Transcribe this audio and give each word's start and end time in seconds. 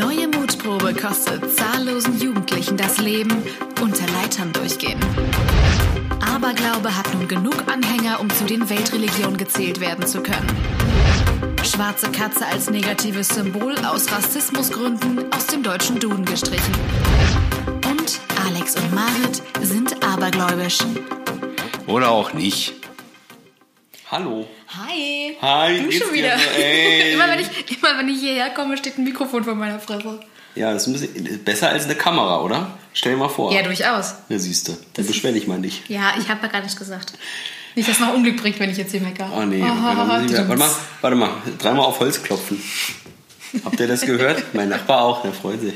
neue 0.00 0.28
Mutprobe 0.28 0.94
kostet 0.94 1.42
zahllosen 1.54 2.18
Jugendlichen 2.18 2.78
das 2.78 2.98
Leben 2.98 3.42
unter 3.82 4.06
Leitern 4.14 4.50
durchgehen. 4.50 4.98
Aberglaube 6.20 6.96
hat 6.96 7.12
nun 7.12 7.28
genug 7.28 7.56
Anhänger, 7.70 8.18
um 8.18 8.30
zu 8.30 8.44
den 8.44 8.70
Weltreligionen 8.70 9.36
gezählt 9.36 9.78
werden 9.80 10.06
zu 10.06 10.22
können. 10.22 10.48
Schwarze 11.62 12.10
Katze 12.10 12.46
als 12.46 12.70
negatives 12.70 13.28
Symbol 13.28 13.74
aus 13.84 14.10
Rassismusgründen 14.10 15.30
aus 15.34 15.48
dem 15.48 15.62
deutschen 15.62 15.98
Duden 16.00 16.24
gestrichen. 16.24 16.74
Und 17.86 18.20
Alex 18.46 18.76
und 18.76 18.94
Marit 18.94 19.42
sind 19.60 20.02
abergläubisch. 20.02 20.78
Oder 21.86 22.10
auch 22.10 22.32
nicht. 22.32 22.72
Hallo. 24.10 24.46
Hi. 24.76 25.36
Hi, 25.40 25.82
Du 25.82 25.90
schon 25.90 26.08
dir 26.08 26.14
wieder. 26.14 26.38
so? 26.38 26.44
Ey. 26.60 27.12
immer, 27.12 27.28
wenn 27.28 27.40
ich, 27.40 27.48
immer 27.76 27.98
wenn 27.98 28.08
ich 28.08 28.20
hierher 28.20 28.50
komme, 28.50 28.76
steht 28.76 28.98
ein 28.98 29.04
Mikrofon 29.04 29.42
vor 29.44 29.54
meiner 29.54 29.80
Fresse. 29.80 30.20
Ja, 30.54 30.72
das 30.72 30.86
ist 30.86 30.88
ein 30.88 30.92
bisschen 31.10 31.44
besser 31.44 31.70
als 31.70 31.84
eine 31.84 31.94
Kamera, 31.94 32.40
oder? 32.42 32.78
Stell 32.92 33.12
dir 33.12 33.18
mal 33.18 33.28
vor. 33.28 33.52
Ja, 33.52 33.62
durchaus. 33.62 34.14
Ja, 34.28 34.38
siehst 34.38 34.68
du. 34.68 34.76
Dann 34.94 35.06
beschwer 35.06 35.32
dich 35.32 35.46
mal 35.46 35.58
nicht. 35.58 35.88
Ja, 35.88 36.14
ich 36.18 36.28
habe 36.28 36.40
ja 36.46 36.52
gar 36.52 36.62
nicht 36.62 36.78
gesagt. 36.78 37.12
Nicht, 37.76 37.88
dass 37.88 37.96
es 37.96 38.00
noch 38.00 38.14
Unglück 38.14 38.36
bringt, 38.40 38.58
wenn 38.58 38.70
ich 38.70 38.76
jetzt 38.76 38.90
hier 38.90 39.00
meckere. 39.00 39.30
Oh 39.36 39.42
nee, 39.44 39.58
ich 39.58 39.62
wieder, 39.62 40.48
warte 40.48 40.56
mal, 40.58 40.70
warte 41.00 41.16
mal, 41.16 41.30
dreimal 41.58 41.86
auf 41.86 42.00
Holz 42.00 42.20
klopfen. 42.22 42.60
Habt 43.64 43.78
ihr 43.78 43.86
das 43.86 44.00
gehört? 44.02 44.42
mein 44.54 44.68
Nachbar 44.68 45.02
auch, 45.04 45.22
der 45.22 45.32
freut 45.32 45.60
sich. 45.60 45.74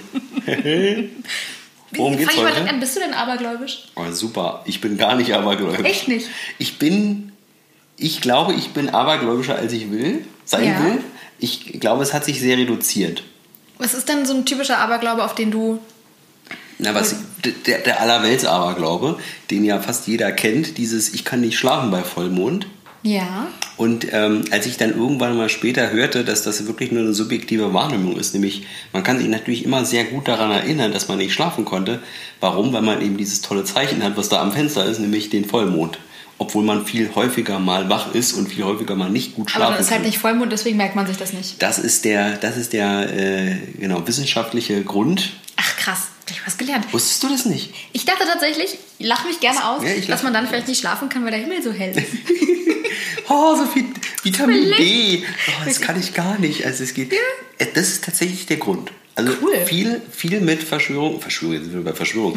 Worum 1.92 2.16
geht's 2.16 2.32
Fang 2.32 2.42
mal 2.42 2.50
heute? 2.50 2.54
direkt 2.60 2.72
an. 2.74 2.80
Bist 2.80 2.96
du 2.96 3.00
denn 3.00 3.14
abergläubisch? 3.14 3.84
Oh, 3.94 4.10
super, 4.10 4.62
ich 4.66 4.80
bin 4.80 4.96
gar 4.98 5.14
nicht 5.14 5.32
abergläubisch. 5.34 5.84
Echt 5.88 6.08
nicht? 6.08 6.26
Ich 6.58 6.78
bin, 6.80 7.32
ich 7.96 8.20
glaube, 8.20 8.54
ich 8.54 8.70
bin 8.70 8.88
abergläubischer, 8.90 9.56
als 9.56 9.72
ich 9.72 9.90
will, 9.90 10.24
sein 10.44 10.64
Ja. 10.64 10.84
will. 10.84 10.98
Ich 11.38 11.80
glaube, 11.80 12.02
es 12.02 12.12
hat 12.12 12.24
sich 12.24 12.40
sehr 12.40 12.56
reduziert. 12.56 13.22
Was 13.78 13.94
ist 13.94 14.08
denn 14.08 14.24
so 14.24 14.34
ein 14.34 14.44
typischer 14.46 14.78
Aberglaube, 14.78 15.24
auf 15.24 15.34
den 15.34 15.50
du. 15.50 15.78
Na, 16.78 16.94
was, 16.94 17.16
der, 17.66 17.78
der 17.78 18.00
Allerweltsaberglaube, 18.00 19.18
den 19.50 19.64
ja 19.64 19.78
fast 19.80 20.06
jeder 20.06 20.32
kennt, 20.32 20.78
dieses 20.78 21.14
Ich 21.14 21.24
kann 21.24 21.40
nicht 21.40 21.58
schlafen 21.58 21.90
bei 21.90 22.02
Vollmond. 22.02 22.66
Ja. 23.02 23.48
Und 23.76 24.06
ähm, 24.12 24.44
als 24.50 24.66
ich 24.66 24.76
dann 24.78 24.96
irgendwann 24.96 25.36
mal 25.36 25.48
später 25.50 25.90
hörte, 25.90 26.24
dass 26.24 26.42
das 26.42 26.66
wirklich 26.66 26.90
nur 26.90 27.02
eine 27.02 27.12
subjektive 27.12 27.74
Wahrnehmung 27.74 28.16
ist, 28.16 28.32
nämlich 28.32 28.66
man 28.92 29.02
kann 29.02 29.18
sich 29.18 29.28
natürlich 29.28 29.64
immer 29.64 29.84
sehr 29.84 30.04
gut 30.04 30.26
daran 30.26 30.50
erinnern, 30.50 30.90
dass 30.92 31.08
man 31.08 31.18
nicht 31.18 31.34
schlafen 31.34 31.64
konnte. 31.64 32.00
Warum? 32.40 32.72
Weil 32.72 32.82
man 32.82 33.02
eben 33.02 33.16
dieses 33.18 33.42
tolle 33.42 33.64
Zeichen 33.64 34.02
hat, 34.02 34.16
was 34.16 34.30
da 34.30 34.40
am 34.40 34.52
Fenster 34.52 34.86
ist, 34.86 35.00
nämlich 35.00 35.28
den 35.28 35.44
Vollmond. 35.44 35.98
Obwohl 36.38 36.64
man 36.64 36.84
viel 36.84 37.14
häufiger 37.14 37.58
mal 37.60 37.88
wach 37.88 38.12
ist 38.14 38.32
und 38.32 38.48
viel 38.48 38.64
häufiger 38.64 38.96
mal 38.96 39.08
nicht 39.10 39.34
gut 39.36 39.50
schlafen 39.50 39.66
Aber 39.68 39.76
das 39.76 39.86
ist 39.86 39.90
halt 39.92 40.00
kann. 40.02 40.06
nicht 40.10 40.18
Vollmond, 40.18 40.50
deswegen 40.52 40.76
merkt 40.76 40.96
man 40.96 41.06
sich 41.06 41.16
das 41.16 41.32
nicht. 41.32 41.62
Das 41.62 41.78
ist 41.78 42.04
der, 42.04 42.36
das 42.38 42.56
ist 42.56 42.72
der 42.72 43.12
äh, 43.16 43.56
genau, 43.78 44.06
wissenschaftliche 44.06 44.82
Grund. 44.82 45.30
Ach 45.56 45.76
krass, 45.76 46.08
hab 46.24 46.30
ich 46.32 46.44
was 46.46 46.56
gelernt. 46.58 46.92
Wusstest 46.92 47.22
du 47.22 47.28
das 47.28 47.44
nicht? 47.46 47.72
Ich 47.92 48.04
dachte 48.04 48.24
tatsächlich, 48.26 48.78
ich 48.98 49.06
lache 49.06 49.28
mich 49.28 49.38
gerne 49.38 49.64
aus, 49.68 49.82
Ja, 49.84 49.90
lach- 49.94 50.06
dass 50.08 50.22
man 50.24 50.32
dann 50.34 50.48
vielleicht 50.48 50.66
nicht 50.68 50.80
schlafen 50.80 51.08
kann, 51.08 51.22
weil 51.24 51.30
der 51.30 51.40
Himmel 51.40 51.62
so 51.62 51.72
hell 51.72 51.96
ist. 51.96 52.06
Oh, 53.28 53.56
so 53.56 53.64
viel 53.66 53.86
Vitamin 54.24 54.70
D. 54.78 55.22
Oh, 55.48 55.50
das 55.64 55.80
kann 55.80 55.98
ich 56.00 56.14
gar 56.14 56.38
nicht. 56.38 56.64
Also 56.66 56.82
es 56.84 56.94
geht. 56.94 57.12
Äh, 57.12 57.66
Das 57.74 57.88
ist 57.88 58.04
tatsächlich 58.04 58.46
der 58.46 58.56
Grund. 58.56 58.90
Also 59.16 59.32
Cool. 59.40 59.54
viel, 59.66 60.02
viel 60.10 60.40
mit 60.40 60.62
Verschwörung. 60.62 61.20
Verschwörung, 61.20 61.54
jetzt 61.54 61.64
sind 61.66 61.74
wir 61.74 61.84
bei 61.84 61.92
Verschwörung. 61.94 62.34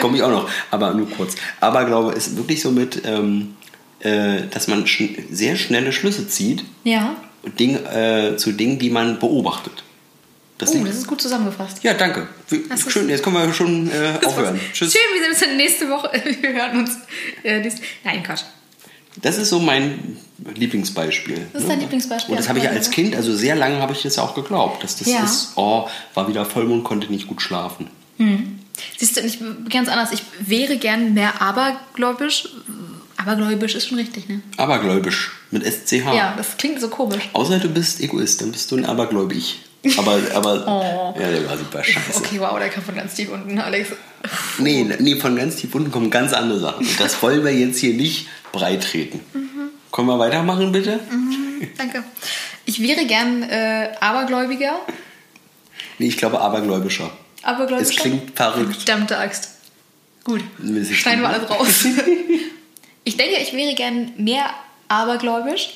Komme 0.00 0.16
ich 0.18 0.22
auch 0.22 0.30
noch, 0.30 0.50
aber 0.70 0.92
nur 0.92 1.08
kurz. 1.10 1.34
Aber 1.60 1.84
glaube 1.86 2.12
ist 2.12 2.36
wirklich 2.36 2.60
so 2.60 2.70
mit, 2.70 3.02
ähm, 3.06 3.56
äh, 4.00 4.42
dass 4.50 4.68
man 4.68 4.86
schn 4.86 5.16
sehr 5.30 5.56
schnelle 5.56 5.92
Schlüsse 5.92 6.28
zieht 6.28 6.64
Ja. 6.84 7.16
Ding, 7.58 7.76
äh, 7.86 8.36
zu 8.36 8.52
Dingen, 8.52 8.78
die 8.78 8.90
man 8.90 9.18
beobachtet. 9.18 9.82
Das 10.58 10.74
Oh, 10.74 10.84
das 10.84 10.96
ist 10.98 11.06
gut 11.08 11.20
zusammengefasst. 11.20 11.82
ja, 11.82 11.94
danke. 11.94 12.28
Das 12.68 12.92
Schön, 12.92 13.08
jetzt 13.08 13.24
können 13.24 13.34
wir 13.36 13.52
schon 13.54 13.90
äh, 13.90 14.24
aufhören. 14.26 14.60
Tschüss. 14.72 14.92
Schön, 14.92 15.00
wir 15.14 15.34
sehen 15.34 15.48
uns 15.50 15.56
nächste 15.56 15.88
Woche. 15.88 16.10
Wir 16.40 16.52
hören 16.52 16.78
uns. 16.80 16.98
Äh, 17.42 17.68
Nein, 18.04 18.22
Quatsch. 18.22 18.42
Das 19.20 19.36
ist 19.38 19.50
so 19.50 19.58
mein 19.58 20.16
Lieblingsbeispiel. 20.54 21.46
Das 21.52 21.62
ist 21.62 21.68
dein 21.70 21.80
Lieblingsbeispiel. 21.80 22.32
Und 22.32 22.38
das 22.38 22.48
habe 22.48 22.58
ich 22.58 22.64
ja 22.64 22.70
als 22.70 22.90
Kind, 22.90 23.14
also 23.14 23.34
sehr 23.34 23.54
lange 23.56 23.80
habe 23.80 23.92
ich 23.92 24.02
das 24.02 24.18
auch 24.18 24.34
geglaubt, 24.34 24.82
dass 24.82 24.96
das 24.96 25.08
Ja. 25.08 25.22
ist, 25.24 25.52
oh, 25.56 25.86
war 26.14 26.28
wieder 26.28 26.44
Vollmond, 26.44 26.84
konnte 26.84 27.10
nicht 27.12 27.26
gut 27.28 27.42
schlafen. 27.42 27.88
Siehst 28.96 29.16
du, 29.16 29.20
ich 29.20 29.38
ganz 29.68 29.88
anders. 29.88 30.12
Ich 30.12 30.22
wäre 30.40 30.76
gern 30.76 31.14
mehr 31.14 31.42
abergläubisch. 31.42 32.48
Abergläubisch 33.16 33.74
ist 33.74 33.86
schon 33.88 33.98
richtig, 33.98 34.28
ne? 34.28 34.40
Abergläubisch 34.56 35.32
mit 35.50 35.64
SCH. 35.64 36.06
Ja, 36.14 36.34
das 36.36 36.56
klingt 36.56 36.80
so 36.80 36.88
komisch. 36.88 37.28
Außer 37.34 37.58
du 37.58 37.68
bist 37.68 38.00
Egoist, 38.00 38.40
dann 38.40 38.50
bist 38.52 38.70
du 38.70 38.76
ein 38.76 38.84
Abergläubig. 38.86 39.60
Aber, 39.98 40.18
aber 40.34 40.64
Oh. 41.16 41.20
ja, 41.20 41.30
der 41.30 41.48
war 41.48 41.58
super 41.58 41.82
scheiße. 41.84 42.16
Okay, 42.18 42.38
wow, 42.40 42.58
der 42.58 42.68
kam 42.68 42.82
von 42.84 42.94
ganz 42.94 43.14
tief 43.14 43.30
unten, 43.30 43.58
Alex. 43.58 43.90
Nee, 44.58 44.88
nee, 45.00 45.16
von 45.16 45.36
ganz 45.36 45.56
tief 45.56 45.74
unten 45.74 45.90
kommen 45.90 46.10
ganz 46.10 46.32
andere 46.32 46.58
Sachen. 46.60 46.86
Das 46.98 47.20
wollen 47.22 47.44
wir 47.44 47.52
jetzt 47.52 47.78
hier 47.78 47.94
nicht 47.94 48.26
breit 48.52 48.82
treten. 48.82 49.20
Können 49.90 50.08
wir 50.08 50.18
weitermachen, 50.18 50.72
bitte? 50.72 51.00
Danke. 51.76 52.04
Ich 52.64 52.80
wäre 52.80 53.04
gern 53.06 53.42
äh, 53.42 53.90
Abergläubiger. 54.00 54.80
Nee, 55.98 56.06
ich 56.06 56.16
glaube 56.16 56.40
abergläubischer. 56.40 57.10
Abergläubischer. 57.42 57.90
Es 57.90 57.96
klingt 57.96 58.36
verrückt. 58.36 58.76
Verdammte 58.76 59.18
Axt. 59.18 59.50
Gut. 60.24 60.42
Schneiden 60.92 61.22
wir 61.22 61.28
alles 61.28 61.50
raus. 61.50 61.84
ich 63.04 63.16
denke, 63.16 63.36
ich 63.40 63.52
wäre 63.52 63.74
gern 63.74 64.12
mehr 64.16 64.50
abergläubisch, 64.88 65.70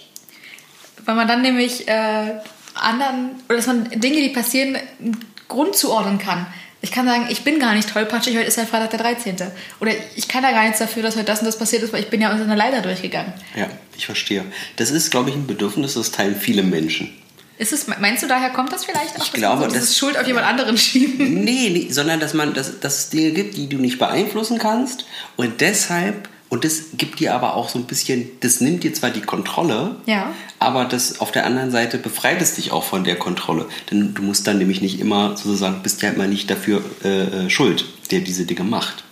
weil 1.05 1.17
man 1.17 1.27
dann 1.27 1.43
nämlich 1.43 1.89
äh, 1.89 2.41
anderen, 2.75 3.31
oder 3.49 3.57
dass 3.57 3.67
man 3.67 3.85
Dinge, 3.91 4.21
die 4.21 4.29
passieren, 4.29 4.77
einen 5.01 5.25
Grund 5.49 5.77
zuordnen 5.77 6.19
kann. 6.19 6.47
Ich 6.87 6.93
kann 6.93 7.05
sagen, 7.05 7.27
ich 7.29 7.43
bin 7.43 7.59
gar 7.59 7.75
nicht 7.75 7.91
tollpatschig, 7.93 8.37
heute 8.37 8.47
ist 8.47 8.57
ja 8.59 8.65
Freitag 8.65 8.91
der 8.91 9.01
13. 9.01 9.35
Oder 9.81 9.91
ich 10.15 10.29
kann 10.29 10.45
da 10.45 10.53
gar 10.53 10.63
nichts 10.63 10.79
dafür, 10.79 11.03
dass 11.03 11.17
heute 11.17 11.25
das 11.25 11.41
und 11.41 11.47
das 11.47 11.59
passiert 11.59 11.83
ist, 11.83 11.93
weil 11.93 12.01
ich 12.01 12.11
bin 12.11 12.21
ja 12.21 12.31
unter 12.31 12.45
einer 12.45 12.55
Leiter 12.55 12.81
durchgegangen. 12.81 13.33
Ja, 13.57 13.67
ich 13.97 14.07
verstehe. 14.07 14.45
Das 14.77 14.93
ist, 14.93 15.11
glaube 15.11 15.31
ich, 15.31 15.35
ein 15.35 15.49
Bedürfnis, 15.49 15.95
das 15.95 16.13
teilen 16.13 16.37
viele 16.37 16.63
Menschen. 16.63 17.13
Ist 17.59 17.73
es, 17.73 17.89
meinst 17.89 18.23
du, 18.23 18.29
daher 18.29 18.51
kommt 18.51 18.73
das 18.73 18.85
vielleicht 18.85 19.17
auch? 19.19 19.25
Ich 19.25 19.31
dass 19.31 19.33
glaube, 19.33 19.69
so 19.69 19.75
das- 19.75 19.99
Schuld 19.99 20.17
auf 20.17 20.29
jemand 20.29 20.47
anderen 20.47 20.79
schieben. 20.79 21.43
Nee, 21.43 21.71
nee 21.71 21.89
sondern 21.91 22.21
dass, 22.21 22.35
man, 22.35 22.55
dass, 22.55 22.79
dass 22.79 22.99
es 23.01 23.11
Dinge 23.11 23.33
gibt, 23.33 23.57
die 23.57 23.69
du 23.69 23.79
nicht 23.79 23.99
beeinflussen 23.99 24.59
kannst 24.59 25.07
und 25.35 25.61
deshalb, 25.61 26.29
und 26.49 26.65
das 26.65 26.83
gibt 26.97 27.19
dir 27.19 27.35
aber 27.35 27.55
auch 27.55 27.69
so 27.69 27.79
ein 27.79 27.85
bisschen, 27.85 28.29
das 28.41 28.61
nimmt 28.61 28.85
dir 28.85 28.95
zwar 28.95 29.11
die 29.11 29.21
Kontrolle, 29.21 29.97
Ja. 30.07 30.33
aber 30.61 30.85
das 30.85 31.21
auf 31.21 31.33
der 31.33 31.45
anderen 31.45 31.71
Seite 31.71 31.99
befreit 31.99 32.41
es 32.41 32.55
dich 32.55 32.71
auch 32.71 32.85
von 32.85 33.03
der 33.05 33.17
Kontrolle. 33.17 33.67
Denn 33.91 34.15
du 34.15 34.23
musst 34.23 34.47
dann 34.47 34.59
nämlich 34.59 34.81
nicht 34.81 35.01
immer 35.01 35.37
sozusagen, 35.37 35.83
bist 35.83 36.03
ja 36.03 36.11
immer 36.11 36.29
nicht 36.29 36.49
dafür 36.49 36.85
äh, 37.05 37.47
äh, 37.47 37.51
schuld, 37.51 37.85
der 38.11 38.21
diese 38.21 38.45
Dinge 38.45 38.63
macht. 38.65 39.03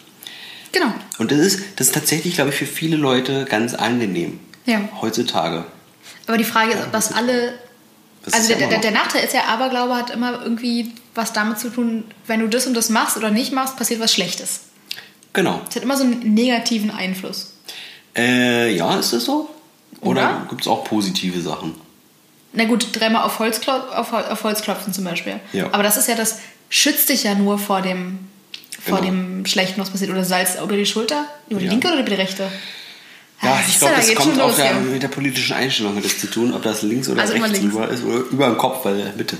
Genau. 0.70 0.92
Und 1.18 1.32
das 1.32 1.38
ist, 1.40 1.60
das 1.76 1.88
ist 1.88 1.94
tatsächlich, 1.94 2.34
glaube 2.34 2.50
ich, 2.50 2.56
für 2.56 2.66
viele 2.66 2.96
Leute 2.96 3.44
ganz 3.48 3.74
angenehm. 3.74 4.38
Ja. 4.66 4.80
Heutzutage. 5.00 5.64
Aber 6.26 6.38
die 6.38 6.44
Frage 6.44 6.72
ist, 6.72 6.82
ob 6.84 6.92
das 6.92 7.12
alle. 7.12 7.54
Das 8.24 8.32
also 8.34 8.54
der, 8.54 8.68
der, 8.68 8.78
der 8.78 8.90
Nachteil 8.90 9.24
ist 9.24 9.34
ja, 9.34 9.44
Aberglaube 9.44 9.94
hat 9.94 10.10
immer 10.10 10.40
irgendwie 10.42 10.92
was 11.14 11.32
damit 11.32 11.58
zu 11.58 11.68
tun, 11.68 12.04
wenn 12.26 12.40
du 12.40 12.48
das 12.48 12.66
und 12.66 12.74
das 12.74 12.88
machst 12.88 13.16
oder 13.16 13.30
nicht 13.30 13.52
machst, 13.52 13.76
passiert 13.76 14.00
was 14.00 14.12
Schlechtes. 14.12 14.60
Genau. 15.34 15.60
Es 15.68 15.76
hat 15.76 15.82
immer 15.82 15.96
so 15.98 16.04
einen 16.04 16.32
negativen 16.34 16.90
Einfluss. 16.90 17.52
Äh, 18.16 18.74
ja, 18.74 18.96
ist 18.98 19.12
das 19.12 19.24
so? 19.26 19.50
Oder, 20.00 20.10
Oder? 20.10 20.46
gibt 20.48 20.62
es 20.62 20.68
auch 20.68 20.84
positive 20.84 21.40
Sachen? 21.42 21.74
Na 22.52 22.64
gut, 22.64 22.88
dreimal 22.92 23.24
auf 23.24 23.38
Holz, 23.40 23.60
klo- 23.60 23.72
auf, 23.94 24.12
auf 24.12 24.44
Holz 24.44 24.62
klopfen 24.62 24.92
zum 24.92 25.04
Beispiel. 25.04 25.40
Ja. 25.52 25.66
Aber 25.72 25.82
das 25.82 25.96
ist 25.96 26.08
ja 26.08 26.14
das, 26.14 26.38
schützt 26.68 27.08
dich 27.08 27.24
ja 27.24 27.34
nur 27.34 27.58
vor 27.58 27.82
dem, 27.82 28.20
vor 28.80 28.98
Genau. 29.00 29.10
dem 29.10 29.46
Schlechten, 29.46 29.80
was 29.80 29.90
passiert. 29.90 30.10
Oder 30.10 30.24
Salz 30.24 30.56
über 30.62 30.76
die 30.76 30.86
Schulter? 30.86 31.24
Über 31.48 31.58
die 31.60 31.66
Ja. 31.66 31.72
linke 31.72 31.88
oder 31.88 31.98
über 32.00 32.10
die 32.10 32.14
rechte? 32.16 32.44
Ja, 33.42 33.54
Ah, 33.54 33.60
ich 33.66 33.78
glaube, 33.78 33.94
da 33.94 33.98
das 34.00 34.08
geht's 34.08 34.20
kommt 34.20 34.40
auch 34.40 34.54
der, 34.54 34.74
mit 34.74 35.02
der 35.02 35.08
politischen 35.08 35.54
Einstellung 35.56 35.96
hat 35.96 36.04
das 36.04 36.18
zu 36.18 36.28
tun, 36.28 36.54
ob 36.54 36.62
das 36.62 36.82
links 36.82 37.08
oder 37.08 37.20
Also 37.22 37.32
rechts 37.34 37.50
links. 37.50 37.74
rüber 37.74 37.88
ist 37.88 38.04
oder 38.04 38.16
über 38.30 38.46
den 38.46 38.56
Kopf, 38.58 38.84
weil 38.84 39.12
bitte. 39.16 39.36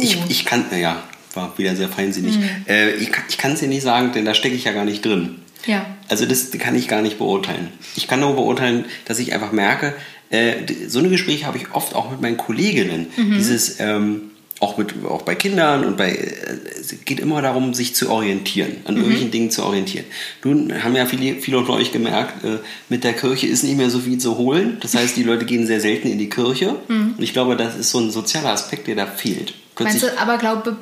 Ich, 0.00 0.16
Oh. 0.16 0.24
ich 0.28 0.44
kann, 0.44 0.64
ja, 0.76 1.02
war 1.34 1.56
wieder 1.58 1.76
sehr 1.76 1.88
feinsinnig. 1.88 2.36
Mhm. 2.38 2.48
Äh, 2.68 2.90
ich 2.96 3.10
kann 3.38 3.52
es 3.52 3.60
dir 3.60 3.68
nicht 3.68 3.82
sagen, 3.82 4.12
denn 4.12 4.24
da 4.24 4.34
stecke 4.34 4.54
ich 4.54 4.64
ja 4.64 4.72
gar 4.72 4.84
nicht 4.84 5.04
drin. 5.04 5.36
Ja. 5.66 5.84
Also 6.08 6.26
das 6.26 6.50
kann 6.52 6.74
ich 6.74 6.88
gar 6.88 7.02
nicht 7.02 7.18
beurteilen. 7.18 7.68
Ich 7.96 8.08
kann 8.08 8.20
nur 8.20 8.34
beurteilen, 8.34 8.86
dass 9.04 9.18
ich 9.18 9.32
einfach 9.34 9.52
merke, 9.52 9.94
äh, 10.30 10.54
so 10.88 10.98
eine 11.00 11.08
Gespräche 11.10 11.46
habe 11.46 11.58
ich 11.58 11.72
oft 11.72 11.94
auch 11.94 12.10
mit 12.10 12.20
meinen 12.20 12.36
Kolleginnen. 12.36 13.06
Mhm. 13.16 13.34
Dieses, 13.36 13.78
ähm, 13.80 14.22
auch, 14.58 14.76
mit, 14.76 14.92
auch 15.06 15.22
bei 15.22 15.34
Kindern 15.34 15.84
und 15.84 15.96
bei, 15.96 16.10
äh, 16.12 16.56
es 16.78 16.94
geht 17.04 17.18
immer 17.20 17.40
darum, 17.42 17.72
sich 17.74 17.94
zu 17.94 18.10
orientieren, 18.10 18.76
an 18.84 18.94
Mhm. 18.94 19.00
irgendwelchen 19.00 19.30
Dingen 19.30 19.50
zu 19.50 19.64
orientieren. 19.64 20.04
Nun 20.44 20.82
haben 20.82 20.94
ja 20.96 21.06
viele, 21.06 21.36
viele 21.40 21.58
unter 21.58 21.72
euch 21.74 21.92
gemerkt, 21.92 22.44
äh, 22.44 22.58
mit 22.88 23.04
der 23.04 23.12
Kirche 23.14 23.46
ist 23.46 23.62
nicht 23.64 23.76
mehr 23.76 23.90
so 23.90 23.98
viel 24.00 24.18
zu 24.18 24.36
holen. 24.38 24.76
Das 24.80 24.94
heißt, 24.94 25.16
die 25.16 25.22
Leute 25.22 25.44
gehen 25.46 25.66
sehr 25.66 25.80
selten 25.80 26.08
in 26.08 26.18
die 26.18 26.28
Kirche. 26.30 26.76
Und 26.88 27.16
ich 27.20 27.32
glaube, 27.32 27.56
das 27.56 27.76
ist 27.76 27.90
so 27.90 27.98
ein 28.00 28.10
sozialer 28.10 28.50
Aspekt, 28.50 28.86
der 28.86 28.96
da 28.96 29.06
fehlt. 29.06 29.54
Mhm. 29.78 29.84
Meinst 29.84 30.00
Plötzlich- 30.00 30.10
du, 30.18 30.20
Aberglaube 30.20 30.76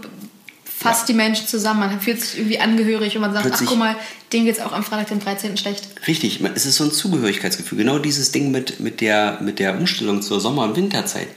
fasst 0.79 1.09
die 1.09 1.15
Menschen 1.15 1.47
zusammen, 1.47 1.81
man 1.81 2.01
fühlt 2.01 2.21
sich 2.21 2.39
irgendwie 2.39 2.61
angehörig 2.61 3.17
und 3.17 3.23
man 3.23 3.33
sagt, 3.33 3.47
Plötzlich- 3.47 3.69
ach 3.69 3.73
guck 3.73 3.79
mal, 3.79 3.97
denen 4.33 4.45
geht's 4.47 4.61
auch 4.61 4.73
am 4.73 4.85
Freitag, 4.85 5.09
den 5.09 5.21
13. 5.21 5.57
schlecht. 5.57 5.85
Richtig, 6.07 6.41
es 6.55 6.67
ist 6.67 6.77
so 6.77 6.85
ein 6.85 6.93
Zugehörigkeitsgefühl. 6.93 7.79
Genau 7.79 7.99
dieses 7.99 8.31
Ding 8.33 8.51
mit, 8.51 8.79
mit, 8.81 9.01
der, 9.01 9.39
mit 9.43 9.59
der 9.59 9.77
Umstellung 9.77 10.23
zur 10.23 10.41
Sommer- 10.41 10.65
und 10.65 10.77
Winterzeit. 10.77 11.29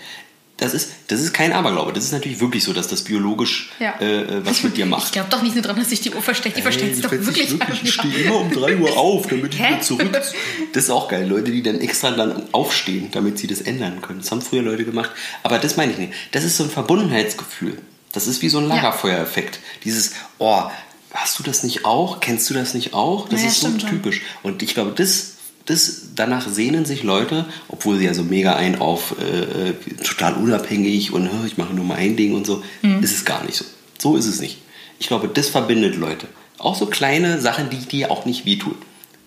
das 0.58 0.76
ist, 0.76 0.92
das 1.08 1.20
ist 1.22 1.34
kein 1.34 1.54
Aberglaube. 1.54 1.92
Das 1.92 2.04
ist 2.04 2.12
natürlich 2.12 2.40
wirklich 2.40 2.64
so, 2.64 2.72
dass 2.72 2.88
das 2.88 3.02
biologisch 3.04 3.72
Ja. 3.80 3.96
äh, 4.00 4.22
äh, 4.22 4.46
was 4.46 4.62
mit 4.62 4.78
dir 4.78 4.86
macht. 4.86 5.06
Ich 5.08 5.12
glaube 5.14 5.30
doch 5.32 5.42
nicht 5.42 5.56
nur 5.56 5.64
dran, 5.64 5.76
dass 5.76 5.90
sich 5.90 6.02
die 6.02 6.12
Uhr 6.14 6.22
versteckt. 6.22 6.56
Die 6.56 6.62
versteckt 6.62 6.94
sich 6.96 7.04
doch 7.04 7.12
ich 7.12 7.26
wirklich. 7.26 7.50
wirklich. 7.52 7.84
Ich 7.84 7.94
stehe 7.96 8.14
immer 8.26 8.42
um 8.42 8.52
3 8.52 8.78
Uhr 8.78 8.96
auf, 8.96 9.26
damit 9.26 9.56
ich 9.56 9.60
Hä? 9.60 9.70
wieder 9.70 9.82
zurück. 9.82 10.12
Das 10.74 10.84
ist 10.84 10.90
auch 10.92 11.08
geil. 11.08 11.28
Leute, 11.28 11.50
die 11.50 11.64
dann 11.64 11.80
extra 11.82 12.12
dann 12.12 12.44
aufstehen, 12.52 13.10
damit 13.12 13.40
sie 13.40 13.48
das 13.48 13.62
ändern 13.62 14.02
können. 14.02 14.20
Das 14.20 14.30
haben 14.30 14.42
früher 14.44 14.62
Leute 14.62 14.86
gemacht. 14.86 15.10
Aber 15.42 15.58
das 15.58 15.78
meine 15.78 15.94
ich 15.94 15.98
nicht. 15.98 16.14
Das 16.32 16.44
ist 16.44 16.58
so 16.58 16.64
ein 16.66 16.70
Verbundenheitsgefühl. 16.70 17.78
Das 18.12 18.28
ist 18.28 18.42
wie 18.42 18.50
so 18.50 18.58
ein 18.60 18.68
Lagerfeuereffekt. 18.68 19.60
Dieses, 19.84 20.12
oh, 20.38 20.64
hast 21.14 21.40
du 21.40 21.44
das 21.44 21.64
nicht 21.64 21.86
auch? 21.86 22.20
Kennst 22.20 22.50
du 22.50 22.54
das 22.54 22.74
nicht 22.74 22.94
auch? 22.94 23.30
Das 23.30 23.42
Ja, 23.42 23.48
ist 23.48 23.62
so 23.62 23.70
typisch. 23.70 24.22
Und 24.44 24.62
ich 24.64 24.74
glaube, 24.74 24.92
das, 24.96 25.34
das, 25.66 26.02
danach 26.16 26.48
sehnen 26.50 26.86
sich 26.86 27.04
Leute, 27.04 27.46
obwohl 27.70 27.98
sie 27.98 28.06
ja 28.06 28.14
so 28.14 28.24
mega 28.24 28.56
ein 28.56 28.80
auf 28.80 29.16
äh, 29.20 29.70
äh, 29.70 29.74
total 30.04 30.34
unabhängig 30.36 31.14
und 31.14 31.32
"Hö, 31.32 31.46
ich 31.48 31.58
mache 31.58 31.74
nur 31.74 31.86
mein 31.86 32.16
Ding 32.18 32.34
und 32.36 32.46
so, 32.46 32.64
Mhm. 32.82 33.02
ist 33.04 33.14
es 33.14 33.24
gar 33.26 33.44
nicht 33.46 33.56
so. 33.58 33.66
So 33.98 34.16
ist 34.18 34.26
es 34.26 34.40
nicht. 34.42 34.58
Ich 35.00 35.08
glaube, 35.08 35.28
das 35.28 35.48
verbindet 35.50 35.96
Leute. 35.96 36.28
Auch 36.58 36.76
so 36.76 36.86
kleine 36.88 37.40
Sachen, 37.42 37.70
die 37.70 37.78
dir 37.78 38.12
auch 38.12 38.26
nicht 38.26 38.46
wehtun. 38.46 38.76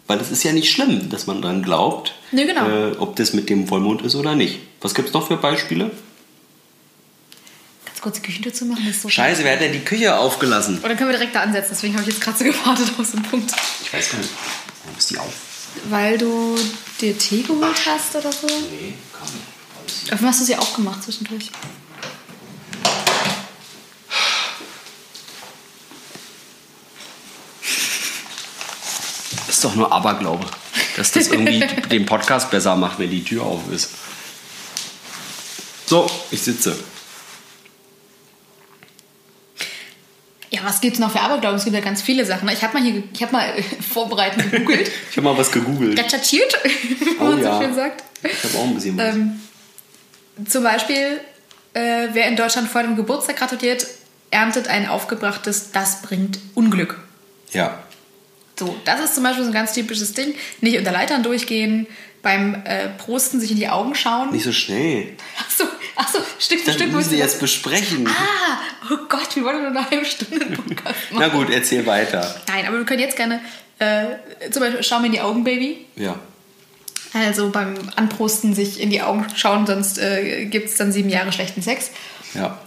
Weil 0.06 0.20
es 0.20 0.30
ist 0.30 0.44
ja 0.44 0.52
nicht 0.52 0.70
schlimm, 0.70 1.08
dass 1.08 1.26
man 1.26 1.40
dran 1.40 1.62
glaubt, 1.62 2.12
Nee, 2.30 2.44
genau. 2.44 2.68
äh, 2.68 2.92
ob 2.98 3.16
das 3.16 3.32
mit 3.32 3.48
dem 3.48 3.66
Vollmond 3.66 4.02
ist 4.02 4.14
oder 4.14 4.34
nicht. 4.36 4.58
Was 4.82 4.94
gibt 4.94 5.08
es 5.08 5.14
noch 5.14 5.26
für 5.26 5.38
Beispiele? 5.38 5.90
Kurz 8.04 8.16
die 8.16 8.22
Küchentür 8.22 8.52
zu 8.52 8.66
machen, 8.66 8.82
das 8.84 8.96
ist 8.96 9.02
so 9.02 9.08
Scheiße, 9.08 9.44
wer 9.44 9.54
hat 9.54 9.62
denn 9.62 9.72
die 9.72 9.82
Küche 9.82 10.14
aufgelassen? 10.14 10.78
Oder 10.84 10.94
können 10.94 11.08
wir 11.08 11.16
direkt 11.16 11.34
da 11.34 11.40
ansetzen? 11.40 11.70
Deswegen 11.70 11.94
habe 11.94 12.02
ich 12.02 12.14
jetzt 12.14 12.20
gerade 12.20 12.36
so 12.36 12.44
gewartet 12.52 12.90
auf 12.98 13.06
so 13.06 13.16
einen 13.16 13.22
Punkt. 13.24 13.50
Ich 13.82 13.90
weiß 13.94 14.10
gar 14.10 14.18
nicht. 14.18 14.30
Warum 14.82 14.98
ist 14.98 15.10
die 15.10 15.16
auf? 15.16 15.32
Weil 15.88 16.18
du 16.18 16.54
dir 17.00 17.16
Tee 17.16 17.40
geholt 17.40 17.80
hast 17.86 18.14
oder 18.14 18.30
so? 18.30 18.46
Nee, 18.46 18.92
komm. 19.10 19.26
Alles 20.10 20.12
Auf 20.12 20.28
hast 20.28 20.40
du 20.42 20.44
sie 20.44 20.54
auch 20.54 20.74
gemacht 20.74 21.02
zwischendurch? 21.02 21.50
ist 29.48 29.64
doch 29.64 29.74
nur 29.76 29.90
Aberglaube, 29.90 30.44
dass 30.98 31.10
das 31.10 31.28
irgendwie 31.28 31.60
den 31.90 32.04
Podcast 32.04 32.50
besser 32.50 32.76
macht, 32.76 32.98
wenn 32.98 33.08
die 33.08 33.24
Tür 33.24 33.44
auf 33.44 33.62
ist. 33.72 33.92
So, 35.86 36.06
ich 36.30 36.42
sitze. 36.42 36.76
Ja, 40.50 40.60
was 40.64 40.80
gibt's 40.80 40.98
noch 40.98 41.10
für 41.10 41.20
Aberglauben? 41.20 41.56
Es 41.58 41.64
gibt 41.64 41.74
ja 41.74 41.82
ganz 41.82 42.00
viele 42.02 42.24
Sachen. 42.24 42.48
Ich 42.48 42.62
habe 42.62 42.78
mal 42.78 42.82
hier, 42.84 43.02
ich 43.12 43.22
habe 43.22 43.32
mal 43.32 43.52
vorbereitend 43.92 44.50
gegoogelt, 44.52 44.90
Ich 45.10 45.16
habe 45.16 45.28
mal 45.28 45.36
was 45.36 45.50
gegoogelt. 45.50 45.98
recherchiert, 45.98 46.56
wie 46.64 47.16
Oh 47.20 47.24
man 47.24 47.42
ja. 47.42 47.56
so 47.56 47.62
schön 47.62 47.74
sagt. 47.74 48.04
Ich 48.22 48.44
habe 48.44 48.58
auch 48.58 48.64
ein 48.64 48.74
bisschen 48.74 48.96
was. 48.96 49.14
Ähm, 49.14 49.40
zum 50.48 50.62
Beispiel, 50.62 51.20
äh, 51.74 52.08
wer 52.12 52.28
in 52.28 52.36
Deutschland 52.36 52.68
vor 52.68 52.82
dem 52.82 52.96
Geburtstag 52.96 53.36
gratuliert, 53.36 53.86
erntet 54.30 54.68
ein 54.68 54.88
aufgebrachtes 54.88 55.70
Das 55.72 56.02
bringt 56.02 56.38
Unglück. 56.54 56.98
Ja. 57.52 57.78
So, 58.58 58.76
das 58.84 59.00
ist 59.00 59.14
zum 59.16 59.24
Beispiel 59.24 59.44
so 59.44 59.50
ein 59.50 59.54
ganz 59.54 59.72
typisches 59.72 60.12
Ding. 60.12 60.34
Nicht 60.60 60.78
unter 60.78 60.92
Leitern 60.92 61.22
durchgehen, 61.22 61.86
beim 62.22 62.54
äh, 62.64 62.88
Prosten 62.88 63.40
sich 63.40 63.50
in 63.50 63.56
die 63.58 63.68
Augen 63.68 63.94
schauen. 63.94 64.30
Nicht 64.32 64.44
so 64.44 64.52
schnell. 64.52 65.08
Achso, 65.38 65.64
achso, 65.96 66.18
Stück 66.38 66.60
für 66.60 66.66
Das 66.66 66.74
Stück 66.76 66.92
müssen 66.92 67.10
wir 67.12 67.18
jetzt 67.18 67.40
besprechen. 67.40 68.06
Ah, 68.08 68.58
oh 68.90 68.96
Gott, 69.08 69.34
wir 69.36 69.44
wollen 69.44 69.60
nur 69.60 69.68
eine 69.68 69.90
halbe 69.90 70.04
Stunde 70.04 70.44
Podcast 70.46 70.96
Na 71.12 71.28
machen. 71.28 71.32
gut, 71.32 71.50
erzähl 71.50 71.86
weiter. 71.86 72.34
Nein, 72.48 72.66
aber 72.66 72.78
wir 72.78 72.84
können 72.84 73.00
jetzt 73.00 73.16
gerne 73.16 73.40
äh, 73.78 74.50
zum 74.50 74.60
Beispiel 74.62 74.82
schau 74.82 75.00
mir 75.00 75.06
in 75.06 75.12
die 75.12 75.20
Augen, 75.20 75.44
Baby. 75.44 75.86
Ja. 75.96 76.18
Also 77.12 77.50
beim 77.50 77.74
Anprosten 77.96 78.54
sich 78.54 78.80
in 78.80 78.90
die 78.90 79.02
Augen 79.02 79.26
schauen, 79.36 79.66
sonst 79.66 79.98
äh, 79.98 80.46
gibt 80.46 80.68
es 80.68 80.76
dann 80.76 80.92
sieben 80.92 81.08
Jahre 81.08 81.32
schlechten 81.32 81.62
Sex. 81.62 81.90
Ja. 82.34 82.58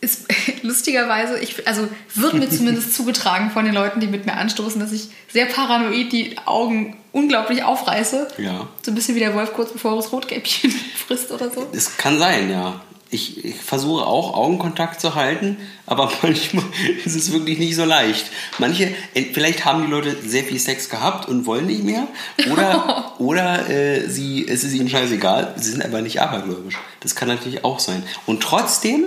Ist 0.00 0.26
lustigerweise, 0.62 1.38
ich, 1.38 1.66
also 1.68 1.88
wird 2.14 2.34
mir 2.34 2.48
zumindest 2.48 2.94
zugetragen 2.96 3.50
von 3.50 3.64
den 3.64 3.74
Leuten, 3.74 4.00
die 4.00 4.08
mit 4.08 4.26
mir 4.26 4.34
anstoßen, 4.34 4.80
dass 4.80 4.92
ich 4.92 5.08
sehr 5.28 5.46
paranoid 5.46 6.12
die 6.12 6.36
Augen 6.46 6.96
unglaublich 7.12 7.62
aufreiße. 7.62 8.28
Ja. 8.38 8.68
So 8.82 8.90
ein 8.90 8.94
bisschen 8.94 9.14
wie 9.14 9.20
der 9.20 9.34
Wolf 9.34 9.52
kurz 9.52 9.72
bevor 9.72 9.92
er 9.92 9.96
das 9.96 10.12
Rotkäppchen 10.12 10.70
frisst 11.06 11.30
oder 11.30 11.50
so. 11.50 11.68
Es 11.72 11.96
kann 11.96 12.18
sein, 12.18 12.50
ja. 12.50 12.80
Ich, 13.10 13.44
ich 13.44 13.56
versuche 13.56 14.06
auch 14.06 14.32
Augenkontakt 14.32 14.98
zu 14.98 15.14
halten, 15.14 15.58
aber 15.84 16.10
manchmal 16.22 16.64
ist 17.04 17.14
es 17.14 17.30
wirklich 17.30 17.58
nicht 17.58 17.76
so 17.76 17.84
leicht. 17.84 18.24
Manche, 18.58 18.94
vielleicht 19.34 19.66
haben 19.66 19.84
die 19.84 19.90
Leute 19.90 20.16
sehr 20.26 20.44
viel 20.44 20.58
Sex 20.58 20.88
gehabt 20.88 21.28
und 21.28 21.44
wollen 21.44 21.66
nicht 21.66 21.84
mehr, 21.84 22.08
oder, 22.50 23.12
oder 23.18 23.68
äh, 23.68 24.08
sie, 24.08 24.48
es 24.48 24.64
ist 24.64 24.72
ihnen 24.72 24.88
scheißegal, 24.88 25.54
sie 25.58 25.72
sind 25.72 25.84
aber 25.84 26.00
nicht 26.00 26.22
abergläubisch. 26.22 26.78
Das 27.00 27.14
kann 27.14 27.28
natürlich 27.28 27.66
auch 27.66 27.80
sein. 27.80 28.02
Und 28.24 28.42
trotzdem, 28.42 29.04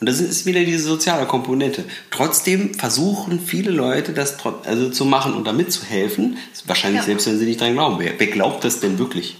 und 0.00 0.08
das 0.08 0.20
ist 0.20 0.46
wieder 0.46 0.64
diese 0.64 0.84
soziale 0.84 1.26
Komponente, 1.26 1.84
trotzdem 2.10 2.74
versuchen 2.74 3.40
viele 3.40 3.70
Leute 3.70 4.12
das 4.12 4.36
also 4.64 4.90
zu 4.90 5.04
machen 5.04 5.34
und 5.34 5.44
damit 5.46 5.72
zu 5.72 5.84
helfen, 5.84 6.36
wahrscheinlich 6.66 7.00
Ja. 7.00 7.06
selbst 7.06 7.26
wenn 7.26 7.38
sie 7.38 7.46
nicht 7.46 7.60
dran 7.60 7.72
glauben. 7.74 7.96
Wer, 7.98 8.18
wer 8.18 8.26
glaubt 8.26 8.64
das 8.64 8.80
denn 8.80 8.98
wirklich? 8.98 9.36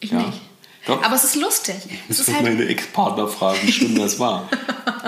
Ich 0.00 0.10
Ja. 0.10 0.18
nicht. 0.18 0.40
Doch. 0.86 1.02
Aber 1.02 1.14
es 1.16 1.24
ist 1.24 1.34
lustig. 1.36 1.74
Es 2.08 2.16
Das 2.18 2.28
ist 2.28 2.34
halt 2.34 2.44
meine 2.44 2.64
Ex-Partner 2.66 3.28
fragen, 3.28 3.58
wie 3.62 3.72
schlimm 3.72 3.98
das 3.98 4.18
war. 4.18 4.48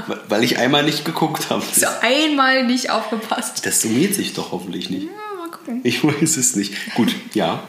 Weil- 0.07 0.21
Weil 0.29 0.45
ich 0.45 0.59
einmal 0.59 0.83
nicht 0.85 1.05
geguckt 1.07 1.49
habe. 1.51 1.63
so 1.75 1.87
einmal 2.03 2.67
nicht 2.67 2.91
aufgepasst. 2.91 3.65
Das 3.65 3.81
summiert 3.81 4.15
sich 4.15 4.35
doch 4.35 4.53
hoffentlich 4.53 4.91
nicht. 4.91 5.05
Ja, 5.05 5.39
mal 5.39 5.51
gucken. 5.51 5.81
Ich 5.85 6.05
weiß 6.05 6.37
es 6.37 6.55
nicht. 6.55 6.75
Gut, 6.95 7.15
ja. 7.35 7.63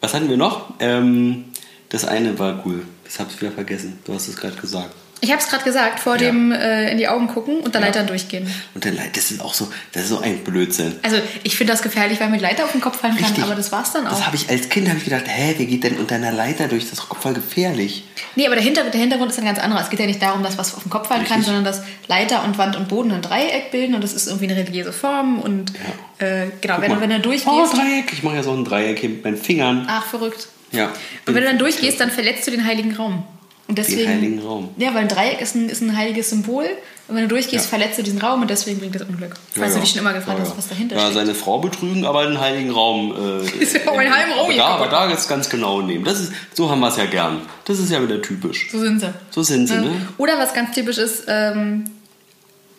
Was 0.00 0.14
hatten 0.14 0.28
wir 0.28 0.36
noch? 0.36 0.74
Ähm, 0.80 1.44
das 1.90 2.04
eine 2.04 2.38
war 2.40 2.62
cool. 2.66 2.82
Habe 3.18 3.30
ich 3.34 3.40
wieder 3.40 3.52
vergessen. 3.52 3.98
Du 4.04 4.14
hast 4.14 4.28
es 4.28 4.36
gerade 4.36 4.56
gesagt. 4.56 4.94
Ich 5.20 5.32
habe 5.32 5.40
es 5.42 5.48
gerade 5.48 5.64
gesagt, 5.64 5.98
vor 5.98 6.12
Ja. 6.12 6.18
dem 6.28 6.52
äh, 6.52 6.92
in 6.92 6.96
die 6.98 7.08
Augen 7.08 7.26
gucken 7.26 7.58
und 7.58 7.74
der 7.74 7.80
Ja. 7.80 7.88
Leiter 7.88 8.04
durchgehen. 8.04 8.48
Und 8.76 8.84
der 8.84 8.92
Leid, 8.92 9.16
das 9.16 9.32
ist 9.32 9.40
auch 9.40 9.52
so, 9.52 9.68
das 9.92 10.04
ist 10.04 10.10
so 10.10 10.20
ein 10.20 10.44
Blödsinn. 10.44 10.94
Also 11.02 11.16
ich 11.42 11.56
finde 11.56 11.72
das 11.72 11.82
gefährlich, 11.82 12.20
weil 12.20 12.28
mit 12.30 12.40
Leiter 12.40 12.62
auf 12.64 12.70
den 12.70 12.80
Kopf 12.80 13.00
fallen 13.00 13.16
kann, 13.16 13.24
Richtig. 13.24 13.42
aber 13.42 13.56
das 13.56 13.72
war's 13.72 13.92
dann 13.92 14.06
auch. 14.06 14.10
Das 14.10 14.24
habe 14.26 14.36
ich 14.36 14.48
als 14.48 14.68
Kind 14.68 14.88
hab 14.88 14.96
ich 14.96 15.02
gedacht, 15.04 15.24
hä, 15.26 15.56
wie 15.58 15.66
geht 15.66 15.82
denn 15.82 15.96
unter 15.96 16.14
einer 16.14 16.30
Leiter 16.30 16.68
durch? 16.68 16.84
Das 16.84 16.92
ist 16.92 17.00
doch 17.00 17.16
voll 17.16 17.34
gefährlich. 17.34 18.04
Nee, 18.36 18.46
aber 18.46 18.54
der 18.54 18.62
Hintergrund, 18.62 18.94
der 18.94 19.00
Hintergrund 19.00 19.32
ist 19.32 19.38
ein 19.40 19.44
ganz 19.44 19.58
anderer. 19.58 19.80
Es 19.82 19.90
geht 19.90 19.98
ja 19.98 20.06
nicht 20.06 20.22
darum, 20.22 20.44
dass 20.44 20.56
was 20.56 20.76
auf 20.76 20.84
den 20.84 20.90
Kopf 20.90 21.08
fallen 21.08 21.24
kann, 21.24 21.38
Richtig. 21.38 21.46
sondern 21.46 21.64
dass 21.64 21.82
Leiter 22.06 22.44
und 22.44 22.56
Wand 22.56 22.76
und 22.76 22.86
Boden 22.86 23.10
ein 23.10 23.20
Dreieck 23.22 23.72
bilden 23.72 23.96
und 23.96 24.04
das 24.04 24.12
ist 24.12 24.28
irgendwie 24.28 24.46
eine 24.48 24.54
religiöse 24.56 24.92
Form 24.92 25.40
und 25.40 25.72
äh, 26.18 26.46
genau, 26.60 26.74
Guck 26.74 26.82
wenn, 26.84 26.90
du, 26.90 26.94
mal. 26.94 27.00
wenn 27.00 27.10
du 27.10 27.16
Oh, 27.16 27.22
durchgehst. 27.22 27.72
Dreieck. 27.76 28.12
Ich 28.12 28.22
mache 28.22 28.36
ja 28.36 28.42
so 28.44 28.52
ein 28.52 28.64
Dreieck 28.64 29.00
hier 29.00 29.08
mit 29.08 29.24
meinen 29.24 29.36
Fingern. 29.36 29.84
ach, 29.90 30.04
verrückt. 30.06 30.46
Ja. 30.72 30.86
Und 31.26 31.34
wenn 31.34 31.42
du 31.42 31.48
dann 31.48 31.58
durchgehst, 31.58 32.00
dann 32.00 32.10
verletzt 32.10 32.46
du 32.46 32.50
den 32.50 32.64
heiligen 32.64 32.94
Raum. 32.94 33.24
Und 33.68 33.76
deswegen, 33.76 34.08
heiligen 34.08 34.38
Raum. 34.40 34.70
Ja, 34.78 34.94
weil 34.94 35.02
ein 35.02 35.08
Dreieck 35.08 35.42
ist 35.42 35.54
ein, 35.54 35.68
ist 35.68 35.82
ein 35.82 35.94
heiliges 35.94 36.30
Symbol. 36.30 36.64
Und 37.06 37.16
wenn 37.16 37.22
du 37.22 37.28
durchgehst, 37.28 37.66
Ja. 37.66 37.68
verletzt 37.70 37.98
du 37.98 38.02
diesen 38.02 38.18
Raum 38.18 38.40
und 38.40 38.48
deswegen 38.48 38.78
bringt 38.78 38.94
das 38.94 39.02
Unglück. 39.02 39.34
Falls 39.54 39.74
du 39.74 39.80
dich 39.80 39.90
schon 39.90 40.00
immer 40.00 40.14
gefragt 40.14 40.40
hast, 40.40 40.56
was 40.56 40.68
dahinter 40.68 40.96
ja, 40.96 41.02
steht. 41.02 41.14
seine 41.14 41.34
Frau 41.34 41.58
betrügen, 41.58 42.04
aber 42.06 42.24
den 42.26 42.40
heiligen 42.40 42.70
Raum. 42.70 43.14
Äh, 43.14 43.46
Ist 43.62 43.74
ja 43.74 43.90
auch 43.90 43.98
ein 43.98 44.10
halben 44.14 44.32
Raum 44.32 44.46
aber 44.46 44.54
da, 44.56 44.66
aber 44.66 44.84
kaputt. 44.86 44.92
da 44.92 45.10
jetzt 45.10 45.28
ganz 45.28 45.50
genau 45.50 45.82
nehmen. 45.82 46.04
Das 46.04 46.18
ist, 46.20 46.32
so 46.54 46.70
haben 46.70 46.80
wir 46.80 46.88
es 46.88 46.96
ja 46.96 47.04
gern. 47.06 47.42
Das 47.66 47.78
ist 47.78 47.90
ja 47.90 48.02
wieder 48.02 48.22
typisch. 48.22 48.68
So 48.72 48.78
sind 48.78 49.00
sie. 49.00 49.12
So 49.30 49.42
sind 49.42 49.66
sie, 49.66 49.76
ne? 49.76 49.90
Oder 50.16 50.38
was 50.38 50.54
ganz 50.54 50.74
typisch 50.74 50.96
ist, 50.98 51.24
ähm, 51.28 51.84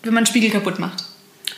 wenn 0.04 0.14
man 0.14 0.22
einen 0.22 0.26
Spiegel 0.28 0.50
kaputt 0.52 0.80
macht. 0.80 1.04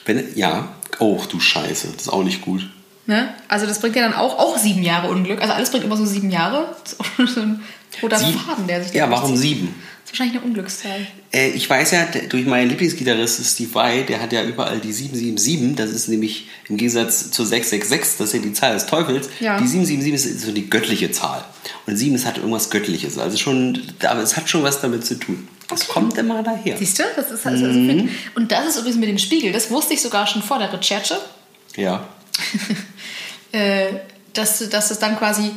Wenn, 0.06 0.26
ja. 0.36 0.70
Oh, 1.00 1.22
du 1.30 1.40
Scheiße. 1.40 1.88
Das 1.94 2.04
ist 2.04 2.10
auch 2.10 2.24
nicht 2.24 2.42
gut. 2.42 2.70
Ne? 3.12 3.28
Also 3.50 3.66
das 3.66 3.80
bringt 3.80 3.98
ja 3.98 4.04
dann 4.04 4.14
auch, 4.14 4.40
auch 4.40 4.58
sieben 4.58 4.84
Jahre 4.84 5.10
Unglück. 5.10 5.42
Also 5.42 5.52
alles 5.54 5.70
bringt 5.70 5.84
immer 5.84 5.98
so 5.98 6.06
sieben 6.06 6.32
Jahre. 6.32 6.74
Das 6.82 6.94
ist 6.94 7.00
auch 7.02 7.06
schon 7.18 7.28
so 7.28 7.42
ein 7.42 7.62
roter 8.02 8.18
Sieben? 8.20 8.40
Faden, 8.40 8.68
der 8.68 8.82
sich 8.86 8.94
Ja, 8.94 9.12
warum 9.12 9.32
durchzieht. 9.32 9.58
sieben? 9.58 9.76
Das 10.06 10.14
ist 10.14 10.20
wahrscheinlich 10.20 10.38
eine 10.38 10.46
Unglückszahl. 10.46 11.08
Äh, 11.34 11.50
ich 11.50 11.70
weiß 11.70 11.92
ja, 11.92 12.08
durch 12.30 12.46
meinen 12.46 12.70
Lieblingsgitarrist 12.70 13.46
Steve 13.46 13.74
Vai, 13.76 14.04
der 14.04 14.22
hat 14.22 14.32
ja 14.32 14.44
überall 14.46 14.80
die 14.80 14.94
777. 14.94 15.76
Das 15.76 15.90
ist 15.90 16.08
nämlich 16.08 16.48
im 16.70 16.78
Gegensatz 16.78 17.32
zur 17.32 17.46
666, 17.46 18.18
das 18.18 18.28
ist 18.30 18.34
ja 18.34 18.40
die 18.40 18.54
Zahl 18.54 18.76
des 18.76 18.86
Teufels. 18.86 19.28
Ja. 19.42 19.58
Die 19.60 19.68
777 19.68 20.38
ist 20.38 20.46
so 20.46 20.54
die 20.54 20.70
göttliche 20.70 21.12
Zahl. 21.12 21.44
Und 21.88 21.98
7 21.98 22.16
ist 22.16 22.26
halt 22.26 22.38
irgendwas 22.38 22.70
Göttliches. 22.70 23.18
Also 23.18 23.36
schon, 23.38 23.82
aber 24.08 24.22
es 24.22 24.38
hat 24.38 24.50
schon 24.50 24.64
was 24.64 24.80
damit 24.80 25.06
zu 25.06 25.16
tun. 25.20 25.50
Das 25.68 25.86
kommt 25.90 26.18
immer 26.18 26.42
daher. 26.44 26.78
Siehst 26.78 26.98
du? 27.00 27.04
Das 27.18 27.30
ist 27.30 27.46
also, 27.46 27.66
also 27.66 27.78
Mhm. 27.78 28.08
Und 28.36 28.54
das 28.54 28.68
ist 28.68 28.78
übrigens 28.78 28.98
mit 29.00 29.10
dem 29.10 29.18
Spiegel. 29.18 29.52
Das 29.52 29.70
wusste 29.70 29.96
ich 29.96 30.02
sogar 30.02 30.28
schon 30.28 30.42
vor 30.44 30.60
der 30.60 30.72
Recherche. 30.72 31.18
Ja. 31.76 32.08
äh, 33.52 33.86
dass, 34.34 34.68
dass 34.70 34.92
es 34.92 35.00
dann 35.00 35.18
quasi 35.18 35.52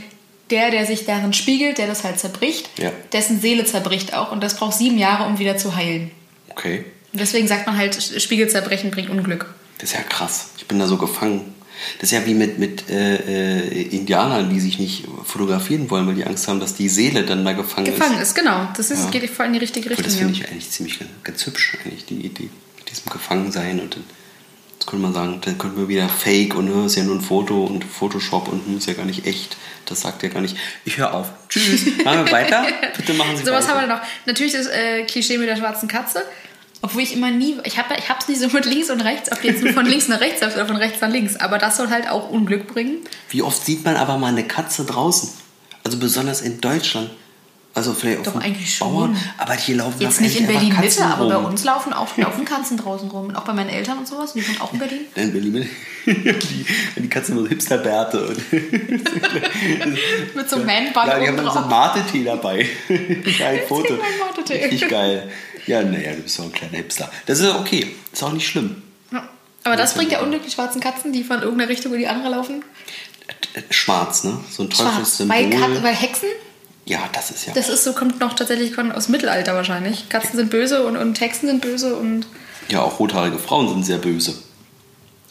der, 0.50 0.70
der 0.70 0.84
sich 0.84 1.06
darin 1.06 1.32
spiegelt, 1.32 1.78
der 1.78 1.86
das 1.86 2.04
halt 2.04 2.18
zerbricht, 2.18 2.68
Ja. 2.78 2.92
dessen 3.12 3.40
Seele 3.40 3.64
zerbricht 3.64 4.12
auch. 4.14 4.30
Und 4.30 4.42
das 4.42 4.56
braucht 4.56 4.76
sieben 4.76 4.98
Jahre, 4.98 5.24
um 5.26 5.38
wieder 5.38 5.56
zu 5.56 5.74
heilen. 5.74 6.10
Okay. 6.50 6.84
Und 7.12 7.20
deswegen 7.20 7.48
sagt 7.48 7.66
man 7.66 7.76
halt, 7.78 7.94
Spiegelzerbrechen 8.18 8.90
bringt 8.90 9.08
Unglück. 9.08 9.46
Das 9.78 9.90
ist 9.90 9.96
ja 9.96 10.02
krass. 10.02 10.48
Ich 10.58 10.66
bin 10.66 10.78
da 10.78 10.86
so 10.86 10.96
gefangen. 10.98 11.54
Das 12.00 12.12
ist 12.12 12.18
ja 12.18 12.24
wie 12.26 12.34
mit, 12.34 12.58
mit 12.58 12.88
äh, 12.90 13.16
äh, 13.58 13.82
Indianern, 13.96 14.48
die 14.50 14.60
sich 14.60 14.78
nicht 14.78 15.04
fotografieren 15.24 15.90
wollen, 15.90 16.06
weil 16.06 16.14
die 16.14 16.24
Angst 16.24 16.46
haben, 16.46 16.60
dass 16.60 16.74
die 16.74 16.88
Seele 16.88 17.24
dann 17.24 17.44
da 17.44 17.52
gefangen, 17.52 17.86
Gefangen 17.86 18.16
ist. 18.16 18.28
ist, 18.28 18.34
genau. 18.34 18.68
Das 18.76 18.90
ist, 18.90 19.04
Ja. 19.04 19.10
geht 19.10 19.28
voll 19.30 19.46
in 19.46 19.54
die 19.54 19.58
richtige 19.58 19.86
Aber 19.86 19.90
Richtung. 19.98 20.04
das 20.06 20.16
finde 20.16 20.32
ich 20.34 20.48
eigentlich 20.48 20.70
ziemlich 20.70 20.98
ganz, 20.98 21.10
ganz 21.24 21.46
hübsch, 21.46 21.76
eigentlich, 21.84 22.04
die 22.06 22.20
Idee 22.26 22.48
mit 22.78 22.90
diesem 22.90 23.10
Gefangensein 23.10 23.80
und 23.80 23.94
dann 23.96 24.04
Jetzt 24.84 24.90
könnte 24.90 25.04
man 25.06 25.14
sagen, 25.14 25.40
dann 25.42 25.56
könnten 25.56 25.78
wir 25.78 25.88
wieder 25.88 26.06
Fake 26.10 26.54
und 26.54 26.66
ne, 26.66 26.84
ist 26.84 26.96
ja 26.96 27.04
nur 27.04 27.14
ein 27.14 27.22
Foto 27.22 27.64
und 27.64 27.82
Photoshop 27.86 28.48
und 28.48 28.76
ist 28.76 28.86
ja 28.86 28.92
gar 28.92 29.06
nicht 29.06 29.26
echt. 29.26 29.56
Das 29.86 30.02
sagt 30.02 30.22
ja 30.22 30.28
gar 30.28 30.42
nicht. 30.42 30.58
Ich 30.84 30.98
höre 30.98 31.14
auf. 31.14 31.30
Tschüss. 31.48 31.86
Machen 32.04 32.26
wir 32.26 32.30
weiter. 32.32 32.66
Bitte 32.94 33.14
machen 33.14 33.34
Sie 33.34 33.46
So, 33.46 33.52
was 33.52 33.64
weiter. 33.64 33.78
haben 33.80 33.88
wir 33.88 33.94
noch? 33.96 34.02
Natürlich 34.26 34.52
das 34.52 34.66
äh, 34.66 35.04
Klischee 35.04 35.38
mit 35.38 35.48
der 35.48 35.56
schwarzen 35.56 35.88
Katze. 35.88 36.22
Obwohl 36.82 37.00
ich 37.00 37.14
immer 37.14 37.30
nie, 37.30 37.56
ich 37.64 37.78
habe 37.78 37.94
ich 37.98 38.10
hab's 38.10 38.28
nicht 38.28 38.42
so 38.42 38.48
mit 38.48 38.66
links 38.66 38.90
und 38.90 39.00
rechts, 39.00 39.32
ob 39.32 39.40
du 39.40 39.48
jetzt 39.48 39.66
von 39.66 39.86
links 39.86 40.08
nach 40.08 40.20
rechts 40.20 40.42
läufst 40.42 40.58
oder 40.58 40.66
von 40.66 40.76
rechts 40.76 41.00
nach 41.00 41.08
links. 41.08 41.36
Aber 41.36 41.56
das 41.56 41.78
soll 41.78 41.88
halt 41.88 42.10
auch 42.10 42.28
Unglück 42.28 42.66
bringen. 42.66 42.98
Wie 43.30 43.40
oft 43.40 43.64
sieht 43.64 43.86
man 43.86 43.96
aber 43.96 44.18
mal 44.18 44.26
eine 44.32 44.44
Katze 44.46 44.84
draußen? 44.84 45.30
Also 45.82 45.96
besonders 45.96 46.42
in 46.42 46.60
Deutschland. 46.60 47.08
Also 47.74 47.92
vielleicht 47.92 48.20
auf 48.28 48.34
Doch, 48.34 48.40
eigentlich 48.40 48.76
schon. 48.76 48.92
Bauern. 48.92 49.16
Aber 49.36 49.54
hier 49.54 49.76
laufen 49.76 50.00
Jetzt 50.00 50.20
nicht 50.20 50.38
in 50.38 50.46
Berlin 50.46 50.68
Mitte, 50.68 50.80
Katzen 50.80 51.02
aber 51.04 51.28
bei 51.28 51.36
uns 51.36 51.64
laufen 51.64 51.92
auch 51.92 52.16
laufen 52.16 52.44
Katzen 52.44 52.76
draußen 52.76 53.10
rum. 53.10 53.26
Und 53.26 53.36
auch 53.36 53.42
bei 53.42 53.52
meinen 53.52 53.70
Eltern 53.70 53.98
und 53.98 54.06
sowas. 54.06 54.32
Die 54.32 54.46
wohnen 54.46 54.60
auch 54.60 54.72
in 54.72 54.78
Berlin. 54.78 55.00
In 55.16 55.32
Berlin. 55.32 55.68
die, 56.06 56.66
die 56.96 57.08
Katzen 57.08 57.40
mit 57.40 57.48
Hipsterbärte. 57.48 58.28
Und 58.28 58.52
Mit 60.34 60.48
so 60.48 60.56
einem 60.56 60.66
Man-Bun 60.66 61.02
ja, 61.06 61.18
die 61.18 61.26
haben 61.26 61.36
dann 61.36 61.46
so 61.46 61.52
drauf. 61.52 61.68
Mate-Tee 61.68 62.24
dabei. 62.24 62.68
ein 62.88 63.60
Foto. 63.66 63.94
Richtig 64.48 64.88
geil. 64.88 65.28
Ja, 65.66 65.82
naja, 65.82 66.12
du 66.12 66.22
bist 66.22 66.38
doch 66.38 66.44
ein 66.44 66.52
kleiner 66.52 66.76
Hipster. 66.76 67.10
Das 67.26 67.40
ist 67.40 67.52
okay. 67.54 67.96
Ist 68.12 68.22
auch 68.22 68.32
nicht 68.32 68.46
schlimm. 68.46 68.82
Ja. 69.10 69.28
Aber 69.64 69.76
das 69.76 69.94
bringt 69.94 70.12
ja 70.12 70.20
Unglück, 70.20 70.44
die 70.44 70.50
schwarzen 70.50 70.80
Katzen, 70.80 71.12
die 71.12 71.24
von 71.24 71.42
irgendeiner 71.42 71.70
Richtung 71.70 71.92
in 71.94 71.98
die 71.98 72.06
andere 72.06 72.28
laufen. 72.28 72.64
Äh, 73.54 73.62
Schwarz, 73.70 74.22
ne? 74.22 74.38
So 74.50 74.62
ein 74.62 74.70
Schwarz. 74.70 74.90
Teufelssymbol. 74.90 75.36
Weil, 75.36 75.50
Kat 75.50 75.82
weil 75.82 75.94
Hexen, 75.94 76.28
ja, 76.86 77.08
das 77.12 77.30
ist 77.30 77.46
ja. 77.46 77.52
das 77.54 77.68
ist 77.68 77.84
so, 77.84 77.92
kommt 77.92 78.20
noch 78.20 78.34
tatsächlich 78.34 78.76
aus 78.78 79.08
Mittelalter 79.08 79.54
wahrscheinlich. 79.54 80.08
Katzen 80.08 80.36
sind 80.36 80.50
böse 80.50 80.84
und, 80.86 80.96
und 80.96 81.20
Hexen 81.20 81.48
sind 81.48 81.60
böse 81.62 81.96
und. 81.96 82.26
ja, 82.68 82.82
auch 82.82 82.98
rothaarige 82.98 83.38
Frauen 83.38 83.68
sind 83.68 83.84
sehr 83.84 83.98
böse. 83.98 84.34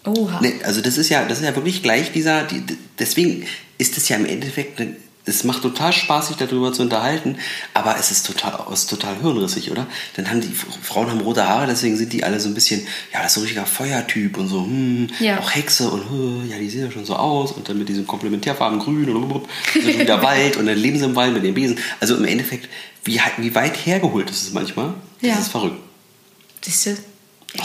Oha. 0.05 0.39
Nee, 0.41 0.55
also 0.63 0.81
das 0.81 0.97
ist 0.97 1.09
ja, 1.09 1.23
das 1.25 1.39
ist 1.39 1.45
ja 1.45 1.55
wirklich 1.55 1.81
gleich 1.81 2.11
dieser, 2.11 2.43
die, 2.43 2.63
deswegen 2.99 3.45
ist 3.77 3.97
es 3.97 4.09
ja 4.09 4.17
im 4.17 4.25
Endeffekt, 4.25 4.81
eine- 4.81 4.95
es 5.25 5.43
macht 5.45 5.61
total 5.61 5.93
Spaß, 5.93 6.27
sich 6.27 6.37
darüber 6.37 6.73
zu 6.73 6.81
unterhalten, 6.81 7.37
aber 7.73 7.95
es 7.97 8.11
ist 8.11 8.25
total, 8.25 8.59
es 8.73 8.81
ist 8.81 8.89
total 8.89 9.15
hirnrissig, 9.21 9.71
oder? 9.71 9.87
Dann 10.15 10.29
haben 10.29 10.41
die 10.41 10.51
Frauen 10.51 11.09
haben 11.09 11.21
rote 11.21 11.47
Haare, 11.47 11.65
deswegen 11.67 11.95
sind 11.95 12.11
die 12.11 12.23
alle 12.25 12.39
so 12.41 12.49
ein 12.49 12.53
bisschen, 12.53 12.85
ja, 13.13 13.19
das 13.21 13.27
ist 13.27 13.33
so 13.35 13.39
ein 13.39 13.43
richtiger 13.43 13.65
Feuertyp 13.65 14.37
und 14.37 14.47
so, 14.49 14.63
hm, 14.65 15.09
Ja. 15.19 15.39
auch 15.39 15.49
Hexe 15.55 15.89
und 15.89 16.09
hm, 16.09 16.49
ja, 16.49 16.57
die 16.57 16.69
sehen 16.69 16.85
ja 16.85 16.91
schon 16.91 17.05
so 17.05 17.15
aus 17.15 17.53
und 17.53 17.69
dann 17.69 17.77
mit 17.79 17.87
diesen 17.87 18.05
Komplementärfarben 18.05 18.79
grün 18.79 19.09
und 19.15 19.27
blub, 19.29 19.47
schon 19.71 19.85
wieder 19.99 20.21
Wald 20.23 20.57
und 20.57 20.65
dann 20.65 20.77
leben 20.77 20.99
sie 20.99 21.05
im 21.05 21.15
Wald 21.15 21.33
mit 21.33 21.43
den 21.43 21.53
Besen. 21.53 21.79
Also 22.01 22.15
im 22.17 22.25
Endeffekt, 22.25 22.67
wie, 23.05 23.19
wie 23.37 23.55
weit 23.55 23.75
hergeholt 23.85 24.29
ist 24.29 24.41
es 24.43 24.51
manchmal? 24.51 24.93
Das 25.21 25.29
Ja. 25.29 25.39
ist 25.39 25.47
verrückt. 25.49 25.77
Siehst 26.61 26.85
du? 26.85 26.97
Ich, 27.53 27.61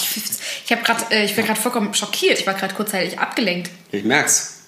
ich, 0.66 0.72
hab 0.72 0.84
grad, 0.84 1.10
äh, 1.10 1.24
ich 1.24 1.34
bin 1.34 1.46
gerade 1.46 1.58
vollkommen 1.60 1.94
schockiert. 1.94 2.38
Ich 2.38 2.46
war 2.46 2.54
gerade 2.54 2.74
kurzzeitig 2.74 3.18
abgelenkt. 3.18 3.70
Ich 3.90 4.04
merk's. 4.04 4.60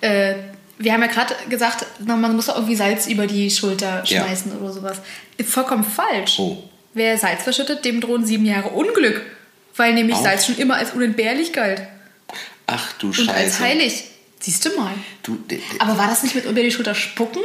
Äh, 0.00 0.34
wir 0.78 0.92
haben 0.92 1.02
ja 1.02 1.08
gerade 1.08 1.34
gesagt, 1.48 1.84
man 2.04 2.34
muss 2.36 2.46
doch 2.46 2.54
irgendwie 2.56 2.76
Salz 2.76 3.06
über 3.06 3.26
die 3.26 3.50
Schulter 3.50 4.02
Ja. 4.06 4.24
schmeißen 4.24 4.56
oder 4.58 4.72
sowas. 4.72 4.98
Vollkommen 5.46 5.84
falsch. 5.84 6.38
Oh. 6.38 6.62
Wer 6.94 7.18
Salz 7.18 7.42
verschüttet, 7.42 7.84
dem 7.84 8.00
drohen 8.00 8.24
sieben 8.24 8.46
Jahre 8.46 8.68
Unglück. 8.70 9.20
Weil 9.76 9.94
nämlich 9.94 10.16
Auch? 10.16 10.22
Salz 10.22 10.46
schon 10.46 10.56
immer 10.56 10.76
als 10.76 10.92
unentbehrlich 10.92 11.52
galt. 11.52 11.82
Ach 12.66 12.92
du 12.98 13.08
Und 13.08 13.14
Scheiße. 13.14 13.32
als 13.34 13.60
heilig. 13.60 14.04
Siehst 14.40 14.64
du 14.64 14.70
mal. 14.76 14.92
Du, 15.22 15.34
de, 15.36 15.58
de, 15.58 15.80
Aber 15.80 15.98
war 15.98 16.06
das 16.08 16.22
nicht 16.22 16.34
mit 16.34 16.44
über 16.44 16.62
die 16.62 16.70
Schulter 16.70 16.94
spucken? 16.94 17.40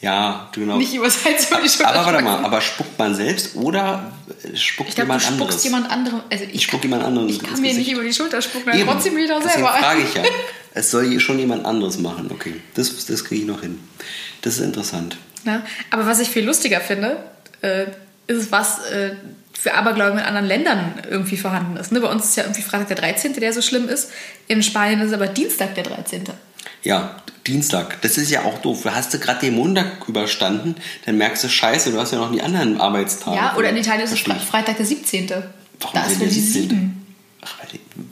ja, 0.00 0.48
du 0.52 0.60
genau. 0.60 0.76
Nicht 0.76 0.94
über 0.94 1.08
Salz 1.10 1.48
über 1.50 1.60
die 1.60 1.68
Schulter 1.68 1.88
Aber 1.94 2.06
warte 2.12 2.22
mal, 2.22 2.44
aber 2.44 2.60
spuckt 2.60 2.98
man 2.98 3.14
selbst 3.14 3.56
oder 3.56 4.12
äh, 4.44 4.54
spuckt 4.56 4.90
Ich 4.90 4.94
glaube, 4.94 5.08
du 5.08 5.14
jemand 5.18 5.22
spuckst 5.22 5.40
anderes? 5.42 5.64
jemand 5.64 5.90
anderem. 5.90 6.20
Also 6.30 6.44
ich, 6.44 6.54
ich 6.56 6.62
spuck 6.64 6.82
jemand 6.82 7.02
anderem 7.04 7.28
ich 7.28 7.42
kann 7.42 7.60
mir 7.60 7.68
Gesicht. 7.68 7.78
nicht 7.88 7.92
über 7.92 8.02
die 8.04 8.12
Schulter 8.12 8.42
spucken, 8.42 8.70
dann 8.70 8.84
trotzdem 8.86 9.16
wieder 9.16 9.36
Deswegen 9.40 9.54
selber. 9.64 9.68
frage 9.78 10.02
ich 10.02 10.14
ja. 10.14 10.22
Es 10.76 10.90
soll 10.90 11.18
schon 11.20 11.38
jemand 11.38 11.64
anderes 11.64 11.98
machen. 11.98 12.30
Okay, 12.30 12.54
das, 12.74 13.06
das 13.06 13.24
kriege 13.24 13.40
ich 13.40 13.46
noch 13.48 13.62
hin. 13.62 13.78
Das 14.42 14.58
ist 14.58 14.60
interessant. 14.60 15.16
Ne? 15.44 15.62
Aber 15.90 16.06
was 16.06 16.20
ich 16.20 16.28
viel 16.28 16.44
lustiger 16.44 16.80
finde, 16.80 17.16
äh, 17.62 17.86
ist, 18.26 18.52
was 18.52 18.84
äh, 18.90 19.12
für 19.58 19.72
Aberglauben 19.72 20.18
in 20.18 20.24
anderen 20.24 20.46
Ländern 20.46 20.94
irgendwie 21.10 21.38
vorhanden 21.38 21.78
ist. 21.78 21.92
Ne? 21.92 22.00
Bei 22.00 22.10
uns 22.10 22.26
ist 22.26 22.36
ja 22.36 22.42
irgendwie 22.42 22.60
Freitag 22.60 22.88
der 22.88 22.96
13., 22.96 23.32
der 23.34 23.54
so 23.54 23.62
schlimm 23.62 23.88
ist. 23.88 24.10
In 24.48 24.62
Spanien 24.62 25.00
ist 25.00 25.08
es 25.08 25.12
aber 25.14 25.28
Dienstag 25.28 25.74
der 25.76 25.84
13. 25.84 26.24
Ja, 26.82 27.16
Dienstag. 27.46 28.02
Das 28.02 28.18
ist 28.18 28.30
ja 28.30 28.42
auch 28.42 28.58
doof. 28.58 28.84
Hast 28.84 29.14
du 29.14 29.18
gerade 29.18 29.40
den 29.40 29.54
Montag 29.54 30.06
überstanden, 30.06 30.74
dann 31.06 31.16
merkst 31.16 31.44
du, 31.44 31.48
scheiße, 31.48 31.90
du 31.90 31.98
hast 31.98 32.12
ja 32.12 32.18
noch 32.18 32.32
die 32.32 32.42
anderen 32.42 32.78
Arbeitstage. 32.78 33.36
Ja, 33.36 33.56
oder 33.56 33.70
in 33.70 33.78
Italien 33.78 34.04
ist 34.04 34.12
es. 34.12 34.20
Freitag 34.20 34.76
der 34.76 34.84
17. 34.84 35.30
Warum 35.30 35.94
da 35.94 36.06
ist 36.06 36.20
der 36.20 36.28
die 36.28 36.34
17.? 36.34 36.68
7. 36.68 37.05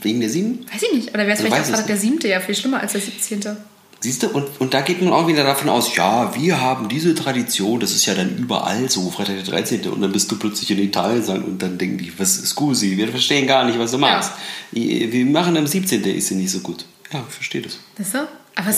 Wegen 0.00 0.20
der 0.20 0.30
7? 0.30 0.66
Weiß 0.72 0.82
ich 0.82 0.92
nicht. 0.92 1.08
Oder 1.10 1.26
wäre 1.26 1.32
es 1.32 1.40
vielleicht 1.40 1.74
auch 1.74 1.86
der 1.86 1.96
7. 1.96 2.18
Ja, 2.24 2.40
viel 2.40 2.54
schlimmer 2.54 2.80
als 2.80 2.92
der 2.92 3.00
17. 3.00 3.56
Siehst 4.00 4.22
du, 4.22 4.28
und, 4.28 4.46
und 4.60 4.74
da 4.74 4.82
geht 4.82 5.00
man 5.00 5.14
auch 5.14 5.26
wieder 5.28 5.44
davon 5.44 5.70
aus, 5.70 5.96
ja, 5.96 6.34
wir 6.34 6.60
haben 6.60 6.90
diese 6.90 7.14
Tradition, 7.14 7.80
das 7.80 7.92
ist 7.92 8.04
ja 8.04 8.14
dann 8.14 8.36
überall 8.36 8.90
so, 8.90 9.10
Freitag 9.10 9.36
der 9.36 9.44
13. 9.44 9.88
Und 9.88 10.02
dann 10.02 10.12
bist 10.12 10.30
du 10.30 10.38
plötzlich 10.38 10.70
in 10.70 10.78
Italien 10.78 11.22
sein 11.22 11.42
und 11.42 11.62
dann 11.62 11.78
denken 11.78 11.96
die, 11.96 12.12
was 12.18 12.36
ist 12.36 12.48
Scusi, 12.48 12.98
wir 12.98 13.08
verstehen 13.08 13.46
gar 13.46 13.64
nicht, 13.64 13.78
was 13.78 13.92
du 13.92 13.98
machst. 13.98 14.32
Wir 14.72 15.24
machen 15.24 15.56
am 15.56 15.66
17. 15.66 16.04
ist 16.04 16.28
sie 16.28 16.34
nicht 16.34 16.50
so 16.50 16.60
gut. 16.60 16.84
Ja, 17.12 17.24
ich 17.26 17.34
verstehe 17.34 17.62
das. 17.62 17.78
Weißt 17.96 18.14
du? 18.14 18.28
Aber 18.56 18.70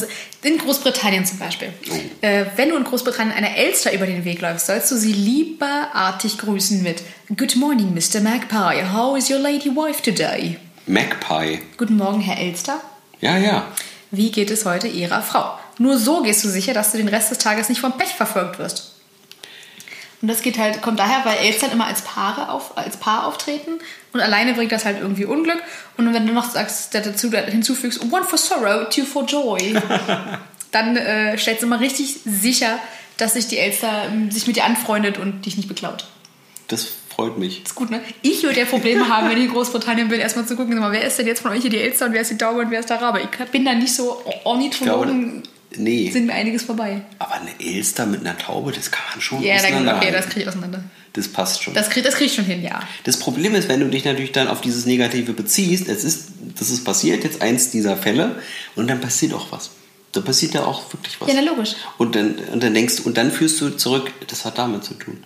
in 0.43 0.59
Großbritannien 0.59 1.27
zum 1.27 1.39
Beispiel. 1.39 1.69
Oh. 1.91 2.27
Äh, 2.27 2.47
wenn 2.57 2.71
du 2.71 2.77
in 2.77 2.85
Großbritannien 2.85 3.37
einer 3.37 3.57
Elster 3.57 3.93
über 3.93 4.07
den 4.07 4.25
Weg 4.25 4.41
läufst, 4.41 4.67
sollst 4.67 4.91
du 4.91 4.97
sie 4.97 5.13
lieberartig 5.13 6.39
grüßen 6.39 6.83
mit 6.83 7.03
Good 7.37 7.57
morning, 7.57 7.93
Mr. 7.93 8.21
Magpie. 8.21 8.85
How 8.93 9.17
is 9.17 9.31
your 9.31 9.39
lady 9.39 9.69
wife 9.69 10.03
today? 10.03 10.57
Magpie. 10.87 11.61
Guten 11.77 11.97
Morgen, 11.97 12.21
Herr 12.21 12.39
Elster. 12.39 12.81
Ja, 13.21 13.37
ja. 13.37 13.67
Wie 14.11 14.31
geht 14.31 14.51
es 14.51 14.65
heute 14.65 14.89
Ihrer 14.89 15.21
Frau? 15.21 15.59
Nur 15.79 15.99
so 15.99 16.23
gehst 16.23 16.45
du 16.45 16.49
sicher, 16.49 16.73
dass 16.73 16.93
du 16.93 16.99
den 16.99 17.09
Rest 17.09 17.31
des 17.31 17.39
Tages 17.39 17.69
nicht 17.69 17.81
vom 17.81 17.99
Pech 17.99 18.11
verfolgt 18.11 18.59
wirst. 18.59 18.96
Und 20.27 20.33
das 20.33 20.43
geht 20.43 20.59
halt, 20.59 20.83
kommt 20.83 20.99
daher, 20.99 21.25
weil 21.25 21.39
Elstern 21.39 21.71
immer 21.71 21.87
als 21.87 22.03
Paare 22.03 22.51
auf, 22.51 22.77
als 22.77 22.97
Paar 22.97 23.29
auftreten 23.29 23.79
und 24.13 24.19
alleine 24.21 24.55
bringt 24.55 24.73
das 24.73 24.85
halt 24.85 24.99
irgendwie 25.01 25.25
Unglück. 25.25 25.63
Und 25.97 26.13
wenn 26.13 26.27
du 26.27 26.33
noch 26.33 26.51
sagst, 26.51 26.93
dazu 26.97 27.31
hinzufügst, 27.31 28.03
one 28.13 28.25
for 28.25 28.37
sorrow, 28.37 28.89
two 28.89 29.05
for 29.05 29.25
joy, 29.25 29.81
dann 30.73 30.97
äh, 30.97 31.39
stellst 31.39 31.63
du 31.63 31.69
mal 31.69 31.79
richtig 31.79 32.19
sicher, 32.25 32.81
dass 33.19 33.35
sich 33.35 33.47
die 33.47 33.57
Elster 33.57 34.07
ähm, 34.11 34.33
sich 34.33 34.49
mit 34.49 34.57
dir 34.57 34.65
anfreundet 34.65 35.17
und 35.17 35.47
dich 35.47 35.57
nicht 35.57 35.69
beklaut. 35.69 36.09
Das 36.67 36.89
freut 37.09 37.39
mich. 37.39 37.63
Ist 37.63 37.77
gut, 37.77 37.91
ne? 37.91 38.01
Ich 38.23 38.43
würde 38.43 38.59
ja 38.59 38.67
Probleme 38.67 39.09
haben, 39.17 39.31
wenn 39.31 39.39
ich 39.39 39.45
in 39.45 39.53
Großbritannien 39.53 40.09
bin, 40.09 40.19
erstmal 40.19 40.45
zu 40.45 40.57
gucken, 40.57 40.77
mal, 40.77 40.91
wer 40.91 41.05
ist 41.05 41.21
denn 41.21 41.29
jetzt 41.29 41.43
von 41.43 41.53
euch 41.53 41.61
hier 41.61 41.71
die 41.71 41.79
Elster 41.79 42.07
und 42.07 42.15
wer 42.15 42.23
ist 42.23 42.33
die 42.33 42.37
Taube 42.37 42.63
und 42.63 42.73
wer 42.73 42.81
ist 42.81 42.91
der 42.91 43.01
Rabe? 43.01 43.21
Ich 43.21 43.51
bin 43.51 43.65
da 43.65 43.75
nicht 43.75 43.95
so 43.95 44.25
Ornithologen, 44.43 45.45
Nee, 45.79 46.11
sind 46.11 46.27
mir 46.27 46.35
einiges 46.35 46.63
vorbei. 46.63 47.03
aber 47.19 47.35
eine 47.35 47.51
Elster 47.61 48.07
mit 48.07 48.21
einer 48.21 48.37
Taube, 48.39 48.73
das 48.73 48.91
kann 48.91 49.05
man 49.13 49.21
schon 49.21 49.43
Ja, 49.43 49.55
da, 49.55 49.61
okay, 49.61 49.67
auseinanderhalten. 49.67 50.13
das 50.13 50.27
kriege 50.29 50.41
ich 50.43 50.49
auseinander. 50.49 50.85
Das 51.13 51.29
passt 51.29 51.63
schon. 51.63 51.73
Das 51.75 51.89
kriege 51.91 52.05
das 52.07 52.17
krieg 52.17 52.27
ich 52.27 52.35
schon 52.35 52.45
hin, 52.45 52.63
ja. 52.63 52.81
Das 53.05 53.19
Problem 53.19 53.55
ist, 53.55 53.69
wenn 53.69 53.81
du 53.81 53.89
dich 53.89 54.05
natürlich 54.05 54.33
dann 54.33 54.49
auf 54.49 54.61
dieses 54.61 54.85
Negative 54.87 55.33
beziehst, 55.33 55.89
es 55.89 56.05
ist, 56.05 56.25
das 56.59 56.71
ist 56.71 56.85
passiert, 56.85 57.25
jetzt 57.25 57.41
eins 57.43 57.71
dieser 57.71 57.97
Fälle, 57.97 58.37
und 58.75 58.89
dann 58.89 59.01
passiert 59.01 59.33
auch 59.33 59.51
was. 59.51 59.71
Da 60.13 60.21
passiert 60.21 60.55
ja 60.55 60.65
auch 60.65 60.93
wirklich 60.93 61.21
was. 61.21 61.29
Ja, 61.29 61.35
na 61.37 61.43
logisch. 61.51 61.75
Und 61.99 62.15
dann, 62.17 62.35
und 62.53 62.63
dann 62.63 62.75
denkst 62.75 62.97
du, 62.97 63.03
und 63.05 63.17
dann 63.17 63.31
führst 63.31 63.61
du 63.61 63.71
zurück, 63.71 64.13
das 64.29 64.45
hat 64.45 64.59
damit 64.59 64.85
zu 64.85 64.95
tun. 64.95 65.19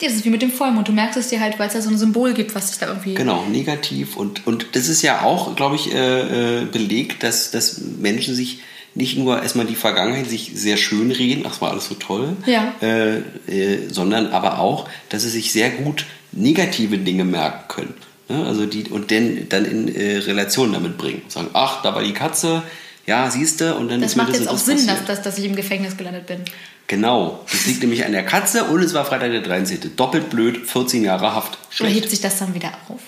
Ja, 0.00 0.08
Das 0.08 0.16
ist 0.16 0.24
wie 0.24 0.30
mit 0.30 0.42
dem 0.42 0.50
Vollmond. 0.52 0.88
Du 0.88 0.92
merkst 0.92 1.16
es 1.18 1.28
dir 1.28 1.40
halt, 1.40 1.58
weil 1.58 1.68
es 1.68 1.74
da 1.74 1.80
so 1.80 1.88
ein 1.90 1.96
Symbol 1.98 2.34
gibt, 2.34 2.54
was 2.54 2.68
sich 2.70 2.78
da 2.78 2.88
irgendwie. 2.88 3.14
Genau, 3.14 3.44
negativ. 3.46 4.16
Und, 4.16 4.46
und 4.46 4.66
das 4.72 4.88
ist 4.88 5.02
ja 5.02 5.22
auch, 5.22 5.54
glaube 5.56 5.76
ich, 5.76 5.92
äh, 5.94 6.62
äh, 6.62 6.64
belegt, 6.66 7.22
dass, 7.22 7.50
dass 7.50 7.78
Menschen 7.78 8.34
sich 8.34 8.58
nicht 8.94 9.16
nur 9.18 9.42
erstmal 9.42 9.66
die 9.66 9.74
Vergangenheit 9.74 10.28
sich 10.28 10.52
sehr 10.54 10.76
schön 10.76 11.10
reden, 11.10 11.44
ach, 11.46 11.52
es 11.54 11.60
war 11.60 11.70
alles 11.72 11.86
so 11.88 11.94
toll, 11.94 12.36
Ja. 12.46 12.74
äh, 12.80 13.16
äh, 13.48 13.88
sondern 13.90 14.28
aber 14.28 14.58
auch, 14.60 14.88
dass 15.08 15.22
sie 15.22 15.30
sich 15.30 15.52
sehr 15.52 15.70
gut 15.70 16.04
negative 16.32 16.98
Dinge 16.98 17.24
merken 17.24 17.64
können. 17.68 17.94
Ne? 18.28 18.44
Also 18.46 18.66
die, 18.66 18.84
und 18.84 19.10
dann, 19.10 19.48
dann 19.48 19.64
in 19.64 19.94
äh, 19.94 20.18
Relation 20.18 20.72
damit 20.72 20.96
bringen. 20.98 21.22
Sagen, 21.28 21.48
ach, 21.52 21.82
da 21.82 21.94
war 21.94 22.02
die 22.02 22.12
Katze, 22.12 22.62
ja, 23.06 23.30
siehst 23.30 23.60
du, 23.60 23.74
und 23.74 23.90
dann 23.90 24.00
Das 24.00 24.12
ist 24.12 24.16
macht 24.16 24.30
das 24.30 24.38
jetzt 24.38 24.48
auch 24.48 24.52
das 24.54 24.64
Sinn, 24.66 24.76
dass, 24.76 24.86
passiert. 24.86 25.08
dass, 25.08 25.22
dass 25.22 25.38
ich 25.38 25.44
im 25.44 25.56
Gefängnis 25.56 25.96
gelandet 25.96 26.26
bin. 26.26 26.40
Genau, 26.86 27.40
das 27.50 27.66
liegt 27.66 27.80
nämlich 27.80 28.04
an 28.04 28.12
der 28.12 28.24
Katze 28.24 28.64
und 28.64 28.82
es 28.82 28.92
war 28.94 29.04
Freitag 29.04 29.30
der 29.30 29.40
13. 29.42 29.96
Doppelt 29.96 30.30
blöd, 30.30 30.66
14 30.68 31.02
Jahre 31.04 31.34
Haft. 31.34 31.52
Oder 31.54 31.58
Schlecht. 31.70 31.94
hebt 31.96 32.10
sich 32.10 32.20
das 32.20 32.38
dann 32.38 32.54
wieder 32.54 32.72
auf? 32.88 33.00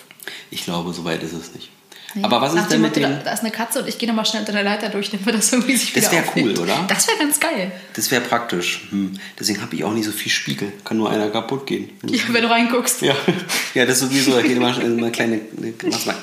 Ich 0.51 0.65
glaube, 0.65 0.93
so 0.93 1.05
weit 1.05 1.23
ist 1.23 1.33
es 1.35 1.55
nicht. 1.55 1.69
Aber 2.23 2.41
was 2.41 2.55
Nach 2.55 2.63
ist 2.63 2.73
denn 2.73 2.81
mit 2.81 2.97
dem... 2.97 3.03
da, 3.25 3.33
ist 3.33 3.41
eine 3.41 3.51
Katze 3.51 3.83
und 3.83 3.89
ich 3.89 3.99
gehe 3.99 4.09
nochmal 4.09 4.25
schnell 4.25 4.41
unter 4.41 4.53
der 4.53 4.63
Leiter 4.63 4.89
durch, 4.89 5.11
damit 5.11 5.35
das 5.35 5.53
irgendwie 5.53 5.77
sich 5.77 5.93
Das 5.93 6.05
wieder 6.05 6.23
wär 6.23 6.29
aufhebt. 6.29 6.59
cool, 6.59 6.65
oder? 6.65 6.85
Das 6.89 7.07
wäre 7.09 7.19
ganz 7.19 7.39
geil. 7.41 7.73
Das 7.95 8.11
wäre 8.11 8.23
praktisch. 8.23 8.87
Hm. 8.91 9.19
Deswegen 9.39 9.61
habe 9.61 9.75
ich 9.75 9.85
auch 9.85 9.93
nicht 9.93 10.07
so 10.07 10.13
viel 10.13 10.33
Spiegel. 10.33 10.73
Kann 10.85 10.97
nur 10.97 11.11
einer 11.11 11.29
kaputt 11.29 11.67
gehen. 11.67 11.91
Ja, 12.09 12.23
wenn 12.29 12.43
du 12.43 12.51
reinguckst. 12.51 13.03
Ja, 13.03 13.15
ja 13.75 13.85
das 13.85 14.01
ist 14.01 14.09
sowieso. 14.09 14.33
Da 14.33 14.43
geht 14.43 14.57
immer 14.57 14.75
eine 14.77 15.11
kleine. 15.11 15.41
Mach's 15.85 16.07
mal. 16.07 16.17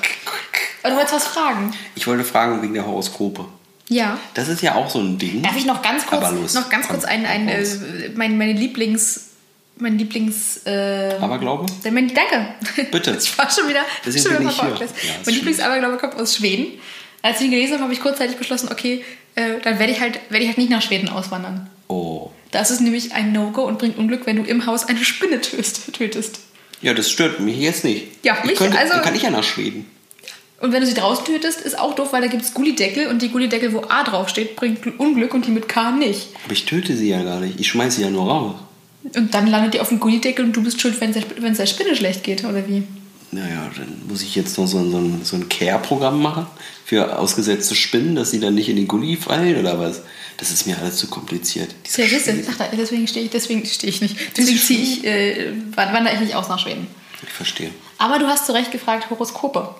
Aber 0.82 0.90
du 0.90 0.96
wolltest 0.96 1.14
was 1.14 1.26
fragen. 1.26 1.72
Ich 1.94 2.06
wollte 2.06 2.24
fragen 2.24 2.60
wegen 2.62 2.74
der 2.74 2.86
Horoskope. 2.86 3.46
Ja. 3.88 4.18
Das 4.34 4.48
ist 4.48 4.62
ja 4.62 4.74
auch 4.74 4.90
so 4.90 4.98
ein 5.00 5.18
Ding. 5.18 5.42
Darf 5.42 5.56
ich 5.56 5.66
noch 5.66 5.82
ganz 5.82 6.06
kurz, 6.06 6.30
los, 6.30 6.54
noch 6.54 6.70
ganz 6.70 6.88
kurz 6.88 7.04
ein, 7.04 7.26
ein, 7.26 7.48
raus. 7.48 7.74
äh, 7.74 8.10
mein, 8.14 8.38
meine 8.38 8.52
Lieblings 8.52 9.30
mein 9.76 9.98
Lieblings. 9.98 10.60
Äh, 10.66 11.14
Aberglaube? 11.20 11.66
Mein, 11.90 12.12
danke. 12.14 12.54
Bitte. 12.90 13.16
Ich 13.20 13.36
war 13.38 13.50
schon 13.50 13.68
wieder. 13.68 13.80
Deswegen 14.04 14.24
schon 14.24 14.32
bin 14.36 14.40
wieder 14.42 14.50
ich 14.50 14.60
hier. 14.60 14.68
verfolgt. 14.76 15.04
Ja, 15.04 15.10
mein 15.24 15.34
Lieblingsaberglaube 15.34 15.96
kommt 15.98 16.14
aus 16.16 16.36
Schweden. 16.36 16.66
Als 17.22 17.40
ich 17.40 17.46
ihn 17.46 17.52
gelesen 17.52 17.74
habe, 17.74 17.84
habe 17.84 17.92
ich 17.92 18.00
kurzzeitig 18.00 18.36
beschlossen, 18.36 18.68
okay, 18.70 19.02
äh, 19.34 19.60
dann 19.62 19.78
werde 19.78 19.92
ich, 19.92 20.00
halt, 20.00 20.20
werde 20.28 20.42
ich 20.44 20.48
halt 20.48 20.58
nicht 20.58 20.70
nach 20.70 20.82
Schweden 20.82 21.08
auswandern. 21.08 21.70
Oh. 21.88 22.30
Das 22.50 22.70
ist 22.70 22.80
nämlich 22.80 23.12
ein 23.14 23.32
No-Go 23.32 23.62
und 23.62 23.78
bringt 23.78 23.96
Unglück, 23.98 24.26
wenn 24.26 24.36
du 24.36 24.42
im 24.42 24.66
Haus 24.66 24.84
eine 24.86 25.02
Spinne 25.04 25.40
tötest. 25.92 26.40
Ja, 26.82 26.92
das 26.92 27.10
stört 27.10 27.40
mich 27.40 27.56
jetzt 27.58 27.82
nicht. 27.84 28.08
Ja, 28.24 28.36
ich 28.40 28.44
mich, 28.50 28.58
könnte, 28.58 28.78
also- 28.78 28.92
Dann 28.92 29.02
kann 29.02 29.14
ich 29.16 29.22
ja 29.22 29.30
nach 29.30 29.42
Schweden. 29.42 29.90
Und 30.60 30.72
wenn 30.72 30.80
du 30.80 30.86
sie 30.86 30.94
draußen 30.94 31.24
tötest, 31.26 31.60
ist 31.60 31.78
auch 31.78 31.94
doof, 31.94 32.12
weil 32.12 32.22
da 32.22 32.28
gibt 32.28 32.42
es 32.42 32.54
Gullideckel 32.54 33.08
und 33.08 33.20
die 33.20 33.28
Gullideckel, 33.30 33.72
wo 33.74 33.82
A 33.88 34.02
draufsteht, 34.04 34.54
bringt 34.56 34.98
Unglück 34.98 35.34
und 35.34 35.46
die 35.46 35.50
mit 35.50 35.68
K 35.68 35.90
nicht. 35.90 36.28
Aber 36.44 36.52
ich 36.52 36.64
töte 36.64 36.96
sie 36.96 37.08
ja 37.10 37.22
gar 37.22 37.40
nicht. 37.40 37.58
Ich 37.60 37.68
schmeiße 37.68 37.96
sie 37.96 38.02
ja 38.02 38.10
nur 38.10 38.26
raus. 38.30 38.54
Und 39.14 39.34
dann 39.34 39.46
landet 39.46 39.74
die 39.74 39.80
auf 39.80 39.88
dem 39.88 40.00
Gullideckel 40.00 40.44
und 40.44 40.52
du 40.54 40.62
bist 40.62 40.80
schuld, 40.80 41.00
wenn 41.00 41.10
es 41.10 41.56
der, 41.58 41.66
Spinne 41.66 41.94
schlecht 41.94 42.22
geht, 42.24 42.44
oder 42.44 42.66
wie? 42.66 42.84
Naja, 43.32 43.70
dann 43.76 44.02
muss 44.08 44.22
ich 44.22 44.34
jetzt 44.34 44.56
noch 44.56 44.66
so 44.66 44.78
ein, 44.78 44.90
so 44.90 44.98
ein, 44.98 45.20
so 45.24 45.36
ein 45.36 45.48
Care-Programm 45.48 46.22
machen 46.22 46.46
für 46.84 47.18
ausgesetzte 47.18 47.74
Spinnen, 47.74 48.14
dass 48.14 48.30
sie 48.30 48.40
dann 48.40 48.54
nicht 48.54 48.68
in 48.68 48.76
den 48.76 48.86
Gully 48.88 49.16
fallen 49.16 49.58
oder 49.58 49.78
was? 49.78 50.02
Das 50.36 50.50
ist 50.50 50.66
mir 50.66 50.78
alles 50.78 50.96
zu 50.96 51.08
kompliziert. 51.08 51.74
Diese 51.84 52.04
Ach, 52.50 52.56
da- 52.56 52.68
deswegen 52.76 53.06
stehe 53.06 53.24
ich, 53.26 53.30
deswegen 53.30 53.64
stehe 53.66 53.92
ich 53.92 54.00
nicht. 54.00 54.16
Deswegen 54.36 54.58
ziehe 54.58 54.80
ich, 54.80 55.04
äh, 55.04 55.52
wandere 55.74 56.14
ich 56.14 56.20
nicht 56.20 56.34
aus 56.34 56.48
nach 56.48 56.58
Schweden. 56.58 56.86
Ich 57.22 57.28
verstehe. 57.32 57.70
Aber 57.98 58.18
du 58.18 58.26
hast 58.26 58.46
zu 58.46 58.52
Recht 58.52 58.70
gefragt, 58.72 59.10
Horoskope. 59.10 59.74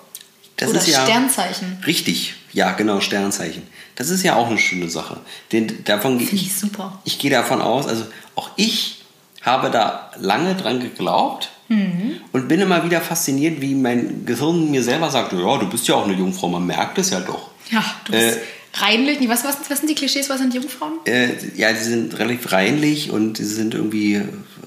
Das 0.56 0.70
oder 0.70 0.78
ist 0.78 0.88
ja 0.88 1.02
Sternzeichen. 1.04 1.78
richtig. 1.86 2.34
Ja, 2.52 2.72
genau, 2.72 3.00
Sternzeichen. 3.00 3.62
Das 3.96 4.08
ist 4.10 4.22
ja 4.22 4.36
auch 4.36 4.46
eine 4.48 4.58
schöne 4.58 4.88
Sache. 4.88 5.20
Denn 5.50 5.84
davon 5.84 6.18
gehe 6.18 6.28
Finde 6.28 6.42
ich, 6.44 6.48
ich 6.50 6.56
super. 6.56 7.00
ich 7.04 7.18
gehe 7.18 7.30
davon 7.30 7.60
aus, 7.60 7.86
also 7.86 8.04
auch 8.36 8.50
ich 8.56 9.03
habe 9.44 9.70
da 9.70 10.10
lange 10.18 10.54
dran 10.54 10.80
geglaubt 10.80 11.50
Mhm. 11.68 12.16
und 12.32 12.46
bin 12.46 12.60
immer 12.60 12.84
wieder 12.84 13.00
fasziniert, 13.00 13.62
wie 13.62 13.74
mein 13.74 14.26
Gehirn 14.26 14.70
mir 14.70 14.82
selber 14.82 15.10
sagt, 15.10 15.32
ja, 15.32 15.56
du 15.56 15.66
bist 15.66 15.88
ja 15.88 15.94
auch 15.94 16.04
eine 16.04 16.12
Jungfrau, 16.12 16.48
man 16.48 16.66
merkt 16.66 16.98
es 16.98 17.08
ja 17.08 17.20
doch. 17.20 17.48
Ja, 17.70 17.82
du 18.04 18.12
bist 18.12 18.36
Äh, 18.36 18.40
reinlich. 18.84 19.26
Was, 19.30 19.44
was, 19.44 19.56
was 19.70 19.78
sind 19.78 19.88
die 19.88 19.94
Klischees? 19.94 20.28
Was 20.28 20.40
sind 20.40 20.52
Jungfrauen? 20.52 20.92
Äh, 21.06 21.28
ja, 21.56 21.72
die 21.72 21.82
sind 21.82 22.18
relativ 22.18 22.52
reinlich 22.52 23.10
und 23.10 23.38
die 23.38 23.44
sind 23.44 23.72
irgendwie, 23.72 24.20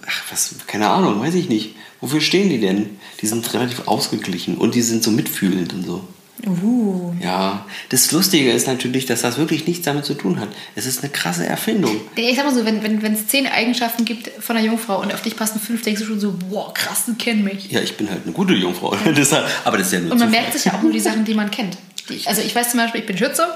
ach, 0.07 0.23
was, 0.31 0.55
keine 0.65 0.89
Ahnung, 0.89 1.21
weiß 1.21 1.35
ich 1.35 1.49
nicht. 1.49 1.75
Wofür 2.01 2.19
stehen 2.19 2.49
die 2.49 2.59
denn? 2.59 2.97
Die 3.21 3.27
sind 3.27 3.53
relativ 3.53 3.87
ausgeglichen 3.87 4.57
und 4.57 4.73
die 4.73 4.81
sind 4.81 5.03
so 5.03 5.11
mitfühlend 5.11 5.73
und 5.73 5.85
so. 5.85 6.07
Uh. 6.45 7.13
Ja, 7.19 7.65
das 7.89 8.11
Lustige 8.11 8.51
ist 8.51 8.67
natürlich, 8.67 9.05
dass 9.07 9.21
das 9.21 9.37
wirklich 9.37 9.65
nichts 9.65 9.85
damit 9.85 10.05
zu 10.05 10.13
tun 10.13 10.39
hat. 10.39 10.49
Es 10.75 10.85
ist 10.85 11.01
eine 11.03 11.11
krasse 11.11 11.45
Erfindung. 11.47 11.99
Ich 12.15 12.35
sag 12.35 12.45
mal 12.45 12.53
so, 12.53 12.63
wenn 12.63 12.77
es 12.77 13.01
wenn, 13.01 13.27
zehn 13.27 13.47
Eigenschaften 13.47 14.05
gibt 14.05 14.29
von 14.43 14.55
einer 14.55 14.65
Jungfrau 14.67 15.01
und 15.01 15.11
auf 15.13 15.21
dich 15.23 15.35
passen 15.35 15.59
fünf, 15.59 15.81
denkst 15.81 16.01
du 16.01 16.07
schon 16.07 16.19
so, 16.19 16.33
boah, 16.49 16.71
krass, 16.75 17.05
die 17.07 17.13
kennen 17.15 17.43
mich. 17.43 17.71
Ja, 17.71 17.81
ich 17.81 17.97
bin 17.97 18.07
halt 18.09 18.21
eine 18.23 18.33
gute 18.33 18.53
Jungfrau. 18.53 18.95
Deshalb, 19.05 19.47
aber 19.65 19.77
das 19.79 19.87
ist 19.87 19.93
ja 19.93 19.99
nur 19.99 20.11
Und 20.11 20.19
man 20.19 20.27
Zufall. 20.29 20.41
merkt 20.41 20.53
sich 20.53 20.65
ja 20.65 20.73
auch 20.75 20.81
nur 20.83 20.91
die 20.91 20.99
Sachen, 20.99 21.25
die 21.25 21.33
man 21.33 21.49
kennt. 21.49 21.77
Die, 22.09 22.25
also 22.25 22.41
ich 22.41 22.55
weiß 22.55 22.71
zum 22.71 22.79
Beispiel, 22.79 23.01
ich 23.01 23.07
bin 23.07 23.17
Schütze 23.17 23.47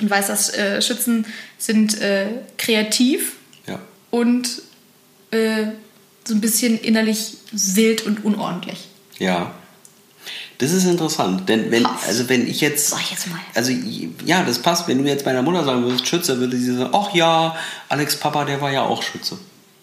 und 0.00 0.10
weiß, 0.10 0.26
dass 0.28 0.52
äh, 0.54 0.82
Schützen 0.82 1.26
sind 1.58 2.00
äh, 2.00 2.26
kreativ 2.58 3.34
Ja. 3.68 3.78
und 4.10 4.62
äh, 5.30 5.66
so 6.24 6.34
ein 6.34 6.40
bisschen 6.40 6.78
innerlich 6.80 7.34
wild 7.52 8.04
und 8.06 8.24
unordentlich. 8.24 8.78
Ja. 9.18 9.54
Das 10.58 10.70
ist 10.70 10.84
interessant, 10.84 11.48
denn 11.48 11.70
wenn, 11.70 11.82
Passt. 11.82 12.06
also 12.08 12.28
wenn 12.28 12.46
ich 12.46 12.60
jetzt, 12.60 12.90
Sag 12.90 13.00
ich 13.00 13.10
jetzt 13.10 13.26
mal. 13.28 13.40
also 13.54 13.72
ja, 14.24 14.42
das 14.44 14.60
passt. 14.60 14.86
Wenn 14.88 15.02
du 15.02 15.08
jetzt 15.08 15.24
meiner 15.26 15.42
Mutter 15.42 15.64
sagen 15.64 15.82
würdest, 15.84 16.06
Schütze, 16.06 16.38
würde 16.38 16.56
sie 16.56 16.76
sagen, 16.76 16.90
ach 16.94 17.12
ja, 17.14 17.56
Alex 17.88 18.16
Papa, 18.16 18.44
der 18.44 18.60
war 18.60 18.70
ja 18.70 18.82
auch 18.82 19.02
Schütze. 19.02 19.38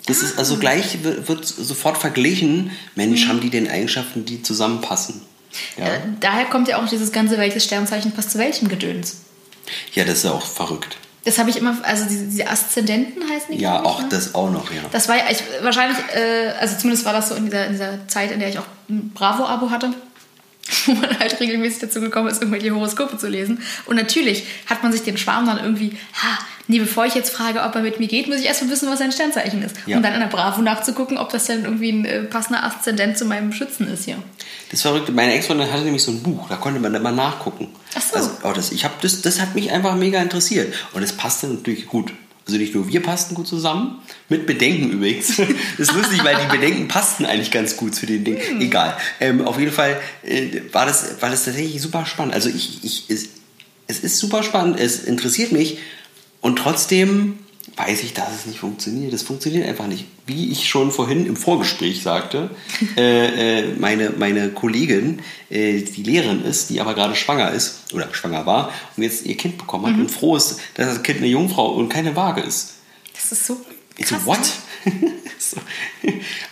Das 0.06 0.22
ist 0.24 0.40
also 0.40 0.58
gleich 0.58 1.04
wird, 1.04 1.28
wird 1.28 1.46
sofort 1.46 1.98
verglichen. 1.98 2.72
Mensch, 2.96 3.28
haben 3.28 3.42
die 3.42 3.50
denn 3.50 3.70
Eigenschaften, 3.70 4.26
die 4.26 4.42
zusammenpassen? 4.42 5.22
Ja, 5.78 5.86
Äh, 5.86 6.00
daher 6.20 6.46
kommt 6.46 6.68
ja 6.68 6.82
auch 6.82 6.88
dieses 6.88 7.12
ganze, 7.12 7.38
welches 7.38 7.64
Sternzeichen 7.66 8.12
passt 8.12 8.32
zu 8.32 8.38
welchem 8.40 8.70
Gedöns. 8.70 9.18
ja 9.94 10.06
das 10.06 10.20
ist 10.20 10.24
ja 10.26 10.32
auch 10.32 10.46
verrückt. 10.46 10.98
Das 11.26 11.38
habe 11.38 11.50
ich 11.50 11.58
immer, 11.58 11.76
also 11.84 12.06
diese, 12.10 12.26
diese 12.28 12.48
Aszendenten 12.50 13.22
heißen 13.30 13.54
die. 13.56 13.62
Ja, 13.62 13.84
auch 13.84 14.02
ne? 14.02 14.08
das 14.10 14.34
auch 14.34 14.50
noch, 14.50 14.72
ja. 14.72 14.82
Das 14.92 15.10
war 15.10 15.18
ja 15.18 15.24
ich, 15.30 15.44
wahrscheinlich, 15.62 15.98
äh, 16.16 16.54
also 16.60 16.78
zumindest 16.78 17.06
war 17.06 17.14
das 17.14 17.30
so 17.30 17.36
in 17.36 17.46
dieser, 17.46 17.66
in 17.66 17.74
dieser 17.74 18.08
Zeit, 18.08 18.32
in 18.32 18.40
der 18.40 18.50
ich 18.50 18.58
auch 18.58 18.66
ein 18.90 19.12
Bravo-Abo 19.14 19.70
hatte, 19.70 19.92
wo 20.86 20.94
man 20.94 21.20
halt 21.20 21.40
regelmäßig 21.40 21.80
dazu 21.80 22.02
gekommen 22.02 22.28
ist, 22.28 22.42
irgendwelche 22.42 22.74
Horoskope 22.74 23.18
zu 23.18 23.28
lesen. 23.28 23.62
Und 23.86 23.96
natürlich 23.96 24.46
hat 24.68 24.84
man 24.84 24.92
sich 24.92 25.04
den 25.04 25.18
Schwarm 25.18 25.46
dann 25.46 25.58
irgendwie, 25.58 25.98
ha, 26.14 26.40
nee, 26.68 26.80
bevor 26.80 27.06
ich 27.06 27.16
jetzt 27.16 27.32
frage, 27.32 27.62
ob 27.64 27.76
er 27.76 27.82
mit 27.82 28.00
mir 28.00 28.08
geht, 28.08 28.28
muss 28.28 28.40
ich 28.40 28.46
erstmal 28.46 28.72
wissen, 28.72 28.90
was 28.90 29.00
sein 29.00 29.12
Sternzeichen 29.12 29.62
ist. 29.64 29.76
Ja. 29.86 29.98
Um 29.98 30.04
dann 30.04 30.14
in 30.14 30.20
der 30.20 30.28
Bravo 30.28 30.62
nachzugucken, 30.62 31.18
ob 31.18 31.30
das 31.32 31.46
denn 31.46 31.66
irgendwie 31.66 31.92
ein 31.92 32.06
äh, 32.06 32.24
passender 32.24 32.64
Aszendent 32.64 33.18
zu 33.18 33.26
meinem 33.26 33.52
Schützen 33.52 33.88
ist 33.92 34.06
hier. 34.06 34.18
Das 34.72 34.84
Verrückte, 34.84 35.12
meine 35.12 35.34
Ex-Freundin 35.34 35.72
hatte 35.72 35.84
nämlich 35.84 36.04
so 36.04 36.12
ein 36.12 36.22
Buch, 36.22 36.48
da 36.48 36.56
konnte 36.56 36.80
man 36.80 36.94
dann 36.94 37.02
mal 37.02 37.12
nachgucken. 37.12 37.70
Ach 37.96 38.02
so. 38.02 38.16
Also, 38.16 38.32
oh, 38.44 38.52
das, 38.54 38.72
ich 38.72 38.86
hab, 38.86 39.02
das, 39.02 39.22
das 39.22 39.42
hat 39.42 39.56
mich 39.56 39.72
einfach 39.72 39.96
mega 39.96 40.22
interessiert. 40.22 40.74
Und 40.94 41.02
es 41.04 41.14
passte 41.14 41.48
natürlich 41.48 41.88
gut. 41.88 42.14
Also 42.50 42.58
nicht 42.58 42.74
nur 42.74 42.88
wir 42.88 43.04
passten 43.04 43.36
gut 43.36 43.48
zusammen, 43.48 44.00
mit 44.28 44.48
Bedenken 44.48 44.90
übrigens. 44.90 45.38
Das 45.78 45.90
ist 45.90 45.94
lustig, 45.96 46.24
weil 46.24 46.36
die 46.36 46.58
Bedenken 46.58 46.88
passten 46.88 47.26
eigentlich 47.26 47.52
ganz 47.52 47.78
gut 47.78 47.94
zu 47.94 48.08
den 48.08 48.24
Dingen. 48.24 48.40
Hm. 48.40 48.62
Egal. 48.62 48.98
Ähm, 49.20 49.46
auf 49.46 49.60
jeden 49.60 49.72
Fall 49.72 50.02
äh, 50.24 50.62
war, 50.72 50.88
das, 50.88 51.22
war 51.22 51.30
das 51.30 51.46
tatsächlich 51.46 51.80
super 51.80 52.08
spannend. 52.08 52.34
Also 52.34 52.50
ich, 52.50 52.84
ich, 52.84 53.06
es, 53.08 53.30
es 53.86 54.00
ist 54.00 54.18
super 54.18 54.42
spannend, 54.42 54.80
es 54.80 55.04
interessiert 55.04 55.52
mich 55.52 55.78
und 56.42 56.58
trotzdem 56.58 57.38
weiß 57.80 58.04
ich, 58.04 58.14
dass 58.14 58.36
es 58.36 58.46
nicht 58.46 58.60
funktioniert. 58.60 59.14
Es 59.14 59.24
funktioniert 59.24 59.66
einfach 59.68 59.88
nicht. 59.88 60.06
Wie 60.26 60.52
ich 60.52 60.68
schon 60.68 60.92
vorhin 60.92 61.26
im 61.26 61.38
Vorgespräch 61.38 62.04
sagte, 62.04 62.50
äh, 62.98 63.62
äh, 63.62 63.76
meine, 63.80 64.12
meine 64.12 64.50
Kollegin, 64.50 65.22
äh, 65.50 65.82
die 65.82 66.04
Lehrerin 66.04 66.44
ist, 66.44 66.70
die 66.70 66.82
aber 66.82 66.94
gerade 66.94 67.16
schwanger 67.16 67.52
ist 67.52 67.94
oder 67.94 68.14
schwanger 68.14 68.46
war 68.46 68.72
und 68.98 69.04
jetzt 69.04 69.26
ihr 69.26 69.38
Kind 69.38 69.58
bekommen 69.58 69.88
hat 69.88 69.96
und 69.96 70.12
froh 70.12 70.36
ist, 70.36 70.60
dass 70.76 70.88
das 70.88 71.04
Kind 71.04 71.20
eine 71.20 71.28
Jungfrau 71.28 71.74
und 71.74 71.90
keine 71.90 72.16
Waage 72.16 72.42
ist. 72.42 72.76
Das 73.14 73.32
ist 73.32 73.46
so. 73.46 73.58
Krass, 73.98 74.26
what? 74.26 74.40
ne? 74.86 75.14
so. 75.40 75.58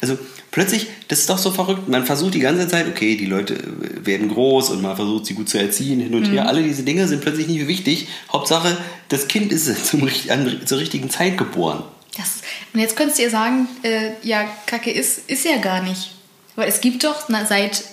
Also 0.01 0.17
plötzlich, 0.51 0.87
das 1.07 1.19
ist 1.19 1.29
doch 1.29 1.37
so 1.37 1.51
verrückt. 1.51 1.87
Man 1.87 2.05
versucht 2.05 2.33
die 2.33 2.39
ganze 2.39 2.67
Zeit, 2.67 2.87
okay, 2.87 3.15
die 3.17 3.25
Leute 3.25 3.57
werden 4.03 4.29
groß 4.29 4.69
und 4.71 4.81
man 4.81 4.95
versucht 4.95 5.25
sie 5.25 5.33
gut 5.33 5.49
zu 5.49 5.57
erziehen, 5.57 5.99
hin 5.99 6.13
und 6.13 6.27
Mhm. 6.27 6.33
her. 6.33 6.47
Alle 6.47 6.63
diese 6.63 6.83
Dinge 6.83 7.07
sind 7.07 7.21
plötzlich 7.21 7.47
nicht 7.47 7.57
mehr 7.57 7.67
wichtig. 7.67 8.07
Hauptsache, 8.31 8.77
das 9.09 9.27
Kind 9.27 9.51
ist 9.51 9.85
zum, 9.87 10.09
an, 10.29 10.61
zur 10.65 10.79
richtigen 10.79 11.09
Zeit 11.09 11.37
geboren. 11.37 11.83
Das, 12.17 12.41
und 12.73 12.79
jetzt 12.79 12.95
könntest 12.95 13.19
du 13.19 13.23
ihr 13.23 13.29
sagen, 13.29 13.67
äh, 13.83 14.11
ja, 14.23 14.45
Kacke 14.65 14.91
ist, 14.91 15.29
ist 15.29 15.45
ja 15.45 15.57
gar 15.57 15.83
nicht. 15.83 16.11
Weil 16.55 16.67
es 16.67 16.81
gibt 16.81 17.03
doch 17.03 17.25
na, 17.29 17.45
seit 17.45 17.83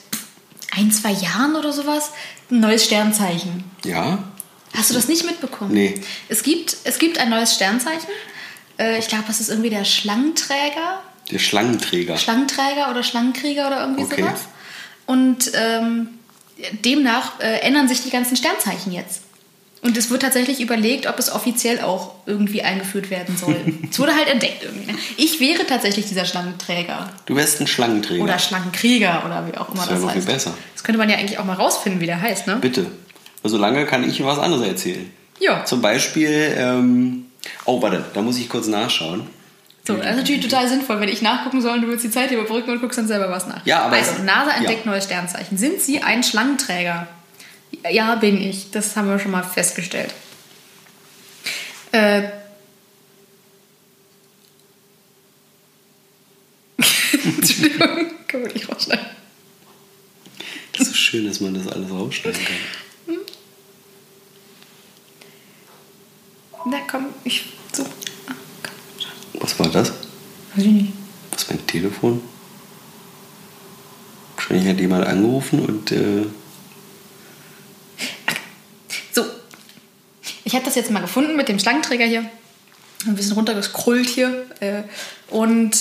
ein, 0.77 0.91
zwei 0.91 1.13
Jahren 1.13 1.55
oder 1.57 1.73
sowas 1.73 2.11
ein 2.51 2.61
neues 2.61 2.85
Sternzeichen. 2.85 3.65
Ja? 3.85 4.25
Hast 4.75 4.91
du 4.91 4.95
das 4.95 5.07
nicht 5.09 5.25
mitbekommen? 5.27 5.73
Nee. 5.73 5.95
Es 6.29 6.43
gibt, 6.43 6.77
es 6.85 6.99
gibt 6.99 7.19
ein 7.19 7.29
neues 7.31 7.55
Sternzeichen. 7.55 8.09
Äh, 8.79 8.99
ich 8.99 9.09
glaube, 9.09 9.25
das 9.27 9.41
ist 9.41 9.51
irgendwie 9.51 9.71
der 9.71 9.85
Schlangenträger. 9.85 11.03
Der 11.31 11.39
Schlangenträger. 11.39 12.17
Schlangenträger 12.17 12.91
oder 12.91 13.03
Schlangenkrieger 13.03 13.67
oder 13.67 13.81
irgendwie 13.83 14.05
Okay. 14.05 14.23
sowas. 14.23 14.41
Und 15.07 15.53
ähm, 15.55 16.09
demnach 16.85 17.41
äh, 17.41 17.61
ändern 17.61 17.89
sich 17.89 18.03
die 18.03 18.11
ganzen 18.11 18.37
Sternzeichen 18.37 18.93
jetzt. 18.93 19.23
Und 19.83 19.99
es 19.99 20.09
wird 20.09 20.23
tatsächlich 20.23 20.61
überlegt, 20.61 21.07
ob 21.07 21.19
es 21.19 21.31
offiziell 21.31 21.83
auch 21.83 22.13
irgendwie 22.25 22.63
eingeführt 22.63 23.11
werden 23.11 23.37
soll. 23.37 23.57
es 23.91 23.99
wurde 23.99 24.15
halt 24.17 24.29
entdeckt 24.29 24.63
irgendwie. 24.63 24.91
Ne? 24.91 24.99
Ich 25.19 25.41
wäre 25.41 25.67
tatsächlich 25.67 26.07
dieser 26.07 26.25
Schlangenträger. 26.25 27.11
Du 27.27 27.37
wärst 27.37 27.61
ein 27.61 27.67
Schlangenträger. 27.67 28.23
Oder 28.25 28.39
Schlangenkrieger 28.39 29.23
oder 29.27 29.47
wie 29.47 29.59
auch 29.59 29.69
immer 29.69 29.81
Das 29.81 29.89
das, 29.91 30.01
noch 30.01 30.09
viel 30.13 30.21
heißt. 30.23 30.27
besser. 30.27 30.55
Das 30.75 30.85
könnte 30.85 30.99
man 30.99 31.11
ja 31.11 31.17
eigentlich 31.19 31.39
auch 31.39 31.45
mal 31.45 31.53
rausfinden, 31.57 32.01
wie 32.01 32.07
der 32.07 32.21
heißt, 32.21 32.47
ne? 32.47 32.57
Bitte. 32.57 32.87
Also 33.43 33.59
lange 33.59 33.85
kann 33.85 34.09
ich 34.09 34.25
was 34.25 34.39
anderes 34.39 34.67
erzählen. 34.67 35.11
Ja. 35.39 35.67
Zum 35.67 35.83
Beispiel, 35.83 36.55
ähm, 36.57 37.27
oh, 37.67 37.83
warte, 37.83 38.05
da 38.15 38.23
muss 38.23 38.39
ich 38.39 38.49
kurz 38.49 38.69
nachschauen. 38.69 39.27
So, 39.87 39.97
das 39.97 40.13
ist 40.13 40.17
natürlich 40.17 40.43
total 40.43 40.67
sinnvoll, 40.67 40.99
wenn 41.01 41.11
ich 41.11 41.21
nachgucken 41.21 41.61
soll 41.61 41.75
und 41.75 41.83
du 41.83 41.89
willst 41.89 42.05
die 42.05 42.11
Zeit 42.11 42.31
überbrücken 42.31 42.71
und 42.71 42.81
guckst 42.81 42.97
dann 42.97 43.07
selber 43.07 43.31
was 43.31 43.47
nach. 43.47 43.67
Ja, 43.67 43.83
aber 43.83 43.97
also, 43.97 44.23
NASA 44.23 44.53
entdeckt 44.53 44.87
ja. 44.87 44.91
neues 44.91 45.05
Sternzeichen. 45.05 45.59
Sind 45.59 45.81
Sie 45.81 46.01
ein 46.01 46.23
Schlangenträger? 46.23 47.07
Ja, 47.91 48.15
bin 48.15 48.41
ich. 48.41 48.71
Das 48.71 48.97
haben 48.97 49.09
wir 49.09 49.19
schon 49.19 49.33
mal 49.33 49.43
festgestellt. 49.43 50.15
Äh. 51.93 52.23
Entschuldigung, 57.23 58.11
kann 58.27 58.43
man 58.43 58.53
nicht 58.53 58.69
rausschneiden. 58.71 59.05
Das 60.73 60.87
ist 60.87 60.93
so 60.93 60.95
schön, 60.95 61.27
dass 61.27 61.41
man 61.41 61.53
das 61.53 61.69
alles 61.69 61.91
rausschneiden 61.91 62.41
kann. 62.43 63.17
Na 66.67 66.79
komm, 66.91 67.09
ich. 67.25 67.45
So. 67.73 67.85
Was 69.45 69.59
war 69.59 69.69
das? 69.69 69.91
Weiß 70.55 70.65
ich 70.65 70.73
nicht. 70.73 70.93
Das 71.31 71.43
ist 71.43 71.51
mein 71.51 71.67
Telefon. 71.67 72.23
Wahrscheinlich 74.37 74.69
hat 74.69 74.81
jemand 74.81 75.07
angerufen 75.07 75.61
und 75.61 75.93
äh, 75.93 76.25
So. 79.13 79.27
Ich 80.45 80.55
habe 80.55 80.65
das 80.65 80.75
jetzt 80.77 80.91
mal 80.91 81.01
gefunden 81.03 81.37
mit 81.37 81.51
dem 81.51 81.59
Schlangenträger 81.59 82.07
hier. 82.07 82.25
Ein 83.07 83.17
bisschen 83.17 83.33
runtergescrollt 83.35 84.09
hier. 84.09 84.47
Äh, 84.61 84.85
und 85.29 85.77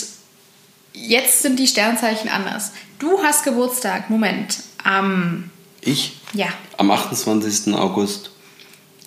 Jetzt 0.94 1.42
sind 1.42 1.58
die 1.58 1.66
Sternzeichen 1.68 2.30
anders. 2.30 2.72
Du 3.00 3.24
hast 3.24 3.46
Geburtstag, 3.46 4.10
Moment, 4.10 4.58
am, 4.84 5.50
Ich? 5.82 6.18
ja, 6.34 6.50
Am 6.78 6.92
28. 6.92 7.74
August 7.74 8.30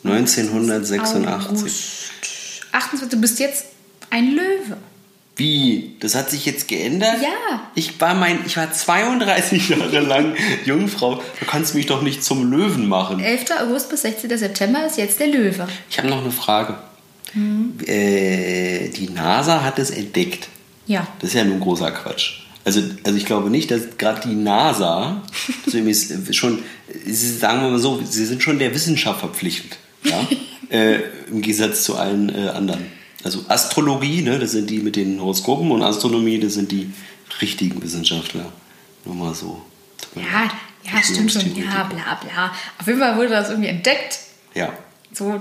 1986. 0.02 1.28
August. 1.28 2.10
28, 2.72 3.08
du 3.08 3.20
bist 3.20 3.38
jetzt 3.38 3.66
ein 4.10 4.32
Löwe. 4.32 4.76
Wie? 5.36 5.96
Das 6.00 6.14
hat 6.14 6.30
sich 6.30 6.46
jetzt 6.46 6.66
geändert? 6.66 7.16
Ja. 7.22 7.60
Ich 7.74 8.00
war 8.00 8.14
mein, 8.14 8.38
ich 8.46 8.56
war 8.56 8.72
32 8.72 9.68
Jahre 9.68 10.00
lang 10.00 10.34
Jungfrau. 10.64 11.22
Du 11.38 11.46
kannst 11.46 11.74
mich 11.74 11.84
doch 11.86 12.00
nicht 12.00 12.24
zum 12.24 12.50
Löwen 12.50 12.88
machen. 12.88 13.20
11. 13.20 13.44
August 13.62 13.90
bis 13.90 14.02
16. 14.02 14.36
September 14.38 14.86
ist 14.86 14.96
jetzt 14.96 15.20
der 15.20 15.26
Löwe. 15.26 15.68
Ich 15.90 15.98
habe 15.98 16.08
noch 16.08 16.22
eine 16.22 16.30
Frage. 16.30 16.78
Hm. 17.32 17.74
Äh, 17.86 18.88
die 18.88 19.10
NASA 19.10 19.62
hat 19.62 19.78
es 19.78 19.90
entdeckt. 19.90 20.48
Ja. 20.86 21.06
Das 21.20 21.30
ist 21.30 21.34
ja 21.34 21.44
nun 21.44 21.60
großer 21.60 21.90
Quatsch. 21.90 22.40
Also, 22.64 22.80
also 23.04 23.16
ich 23.16 23.26
glaube 23.26 23.50
nicht, 23.50 23.70
dass 23.70 23.98
gerade 23.98 24.26
die 24.26 24.34
NASA 24.34 25.22
also 25.66 26.32
schon, 26.32 26.62
sie 27.04 27.36
sagen 27.36 27.60
wir 27.60 27.70
mal 27.70 27.78
so, 27.78 28.00
sie 28.02 28.24
sind 28.24 28.42
schon 28.42 28.58
der 28.58 28.74
Wissenschaft 28.74 29.20
verpflichtet. 29.20 29.76
Ja? 30.02 30.26
äh, 30.70 31.00
Im 31.30 31.42
Gegensatz 31.42 31.84
zu 31.84 31.96
allen 31.96 32.34
äh, 32.34 32.48
anderen. 32.48 32.86
Also 33.26 33.44
Astrologie, 33.48 34.22
ne, 34.22 34.38
das 34.38 34.52
sind 34.52 34.70
die 34.70 34.78
mit 34.78 34.94
den 34.94 35.20
Horoskopen 35.20 35.72
und 35.72 35.82
Astronomie, 35.82 36.38
das 36.38 36.54
sind 36.54 36.70
die 36.70 36.92
richtigen 37.42 37.82
Wissenschaftler. 37.82 38.44
Nur 39.04 39.14
mal 39.16 39.34
so. 39.34 39.60
Ja, 40.14 40.48
ja, 40.84 41.02
stimmt 41.02 41.32
schon. 41.32 41.42
Ja, 41.56 41.82
bla 41.82 42.14
bla. 42.22 42.52
Auf 42.78 42.86
jeden 42.86 43.00
Fall 43.00 43.16
wurde 43.16 43.30
das 43.30 43.50
irgendwie 43.50 43.68
entdeckt. 43.68 44.20
Ja. 44.54 44.72
So. 45.12 45.40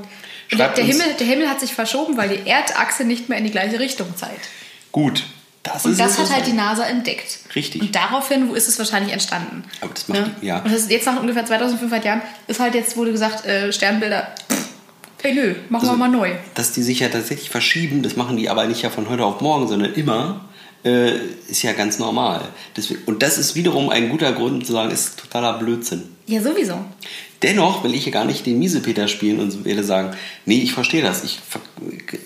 Der, 0.52 0.74
Himmel, 0.74 1.06
der 1.19 1.28
Himmel 1.28 1.48
hat 1.48 1.60
sich 1.60 1.76
verschoben, 1.76 2.17
weil 2.17 2.30
die 2.30 2.50
Erdachse 2.50 3.04
nicht 3.04 3.30
mehr 3.30 3.38
in 3.38 3.43
die 3.43 3.52
gleiche 3.52 3.80
Richtung 3.80 4.08
zeigt. 4.17 4.48
Gut. 4.91 5.24
Das 5.62 5.86
Und 5.86 6.00
das 6.00 6.17
hat 6.17 6.32
halt 6.32 6.48
die. 6.48 6.54
NASA 6.54 6.86
entdeckt. 6.86 7.39
Richtig. 7.56 7.82
Und 7.82 7.93
daraufhin 7.95 8.52
ist 8.56 8.67
es 8.67 8.80
wahrscheinlich 8.80 9.13
entstanden. 9.13 9.63
Aber 9.82 9.93
das 9.93 10.08
macht- 10.08 10.41
ja. 10.41 10.58
Und 10.60 10.71
das 10.71 10.82
ist 10.82 10.91
jetzt 10.91 11.06
nach 11.06 11.19
ungefähr 11.19 11.45
2500 11.45 12.04
Jahren 12.04 12.21
ist 12.48 12.60
halt 12.60 12.74
jetzt, 12.74 12.98
wurde 12.98 13.12
gesagt, 13.12 13.45
äh, 13.45 13.71
Sternbilder, 13.71 14.34
pff, 14.52 14.64
ey 15.23 15.34
nö, 15.34 15.56
machen 15.69 15.88
Also 15.88 15.93
wir 15.93 15.97
mal 15.97 16.10
neu. 16.10 16.32
Dass 16.54 16.71
die 16.71 16.82
sich 16.84 16.99
ja 16.99 17.10
tatsächlich 17.10 17.49
verschieben, 17.49 18.04
das 18.04 18.15
machen 18.15 18.38
die 18.38 18.49
aber 18.49 18.65
nicht 18.65 18.82
ja 18.82 18.89
von 18.89 19.10
heute 19.10 19.25
auf 19.25 19.41
morgen, 19.41 19.67
sondern 19.67 19.93
immer, 19.93 20.45
äh, 20.84 21.13
ist 21.49 21.63
ja 21.63 21.73
ganz 21.73 21.99
normal. 21.99 22.41
Deswegen, 22.78 23.01
und 23.06 23.23
das 23.23 23.38
ist 23.38 23.56
wiederum 23.56 23.89
ein 23.89 24.10
guter 24.10 24.32
Grund 24.34 24.65
zu 24.65 24.73
sagen, 24.73 24.91
ist 24.91 25.17
totaler 25.19 25.58
Blödsinn. 25.58 26.04
Ja, 26.28 26.41
sowieso. 26.41 26.78
Dennoch 27.41 27.84
will 27.84 27.93
ich 27.93 28.04
hier 28.04 28.13
gar 28.13 28.25
nicht 28.25 28.45
den 28.45 28.60
Miesepeter 28.60 29.08
spielen 29.08 29.39
und 29.39 29.65
werde 29.65 29.84
sagen, 29.84 30.15
nee, 30.45 30.60
ich 30.60 30.73
verstehe 30.73 31.01
das. 31.01 31.23
Ich 31.23 31.39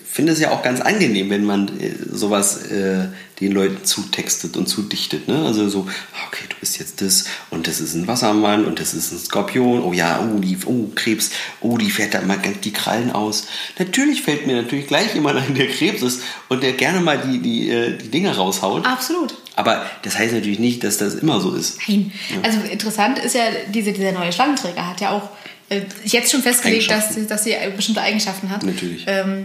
finde 0.06 0.32
es 0.32 0.40
ja 0.40 0.50
auch 0.50 0.62
ganz 0.62 0.80
angenehm, 0.80 1.30
wenn 1.30 1.44
man 1.44 1.68
äh, 1.80 1.92
sowas 2.10 2.66
äh, 2.66 3.08
den 3.40 3.52
Leuten 3.52 3.84
zutextet 3.84 4.56
und 4.56 4.66
zudichtet. 4.66 5.28
Ne? 5.28 5.44
Also 5.44 5.68
so, 5.68 5.86
ah, 5.88 6.26
okay, 6.28 6.44
du 6.48 6.56
bist 6.60 6.78
jetzt 6.78 7.00
das 7.00 7.24
und 7.50 7.66
das 7.66 7.80
ist 7.80 7.94
ein 7.94 8.06
Wassermann 8.06 8.64
und 8.64 8.80
das 8.80 8.94
ist 8.94 9.12
ein 9.12 9.18
Skorpion. 9.18 9.82
Oh 9.82 9.92
ja, 9.92 10.20
oh, 10.20 10.38
die, 10.38 10.58
oh 10.66 10.90
Krebs, 10.94 11.30
oh, 11.60 11.78
die 11.78 11.90
fährt 11.90 12.14
da 12.14 12.20
mal 12.20 12.38
ganz 12.38 12.60
die 12.60 12.72
Krallen 12.72 13.10
aus. 13.10 13.46
Natürlich 13.78 14.22
fällt 14.22 14.46
mir 14.46 14.56
natürlich 14.56 14.86
gleich 14.86 15.14
jemand 15.14 15.38
ein, 15.38 15.54
der 15.54 15.68
Krebs 15.68 16.02
ist 16.02 16.22
und 16.48 16.62
der 16.62 16.72
gerne 16.72 17.00
mal 17.00 17.18
die, 17.18 17.38
die, 17.38 17.70
äh, 17.70 17.96
die 17.96 18.10
Dinge 18.10 18.36
raushaut. 18.36 18.86
Absolut. 18.86 19.34
Aber 19.56 19.84
das 20.02 20.18
heißt 20.18 20.32
natürlich 20.32 20.58
nicht, 20.58 20.84
dass 20.84 20.98
das 20.98 21.14
immer 21.14 21.40
so 21.40 21.54
ist. 21.54 21.78
Nein. 21.88 22.12
Also 22.42 22.60
interessant 22.60 23.18
ist 23.18 23.34
ja, 23.34 23.44
diese, 23.68 23.92
dieser 23.92 24.12
neue 24.12 24.32
Schlangenträger 24.32 24.86
hat 24.86 25.00
ja 25.00 25.10
auch 25.10 25.30
äh, 25.70 25.82
jetzt 26.04 26.30
schon 26.30 26.42
festgelegt, 26.42 26.90
dass, 26.90 27.26
dass 27.26 27.44
sie 27.44 27.54
bestimmte 27.74 28.02
Eigenschaften 28.02 28.50
hat. 28.50 28.64
Natürlich. 28.64 29.04
Ähm, 29.06 29.44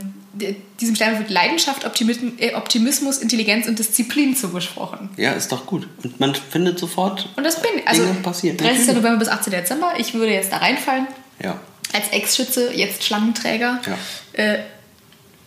diesem 0.79 0.95
Stern 0.95 1.17
wird 1.19 1.29
Leidenschaft, 1.29 1.85
Optimismus, 1.85 2.33
äh, 2.39 2.53
Optimismus, 2.55 3.17
Intelligenz 3.19 3.67
und 3.67 3.79
Disziplin 3.79 4.35
zugesprochen. 4.35 5.09
Ja, 5.17 5.31
ist 5.31 5.51
doch 5.51 5.65
gut. 5.65 5.87
Und 6.03 6.19
man 6.19 6.35
findet 6.35 6.79
sofort 6.79 7.29
Und 7.35 7.43
das 7.43 7.61
bin 7.61 7.71
also 7.85 8.03
Dinge 8.03 8.15
passieren. 8.21 8.57
30. 8.57 8.79
Natürlich. 8.79 8.95
November 8.97 9.19
bis 9.19 9.27
18. 9.29 9.51
Dezember. 9.51 9.93
Ich 9.97 10.13
würde 10.13 10.33
jetzt 10.33 10.51
da 10.51 10.57
reinfallen. 10.57 11.07
Ja. 11.41 11.59
Als 11.93 12.09
Ex-Schütze, 12.09 12.73
jetzt 12.73 13.03
Schlangenträger. 13.03 13.81
Ja. 13.85 14.43
Äh, 14.43 14.59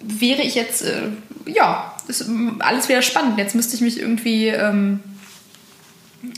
wäre 0.01 0.43
ich 0.43 0.55
jetzt, 0.55 0.83
äh, 0.83 1.09
ja, 1.47 1.95
ist 2.07 2.27
alles 2.61 2.89
wieder 2.89 3.03
spannend. 3.03 3.39
Jetzt 3.39 3.55
müsste 3.55 3.75
ich 3.77 3.83
mich 3.83 4.01
irgendwie, 4.01 4.49
ähm, 4.49 5.01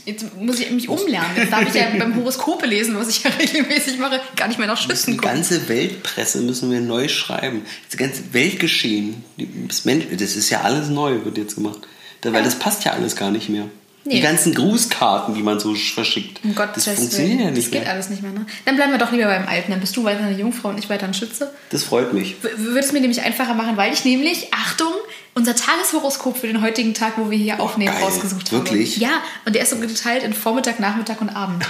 jetzt 0.05 0.25
muss 0.37 0.59
ich 0.59 0.69
mich 0.71 0.87
umlernen. 0.89 1.29
Jetzt 1.35 1.51
darf 1.51 1.67
ich 1.67 1.73
ja 1.73 1.87
beim 1.97 2.15
Horoskope 2.15 2.65
lesen, 2.65 2.95
was 2.97 3.07
ich 3.09 3.23
ja 3.23 3.29
regelmäßig 3.39 3.97
mache, 3.97 4.19
gar 4.35 4.47
nicht 4.47 4.57
mehr 4.57 4.67
nach 4.67 4.77
Die 4.79 4.87
Schützen 4.89 5.17
gucken. 5.17 5.31
ganze 5.35 5.67
Weltpresse 5.69 6.41
müssen 6.41 6.71
wir 6.71 6.81
neu 6.81 7.07
schreiben. 7.07 7.63
Das 7.89 7.97
ganze 7.97 8.21
Weltgeschehen, 8.33 9.23
die- 9.37 9.49
das, 9.67 9.85
Mensch, 9.85 10.05
das 10.11 10.35
ist 10.35 10.49
ja 10.49 10.61
alles 10.61 10.89
neu, 10.89 11.23
wird 11.25 11.37
jetzt 11.37 11.55
gemacht. 11.55 11.79
Da, 12.21 12.31
weil 12.33 12.43
das 12.43 12.55
passt 12.59 12.85
ja 12.85 12.91
alles 12.91 13.15
gar 13.15 13.31
nicht 13.31 13.49
mehr. 13.49 13.65
Nee. 14.03 14.15
Die 14.15 14.21
ganzen 14.21 14.55
Grußkarten, 14.55 15.35
die 15.35 15.43
man 15.43 15.59
so 15.59 15.75
verschickt, 15.75 16.39
Um 16.43 16.55
Gottes 16.55 16.85
das 16.85 16.95
funktioniert 16.95 17.39
ja 17.39 17.51
nicht 17.51 17.65
Das 17.67 17.71
geht 17.71 17.81
mehr. 17.83 17.91
alles 17.91 18.09
nicht 18.09 18.23
mehr, 18.23 18.31
ne? 18.31 18.47
Dann 18.65 18.75
bleiben 18.75 18.91
wir 18.91 18.97
doch 18.97 19.11
lieber 19.11 19.25
beim 19.25 19.47
Alten. 19.47 19.69
Dann 19.71 19.79
bist 19.79 19.95
du 19.95 20.03
weiter 20.03 20.23
eine 20.23 20.35
Jungfrau 20.35 20.69
und 20.69 20.79
ich 20.79 20.89
weiter 20.89 21.05
ein 21.05 21.13
Schütze. 21.13 21.51
Das 21.69 21.83
freut 21.83 22.11
mich. 22.11 22.35
Würde 22.57 22.79
es 22.79 22.91
mir 22.93 22.99
nämlich 22.99 23.21
einfacher 23.21 23.53
machen, 23.53 23.77
weil 23.77 23.93
ich 23.93 24.03
nämlich, 24.03 24.47
Achtung, 24.51 24.91
unser 25.33 25.55
Tageshoroskop 25.55 26.37
für 26.37 26.47
den 26.47 26.61
heutigen 26.61 26.93
Tag, 26.93 27.13
wo 27.17 27.29
wir 27.29 27.37
hier 27.37 27.59
aufnehmen, 27.59 27.93
geil. 27.93 28.03
rausgesucht 28.03 28.51
Wirklich? 28.51 28.95
habe. 28.95 29.05
Ja, 29.05 29.21
und 29.45 29.55
der 29.55 29.63
ist 29.63 29.69
so 29.71 29.77
geteilt 29.77 30.23
in 30.23 30.33
Vormittag, 30.33 30.79
Nachmittag 30.79 31.21
und 31.21 31.29
Abend. 31.29 31.65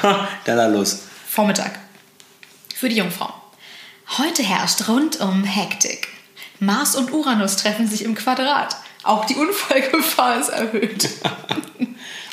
Da 0.46 0.68
los. 0.68 1.04
Vormittag. 1.30 1.80
Für 2.76 2.90
die 2.90 2.98
Jungfrau. 2.98 3.34
Heute 4.18 4.44
herrscht 4.44 4.88
rundum 4.88 5.44
Hektik. 5.44 6.08
Mars 6.60 6.96
und 6.96 7.12
Uranus 7.12 7.56
treffen 7.56 7.88
sich 7.88 8.04
im 8.04 8.16
Quadrat. 8.16 8.76
Auch 9.04 9.26
die 9.26 9.36
Unfallgefahr 9.36 10.40
ist 10.40 10.50
erhöht. 10.50 11.10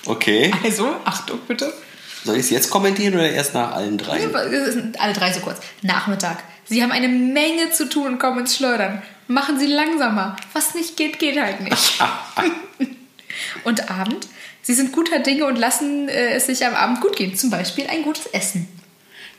Okay. 0.06 0.50
Also, 0.64 0.88
Achtung 1.04 1.38
bitte. 1.46 1.70
Soll 2.24 2.36
ich 2.36 2.44
es 2.44 2.50
jetzt 2.50 2.70
kommentieren 2.70 3.12
oder 3.14 3.30
erst 3.30 3.52
nach 3.52 3.72
allen 3.72 3.98
drei? 3.98 4.18
Sind 4.70 4.98
Alle 4.98 5.12
drei 5.12 5.32
so 5.32 5.40
kurz. 5.40 5.58
Nachmittag. 5.82 6.42
Sie 6.64 6.82
haben 6.82 6.92
eine 6.92 7.08
Menge 7.08 7.70
zu 7.72 7.88
tun 7.90 8.06
und 8.06 8.18
kommen 8.18 8.40
ins 8.40 8.56
Schleudern. 8.56 9.02
Machen 9.28 9.58
Sie 9.58 9.66
langsamer. 9.66 10.36
Was 10.54 10.74
nicht 10.74 10.96
geht, 10.96 11.18
geht 11.18 11.38
halt 11.40 11.60
nicht. 11.60 12.00
und 13.64 13.90
Abend. 13.90 14.26
Sie 14.62 14.74
sind 14.74 14.92
guter 14.92 15.20
Dinge 15.20 15.44
und 15.46 15.56
lassen 15.56 16.08
äh, 16.08 16.34
es 16.34 16.46
sich 16.46 16.64
am 16.66 16.74
Abend 16.74 17.00
gut 17.00 17.16
gehen. 17.16 17.36
Zum 17.36 17.50
Beispiel 17.50 17.86
ein 17.88 18.02
gutes 18.02 18.26
Essen. 18.26 18.68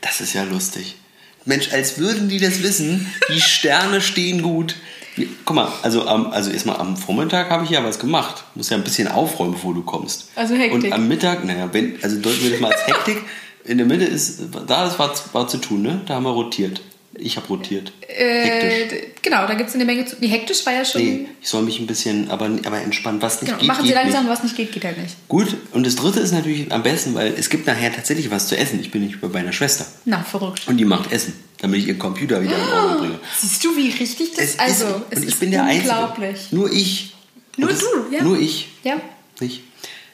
Das 0.00 0.20
ist 0.20 0.32
ja 0.32 0.42
lustig. 0.44 0.96
Mensch, 1.44 1.72
als 1.72 1.98
würden 1.98 2.28
die 2.28 2.38
das 2.38 2.62
wissen, 2.62 3.12
die 3.32 3.40
Sterne 3.40 4.00
stehen 4.00 4.42
gut. 4.42 4.76
Wie- 5.16 5.28
Guck 5.44 5.56
mal, 5.56 5.72
also, 5.82 6.06
am, 6.06 6.28
also 6.30 6.50
erstmal 6.50 6.76
am 6.76 6.96
Vormittag 6.96 7.50
habe 7.50 7.64
ich 7.64 7.70
ja 7.70 7.84
was 7.84 7.98
gemacht. 7.98 8.44
Muss 8.54 8.70
ja 8.70 8.76
ein 8.76 8.84
bisschen 8.84 9.08
aufräumen, 9.08 9.52
bevor 9.52 9.74
du 9.74 9.82
kommst. 9.82 10.28
Also 10.36 10.54
Hektik. 10.54 10.84
Und 10.84 10.92
am 10.92 11.08
Mittag, 11.08 11.44
naja, 11.44 11.68
wenn, 11.72 11.98
also 12.02 12.16
deuten 12.20 12.42
wir 12.42 12.50
das 12.50 12.60
mal 12.60 12.72
als 12.72 12.86
Hektik. 12.86 13.22
In 13.64 13.76
der 13.78 13.86
Mitte 13.86 14.04
ist, 14.04 14.40
da 14.66 14.86
ist 14.86 14.98
war, 14.98 15.12
war 15.32 15.46
zu 15.48 15.58
tun, 15.58 15.82
ne? 15.82 16.00
Da 16.06 16.14
haben 16.14 16.24
wir 16.24 16.30
rotiert. 16.30 16.80
Ich 17.14 17.36
habe 17.36 17.48
rotiert. 17.48 17.92
Äh, 18.06 18.44
Hektisch. 18.44 18.88
d- 19.00 19.06
genau, 19.20 19.46
da 19.46 19.54
gibt 19.54 19.68
es 19.68 19.74
eine 19.74 19.84
Menge 19.84 20.06
zu. 20.06 20.16
Nee, 20.20 20.28
hektisch 20.28 20.64
war 20.64 20.72
ja 20.72 20.84
schon. 20.84 21.02
Nee, 21.02 21.26
ich 21.42 21.48
soll 21.48 21.62
mich 21.62 21.80
ein 21.80 21.86
bisschen, 21.86 22.30
aber, 22.30 22.44
aber 22.64 22.80
entspannt. 22.80 23.20
Was 23.20 23.40
nicht 23.42 23.46
Genau, 23.48 23.58
geht, 23.58 23.66
machen 23.68 23.82
Sie 23.82 23.88
geht 23.88 23.96
langsam, 23.96 24.24
nicht. 24.24 24.32
was 24.32 24.42
nicht 24.44 24.56
geht, 24.56 24.70
geht 24.72 24.84
halt 24.84 24.96
nicht. 24.96 25.16
Gut, 25.28 25.56
und 25.72 25.84
das 25.84 25.96
dritte 25.96 26.20
ist 26.20 26.32
natürlich 26.32 26.70
am 26.72 26.82
besten, 26.84 27.14
weil 27.14 27.34
es 27.36 27.50
gibt 27.50 27.66
nachher 27.66 27.92
tatsächlich 27.92 28.30
was 28.30 28.46
zu 28.46 28.56
essen. 28.56 28.78
Ich 28.80 28.90
bin 28.92 29.02
nicht 29.04 29.20
bei 29.20 29.26
meiner 29.28 29.52
Schwester. 29.52 29.86
Na, 30.04 30.22
verrückt. 30.22 30.62
Und 30.68 30.76
die 30.76 30.84
macht 30.84 31.10
Essen, 31.12 31.34
damit 31.58 31.80
ich 31.80 31.88
ihren 31.88 31.98
Computer 31.98 32.40
wieder 32.42 32.56
in 32.56 32.72
Ordnung 32.72 32.98
bringe. 32.98 33.20
Siehst 33.40 33.64
du, 33.64 33.76
wie 33.76 33.90
richtig 33.90 34.30
das 34.36 34.44
Es 34.44 34.58
also 34.60 34.84
ist, 34.86 34.94
es 35.10 35.16
und 35.18 35.22
ich 35.24 35.28
ist 35.30 35.40
bin 35.40 35.50
der 35.50 35.62
unglaublich. 35.64 36.28
Einzige. 36.30 36.54
Nur 36.56 36.72
ich. 36.72 37.14
Nur 37.56 37.68
Und 37.70 37.74
das, 37.76 37.84
du, 37.84 38.14
ja. 38.16 38.22
Nur 38.22 38.38
ich. 38.38 38.68
Ja, 38.84 39.00
Nicht. 39.40 39.62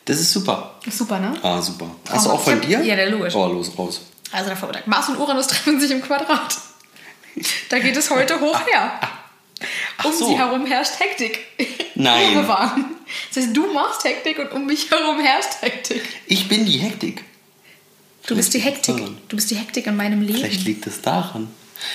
Das 0.07 0.19
ist 0.21 0.33
super. 0.33 0.81
ist 0.87 0.97
super, 0.99 1.19
ne? 1.19 1.35
Ah, 1.43 1.61
super. 1.61 1.91
Hast 2.09 2.27
Oh, 2.27 2.31
du 2.31 2.35
auch 2.37 2.41
von 2.43 2.61
dir? 2.61 2.81
ja, 2.83 2.97
der 2.97 3.11
logisch. 3.11 3.35
Oh, 3.35 3.47
los, 3.49 3.71
raus. 3.77 4.01
Also 4.33 4.49
der 4.49 4.57
Vormittag. 4.57 4.87
Mars 4.87 5.09
und 5.09 5.19
Uranus 5.19 5.47
treffen 5.49 5.79
sich 5.81 5.91
im 5.91 6.01
Quadrat. 6.01 6.57
Da 7.69 7.79
geht 7.79 7.97
es 7.97 8.11
heute 8.11 8.41
hoch 8.41 8.61
her. 8.67 9.01
Um 10.05 10.13
so. 10.13 10.29
sie 10.29 10.37
herum 10.39 10.67
herrscht 10.67 10.99
Hektik. 11.01 11.39
Nein. 11.95 12.35
Bewahren. 12.35 12.85
Das 13.35 13.45
heißt, 13.45 13.57
du 13.57 13.73
machst 13.73 14.05
Hektik 14.05 14.39
und 14.39 14.53
um 14.53 14.67
mich 14.67 14.91
herum 14.91 15.19
herrscht 15.21 15.63
Hektik. 15.63 16.03
Ich 16.27 16.49
bin 16.49 16.67
die 16.67 16.79
Hektik. 16.79 17.25
Du 18.27 18.35
bist 18.37 18.53
die 18.55 18.59
Hektik. 18.59 18.97
daran. 18.97 19.17
Du 19.29 19.37
bist 19.37 19.51
die 19.51 19.57
Hektik 19.57 19.87
in 19.87 19.97
meinem 19.97 20.21
Leben. 20.21 20.39
Vielleicht 20.39 20.65
liegt 20.65 20.87
es 20.87 21.01
daran. 21.01 21.49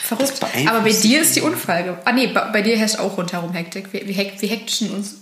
Verrückt. 0.04 0.40
Aber 0.68 0.82
bei 0.82 0.92
dir 0.94 1.22
ist 1.22 1.36
die. 1.36 1.42
Unfall. 1.42 2.00
Ah 2.06 2.12
nee, 2.14 2.28
bei 2.28 2.42
bei 2.52 2.62
dir 2.62 2.78
herrscht 2.78 2.98
auch 2.98 3.18
rundherum 3.18 3.52
Hektik. 3.54 3.92
Wir, 3.94 4.08
wir, 4.08 4.14
hekt, 4.16 4.42
wir 4.42 4.50
hektischen 4.50 4.92
uns 4.92 5.16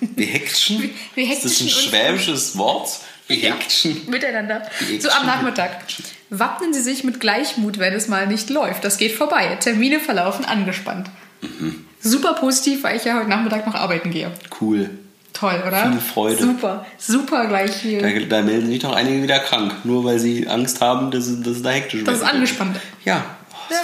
Wir 0.00 0.26
hektschen? 0.26 0.82
Wir- 0.82 0.90
wir 1.14 1.32
ist 1.32 1.44
das 1.44 1.60
ein 1.60 1.68
schwäbisches 1.68 2.56
Wort? 2.56 2.88
Wir 3.28 3.36
hektschen. 3.52 4.08
miteinander. 4.08 4.68
Die 4.88 5.00
So 5.00 5.10
am. 5.10 5.26
Nachmittag. 5.26 5.84
Wappnen 6.30 6.74
Sie 6.74 6.80
sich 6.82 7.04
mit 7.04 7.20
Gleichmut, 7.20 7.78
wenn 7.78 7.92
es 7.94 8.08
mal 8.08 8.26
nicht 8.26 8.50
läuft. 8.50 8.84
Das 8.84 8.98
geht 8.98 9.12
vorbei. 9.12 9.56
Termine 9.60 10.00
verlaufen 10.00 10.44
angespannt. 10.44 11.08
Mhm. 11.40 11.84
Super 12.00 12.34
positiv, 12.34 12.82
weil 12.82 12.96
ich 12.96 13.04
ja 13.04 13.16
heute 13.18 13.28
Nachmittag 13.28 13.66
noch 13.66 13.74
arbeiten 13.74 14.10
gehe. 14.10 14.30
Cool. 14.60 14.90
Toll, 15.32 15.62
oder? 15.66 15.90
Viel 15.92 16.00
Freude. 16.00 16.42
Super, 16.42 16.86
super 16.98 17.46
gleich 17.46 17.76
hier. 17.76 18.00
Da, 18.00 18.08
da 18.38 18.42
melden 18.42 18.68
sich 18.68 18.78
doch 18.80 18.94
einige 18.94 19.22
wieder 19.22 19.38
krank, 19.38 19.72
nur 19.84 20.04
weil 20.04 20.18
sie 20.18 20.48
Angst 20.48 20.80
haben, 20.80 21.10
dass 21.10 21.26
es, 21.26 21.42
dass 21.42 21.56
es 21.56 21.62
da 21.62 21.70
hektisch 21.70 22.04
Das 22.04 22.16
ist 22.16 22.20
wird. 22.22 22.32
angespannt. 22.32 22.80
Ja. 23.04 23.22
Oh, 23.52 23.56
Ja. 23.72 23.80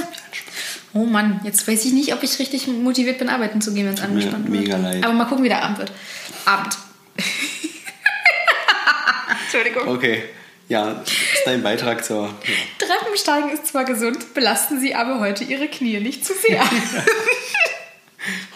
Oh 0.94 1.04
Mann, 1.06 1.40
jetzt 1.44 1.66
weiß 1.66 1.84
ich 1.86 1.92
nicht, 1.94 2.12
ob 2.12 2.22
ich 2.22 2.38
richtig 2.38 2.66
motiviert 2.68 3.18
bin, 3.18 3.28
arbeiten 3.30 3.60
zu 3.62 3.72
gehen, 3.72 3.86
wenn 3.86 3.94
es 3.94 4.02
angespannt 4.02 4.48
mir 4.48 4.58
wird. 4.60 4.68
mega 4.68 4.76
leid. 4.78 5.02
Aber 5.04 5.14
mal 5.14 5.24
gucken, 5.24 5.42
wie 5.44 5.48
der 5.48 5.62
Abend 5.62 5.78
wird. 5.78 5.92
Abend. 6.44 6.76
Entschuldigung. 9.44 9.88
Okay. 9.88 10.24
Ja, 10.68 11.02
ist 11.42 11.46
dein 11.46 11.62
Beitrag 11.62 12.04
zur. 12.04 12.24
Ja. 12.24 12.86
Treppensteigen 12.86 13.50
ist 13.50 13.66
zwar 13.66 13.84
gesund, 13.84 14.34
belasten 14.34 14.80
Sie 14.80 14.94
aber 14.94 15.20
heute 15.20 15.44
Ihre 15.44 15.68
Knie 15.68 15.98
nicht 16.00 16.24
zu 16.24 16.32
sehr. 16.34 16.62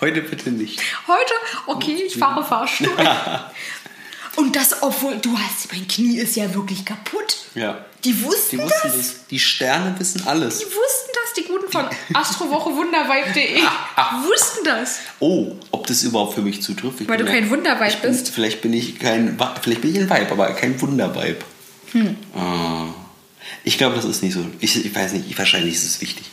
Heute 0.00 0.22
bitte 0.22 0.50
nicht. 0.52 0.80
Heute, 1.08 1.32
okay, 1.66 2.00
ich 2.06 2.16
fahre 2.16 2.44
Fahrstuhl. 2.44 2.88
Und 4.36 4.54
das, 4.54 4.80
obwohl 4.82 5.16
du 5.16 5.36
hast, 5.36 5.72
mein 5.72 5.88
Knie 5.88 6.18
ist 6.18 6.36
ja 6.36 6.54
wirklich 6.54 6.84
kaputt. 6.84 7.38
Ja. 7.56 7.84
Die 8.04 8.22
wussten, 8.22 8.58
Die 8.58 8.62
wussten 8.62 8.88
das. 8.88 8.96
das. 8.96 9.26
Die 9.26 9.40
Sterne 9.40 9.98
wissen 9.98 10.22
alles. 10.24 10.58
Die 10.58 10.66
wussten 10.66 11.10
das, 11.14 11.32
die 11.36 11.42
Guten 11.50 11.72
von 11.72 11.88
astrowochewunderweib.de 12.12 13.60
wussten 14.28 14.64
das. 14.64 14.98
Oh, 15.18 15.56
ob 15.72 15.88
das 15.88 16.04
überhaupt 16.04 16.34
für 16.34 16.42
mich 16.42 16.62
zutrifft? 16.62 17.00
Ich 17.00 17.08
Weil 17.08 17.18
du 17.18 17.24
kein 17.24 17.50
Wunderweib 17.50 17.88
ich 17.88 17.98
bin, 17.98 18.12
bist. 18.12 18.28
Vielleicht 18.28 18.60
bin 18.62 18.72
ich 18.72 19.00
kein, 19.00 19.36
vielleicht 19.62 19.80
bin 19.80 19.92
ich 19.96 20.00
ein 20.00 20.10
Weib, 20.10 20.30
aber 20.30 20.52
kein 20.52 20.80
Wunderweib. 20.80 21.42
Hm. 21.92 22.16
Ah. 22.34 22.86
Ich 23.64 23.78
glaube, 23.78 23.96
das 23.96 24.04
ist 24.04 24.22
nicht 24.22 24.32
so. 24.34 24.44
Ich, 24.60 24.84
ich 24.84 24.94
weiß 24.94 25.12
nicht, 25.12 25.30
ich, 25.30 25.38
wahrscheinlich 25.38 25.74
ist 25.74 25.84
es 25.84 26.00
wichtig. 26.00 26.26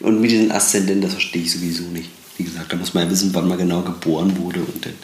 Und 0.00 0.20
mit 0.20 0.30
diesem 0.30 0.50
Aszendent, 0.52 1.02
das 1.04 1.12
verstehe 1.12 1.42
ich 1.42 1.52
sowieso 1.52 1.84
nicht. 1.84 2.10
Wie 2.36 2.44
gesagt, 2.44 2.72
da 2.72 2.76
muss 2.76 2.94
man 2.94 3.04
ja 3.04 3.10
wissen, 3.10 3.34
wann 3.34 3.48
man 3.48 3.58
genau 3.58 3.80
geboren 3.82 4.36
wurde 4.38 4.60
und 4.60 4.84
dann. 4.84 4.94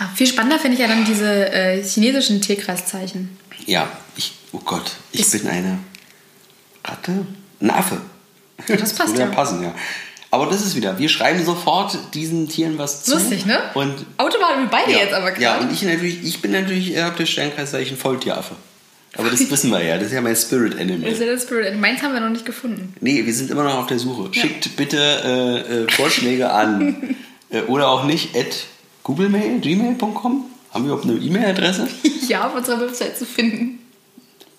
Ja, 0.00 0.10
viel 0.14 0.26
spannender 0.26 0.58
finde 0.58 0.74
ich 0.74 0.80
ja 0.80 0.88
dann 0.88 1.04
diese 1.04 1.50
äh, 1.52 1.82
chinesischen 1.82 2.40
Tierkreiszeichen. 2.40 3.36
Ja, 3.66 3.88
ich, 4.16 4.32
oh 4.52 4.58
Gott, 4.64 4.92
ich 5.12 5.20
Ist- 5.20 5.32
bin 5.32 5.46
eine 5.48 5.78
Ratte? 6.84 7.26
Ein 7.60 7.70
Affe. 7.70 8.00
das 8.66 8.92
passt 8.94 9.10
würde 9.12 9.22
ja. 9.22 9.26
passen, 9.28 9.62
ja. 9.62 9.74
Aber 10.30 10.46
das 10.46 10.60
ist 10.64 10.76
wieder, 10.76 10.98
wir 10.98 11.08
schreiben 11.08 11.42
sofort 11.44 11.96
diesen 12.14 12.48
Tieren 12.48 12.76
was 12.76 13.04
zu. 13.04 13.14
Lustig, 13.14 13.46
ne? 13.46 13.58
Und 13.74 14.04
Automatisch 14.18 14.68
beide 14.70 14.92
ja, 14.92 14.98
jetzt 14.98 15.14
aber 15.14 15.30
Ja, 15.38 15.54
gerade. 15.54 15.64
und 15.66 15.72
ich 15.72 15.82
natürlich, 15.82 16.22
ich 16.22 16.40
bin 16.42 16.52
natürlich, 16.52 16.90
ihr 16.90 17.04
habt 17.04 17.18
das 17.18 17.30
Sternkreiszeichen 17.30 17.96
Volltieraffe. 17.96 18.54
Aber 19.16 19.30
das 19.30 19.50
wissen 19.50 19.70
wir 19.70 19.82
ja, 19.82 19.96
das 19.96 20.08
ist 20.08 20.12
ja 20.12 20.20
mein 20.20 20.36
Spirit 20.36 20.74
Das 20.74 20.80
Animal. 20.80 21.10
ist 21.10 21.20
ja 21.20 21.26
das 21.26 21.42
Spirit. 21.42 21.74
Meins 21.80 22.02
haben 22.02 22.12
wir 22.12 22.20
noch 22.20 22.28
nicht 22.28 22.44
gefunden. 22.46 22.94
Nee, 23.00 23.24
wir 23.24 23.34
sind 23.34 23.50
immer 23.50 23.64
noch 23.64 23.78
auf 23.78 23.86
der 23.86 23.98
Suche. 23.98 24.32
Schickt 24.32 24.76
bitte 24.76 24.98
äh, 24.98 25.84
äh, 25.84 25.90
Vorschläge 25.90 26.50
an. 26.50 27.16
äh, 27.50 27.62
oder 27.62 27.88
auch 27.88 28.04
nicht 28.04 28.36
at 28.36 28.64
googlemail, 29.02 29.60
gmail.com. 29.60 30.44
Haben 30.70 30.84
wir 30.84 30.92
überhaupt 30.92 31.04
eine 31.08 31.18
E-Mail-Adresse? 31.18 31.88
Ja, 32.28 32.46
auf 32.46 32.54
unserer 32.54 32.78
Website 32.82 33.16
zu 33.16 33.24
finden. 33.24 33.78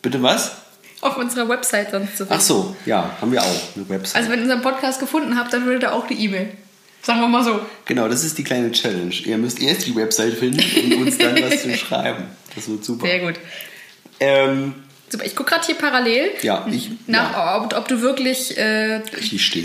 Bitte 0.01 0.23
was? 0.23 0.53
Auf 1.01 1.17
unserer 1.17 1.47
Website 1.47 1.91
sonst 1.91 2.17
zu 2.17 2.25
finden. 2.25 2.33
Ach 2.35 2.41
so, 2.41 2.75
ja, 2.87 3.15
haben 3.21 3.31
wir 3.31 3.43
auch 3.43 3.75
eine 3.75 3.87
Website. 3.87 4.15
Also 4.15 4.31
wenn 4.31 4.39
ihr 4.39 4.43
unseren 4.45 4.63
Podcast 4.63 4.99
gefunden 4.99 5.37
habt, 5.37 5.53
dann 5.53 5.65
würdet 5.65 5.83
ihr 5.83 5.93
auch 5.93 6.07
die 6.07 6.15
E-Mail. 6.15 6.49
Sagen 7.03 7.21
wir 7.21 7.27
mal 7.27 7.43
so. 7.43 7.59
Genau, 7.85 8.07
das 8.07 8.23
ist 8.23 8.39
die 8.39 8.43
kleine 8.43 8.71
Challenge. 8.71 9.13
Ihr 9.23 9.37
müsst 9.37 9.61
erst 9.61 9.85
die 9.85 9.95
Website 9.95 10.33
finden 10.33 10.59
und 10.83 11.03
uns 11.05 11.19
dann 11.19 11.35
was 11.43 11.61
zu 11.61 11.71
schreiben. 11.77 12.23
Das 12.55 12.67
wird 12.67 12.83
super. 12.83 13.05
Sehr 13.05 13.19
gut. 13.19 13.35
Ähm, 14.19 14.75
Super, 15.09 15.25
ich 15.25 15.35
gucke 15.35 15.49
gerade 15.49 15.65
hier 15.65 15.75
parallel 15.75 16.29
ja, 16.41 16.67
ich. 16.71 16.91
nach, 17.07 17.31
ja. 17.33 17.63
ob, 17.63 17.75
ob 17.75 17.87
du 17.87 18.01
wirklich 18.01 18.57
äh, 18.57 19.01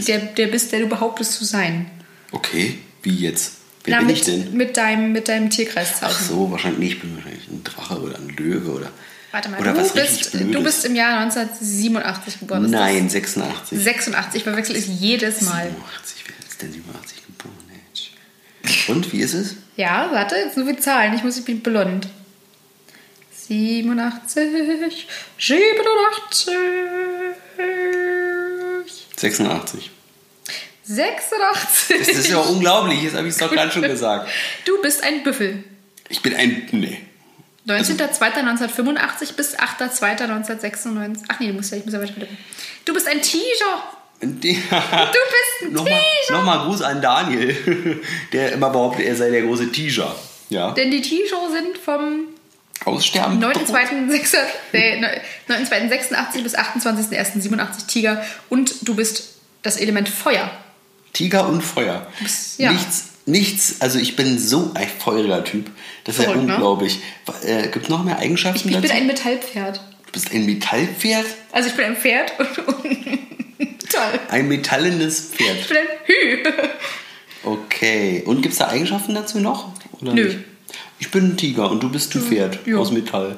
der, 0.06 0.18
der 0.18 0.46
bist, 0.46 0.72
der 0.72 0.80
du 0.80 0.86
behauptest 0.86 1.32
zu 1.34 1.44
sein. 1.44 1.90
Okay, 2.32 2.78
wie 3.02 3.14
jetzt? 3.14 3.58
Wer 3.84 3.96
Na, 3.96 3.98
bin 3.98 4.06
mit, 4.06 4.16
ich 4.16 4.22
denn? 4.24 4.56
Mit 4.56 4.76
deinem, 4.76 5.12
mit 5.12 5.28
deinem 5.28 5.48
Ach 5.48 5.54
Tierkreiszeichen. 5.54 6.26
so, 6.26 6.50
wahrscheinlich 6.50 6.78
nicht. 6.78 6.92
Ich 6.94 7.00
bin 7.02 7.14
wahrscheinlich 7.16 7.46
ein 7.48 7.62
Drache 7.62 8.00
oder 8.00 8.16
ein 8.16 8.30
Löwe 8.30 8.70
oder. 8.70 8.90
Warte 9.32 9.50
mal, 9.50 9.60
oder 9.60 9.72
du, 9.72 9.80
was 9.80 9.92
bist, 9.92 10.32
du 10.32 10.62
bist 10.62 10.84
im 10.86 10.94
Jahr 10.94 11.18
1987 11.18 12.40
geboren. 12.40 12.70
Nein, 12.70 13.10
86. 13.10 13.78
86, 13.78 14.36
ich 14.36 14.44
verwechsel 14.44 14.76
es 14.76 14.86
jedes 14.86 15.42
Mal. 15.42 15.64
87, 15.64 16.24
wer 16.26 16.48
ist 16.48 16.62
denn 16.62 16.72
87 16.72 17.16
geboren? 17.26 17.54
Und 18.88 19.12
wie 19.12 19.20
ist 19.20 19.34
es? 19.34 19.56
Ja, 19.76 20.08
warte, 20.12 20.36
jetzt 20.36 20.56
nur 20.56 20.70
die 20.72 20.78
Zahlen. 20.78 21.14
Ich 21.14 21.24
muss, 21.24 21.36
ich 21.36 21.44
bin 21.44 21.60
blond. 21.60 22.06
87, 23.46 25.06
87, 25.38 26.54
86. 29.16 29.90
86. 30.86 31.98
Das 31.98 32.08
ist 32.08 32.28
ja 32.28 32.38
unglaublich, 32.38 33.02
jetzt 33.02 33.16
habe 33.16 33.26
ich 33.26 33.32
es 33.34 33.38
doch 33.38 33.50
gerade 33.50 33.70
schon 33.70 33.82
gesagt. 33.82 34.28
Du 34.64 34.80
bist 34.82 35.02
ein 35.02 35.22
Büffel. 35.22 35.64
Ich 36.08 36.20
bin 36.22 36.34
ein. 36.34 36.68
Nee. 36.72 37.00
19.02.1985 37.66 39.34
bis 39.36 39.58
8.02.1996. 39.58 41.24
Ach 41.28 41.40
nee, 41.40 41.48
du 41.48 41.54
musst 41.54 41.70
ja, 41.70 41.78
ich 41.78 41.84
muss 41.86 41.94
ja 41.94 42.02
weiter. 42.02 42.12
Du 42.84 42.92
bist 42.92 43.08
ein 43.08 43.22
Tiger. 43.22 43.82
Du 44.20 44.28
bist 44.30 44.52
ein 45.62 45.72
Nochmal 45.72 46.00
Tiger. 46.26 46.38
noch 46.38 46.44
mal 46.44 46.64
Gruß 46.66 46.82
an 46.82 47.00
Daniel, 47.00 48.02
der 48.32 48.52
immer 48.52 48.70
behauptet, 48.70 49.06
er 49.06 49.16
sei 49.16 49.30
der 49.30 49.42
große 49.42 49.72
Tiger. 49.72 50.14
Ja. 50.50 50.72
Denn 50.72 50.90
die 50.90 51.00
Tiger 51.00 51.50
sind 51.50 51.78
vom 51.78 52.33
Aussterben. 52.84 53.42
9.2.86 53.42 54.36
nee, 54.72 55.00
9.2.86 55.48 56.42
bis 56.42 56.54
28.01.87 56.56 57.86
Tiger. 57.86 58.24
Und 58.50 58.86
du 58.88 58.94
bist 58.94 59.36
das 59.62 59.76
Element 59.76 60.08
Feuer. 60.08 60.50
Tiger 61.12 61.48
und 61.48 61.62
Feuer. 61.62 62.06
ja. 62.58 62.72
Nichts, 62.72 63.04
nichts, 63.24 63.80
also 63.80 63.98
ich 63.98 64.16
bin 64.16 64.38
so 64.38 64.72
ein 64.74 64.88
feuriger 64.98 65.44
Typ. 65.44 65.70
Das 66.04 66.16
ist 66.18 66.24
ja 66.24 66.30
Verrückt, 66.30 66.46
ne? 66.46 66.54
unglaublich. 66.54 67.00
Äh, 67.46 67.68
Gibt 67.68 67.84
es 67.84 67.88
noch 67.88 68.04
mehr 68.04 68.18
Eigenschaften 68.18 68.68
Ich 68.68 68.74
bin 68.74 68.82
dazu? 68.82 68.92
ein 68.94 69.06
Metallpferd. 69.06 69.76
du 70.06 70.12
bist 70.12 70.32
ein 70.32 70.44
Metallpferd? 70.44 71.24
Also 71.52 71.68
ich 71.70 71.74
bin 71.76 71.84
ein 71.86 71.96
Pferd 71.96 72.32
und, 72.38 72.58
und 72.68 73.90
toll. 73.90 74.20
Ein 74.28 74.48
metallenes 74.48 75.30
Ich 75.30 75.36
Pferd. 75.36 75.68
bin 75.68 75.76
ein 75.78 75.86
Hü. 76.06 76.42
Okay. 77.46 78.22
Und 78.24 78.40
gibt 78.40 78.52
es 78.54 78.58
da 78.58 78.68
Eigenschaften 78.68 79.14
dazu 79.14 79.38
noch? 79.38 79.70
Oder 80.00 80.14
Nö. 80.14 80.24
Nicht? 80.24 80.38
Ich 81.04 81.10
bin 81.10 81.32
ein 81.32 81.36
Tiger 81.36 81.70
und 81.70 81.82
du 81.82 81.90
bist 81.90 82.14
ein 82.14 82.22
Pferd 82.22 82.60
Ja. 82.66 82.78
aus 82.78 82.90
Metall. 82.90 83.36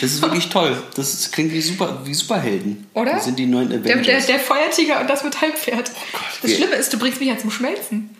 Das 0.00 0.12
ist 0.12 0.22
wirklich 0.22 0.48
toll. 0.50 0.76
Das 0.94 1.14
ist, 1.14 1.32
klingt 1.32 1.52
wie, 1.52 1.60
super, 1.60 1.98
wie 2.04 2.14
Superhelden. 2.14 2.86
Oder? 2.94 3.12
Das 3.14 3.24
sind 3.24 3.38
die 3.40 3.46
neuen 3.46 3.70
Der, 3.70 3.80
Avengers. 3.80 4.26
der, 4.26 4.36
der 4.36 4.38
Feuertiger 4.40 5.00
und 5.00 5.10
das 5.10 5.24
Metallpferd. 5.24 5.90
Gott, 6.12 6.22
das 6.42 6.52
Schlimme 6.52 6.76
ist, 6.76 6.92
du 6.92 6.98
bringst 6.98 7.18
mich 7.18 7.28
ja 7.28 7.36
zum 7.38 7.50
Schmelzen. 7.50 8.10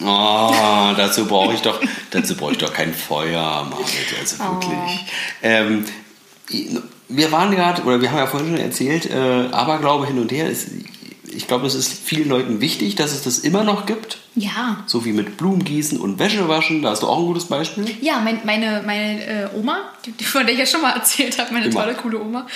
Oh, 0.00 0.04
dazu 0.96 1.26
brauche 1.26 1.54
ich 1.54 1.62
doch, 1.62 1.80
dazu 2.10 2.36
brauche 2.36 2.52
ich 2.52 2.58
doch 2.58 2.72
kein 2.72 2.94
Feuer, 2.94 3.66
Margit, 3.68 4.14
also 4.20 4.36
Oh. 4.40 4.54
wirklich. 4.54 5.04
Ähm, 5.42 5.84
wir 7.08 7.32
waren 7.32 7.50
gerade, 7.50 7.82
oder 7.82 8.00
wir 8.00 8.10
haben 8.10 8.18
ja 8.18 8.26
vorhin 8.26 8.50
schon 8.50 8.58
erzählt, 8.64 9.10
äh, 9.10 9.48
Aberglaube 9.52 10.06
hin 10.06 10.18
und 10.18 10.30
her. 10.32 10.48
Ist, 10.48 10.68
ich 11.34 11.46
glaube, 11.46 11.66
es 11.66 11.74
ist 11.74 11.92
vielen 11.92 12.28
Leuten 12.28 12.60
wichtig, 12.60 12.94
dass 12.94 13.12
es 13.12 13.22
das 13.22 13.38
immer 13.38 13.64
noch 13.64 13.86
gibt. 13.86 14.18
Ja. 14.34 14.82
So 14.86 15.04
wie 15.04 15.12
mit 15.12 15.36
Blumengießen 15.36 15.98
und 15.98 16.18
Wäsche 16.18 16.48
waschen. 16.48 16.82
Da 16.82 16.90
hast 16.90 17.02
du 17.02 17.08
auch 17.08 17.18
ein 17.18 17.26
gutes 17.26 17.46
Beispiel. 17.46 17.86
Ja, 18.00 18.20
mein, 18.20 18.40
meine, 18.44 18.82
meine 18.84 19.24
äh, 19.24 19.48
Oma, 19.56 19.78
die, 20.04 20.24
von 20.24 20.44
der 20.44 20.54
ich 20.54 20.60
ja 20.60 20.66
schon 20.66 20.82
mal 20.82 20.92
erzählt 20.92 21.38
habe, 21.38 21.52
meine 21.52 21.66
Immer. 21.66 21.82
tolle, 21.82 21.94
coole 21.94 22.20
Oma, 22.20 22.46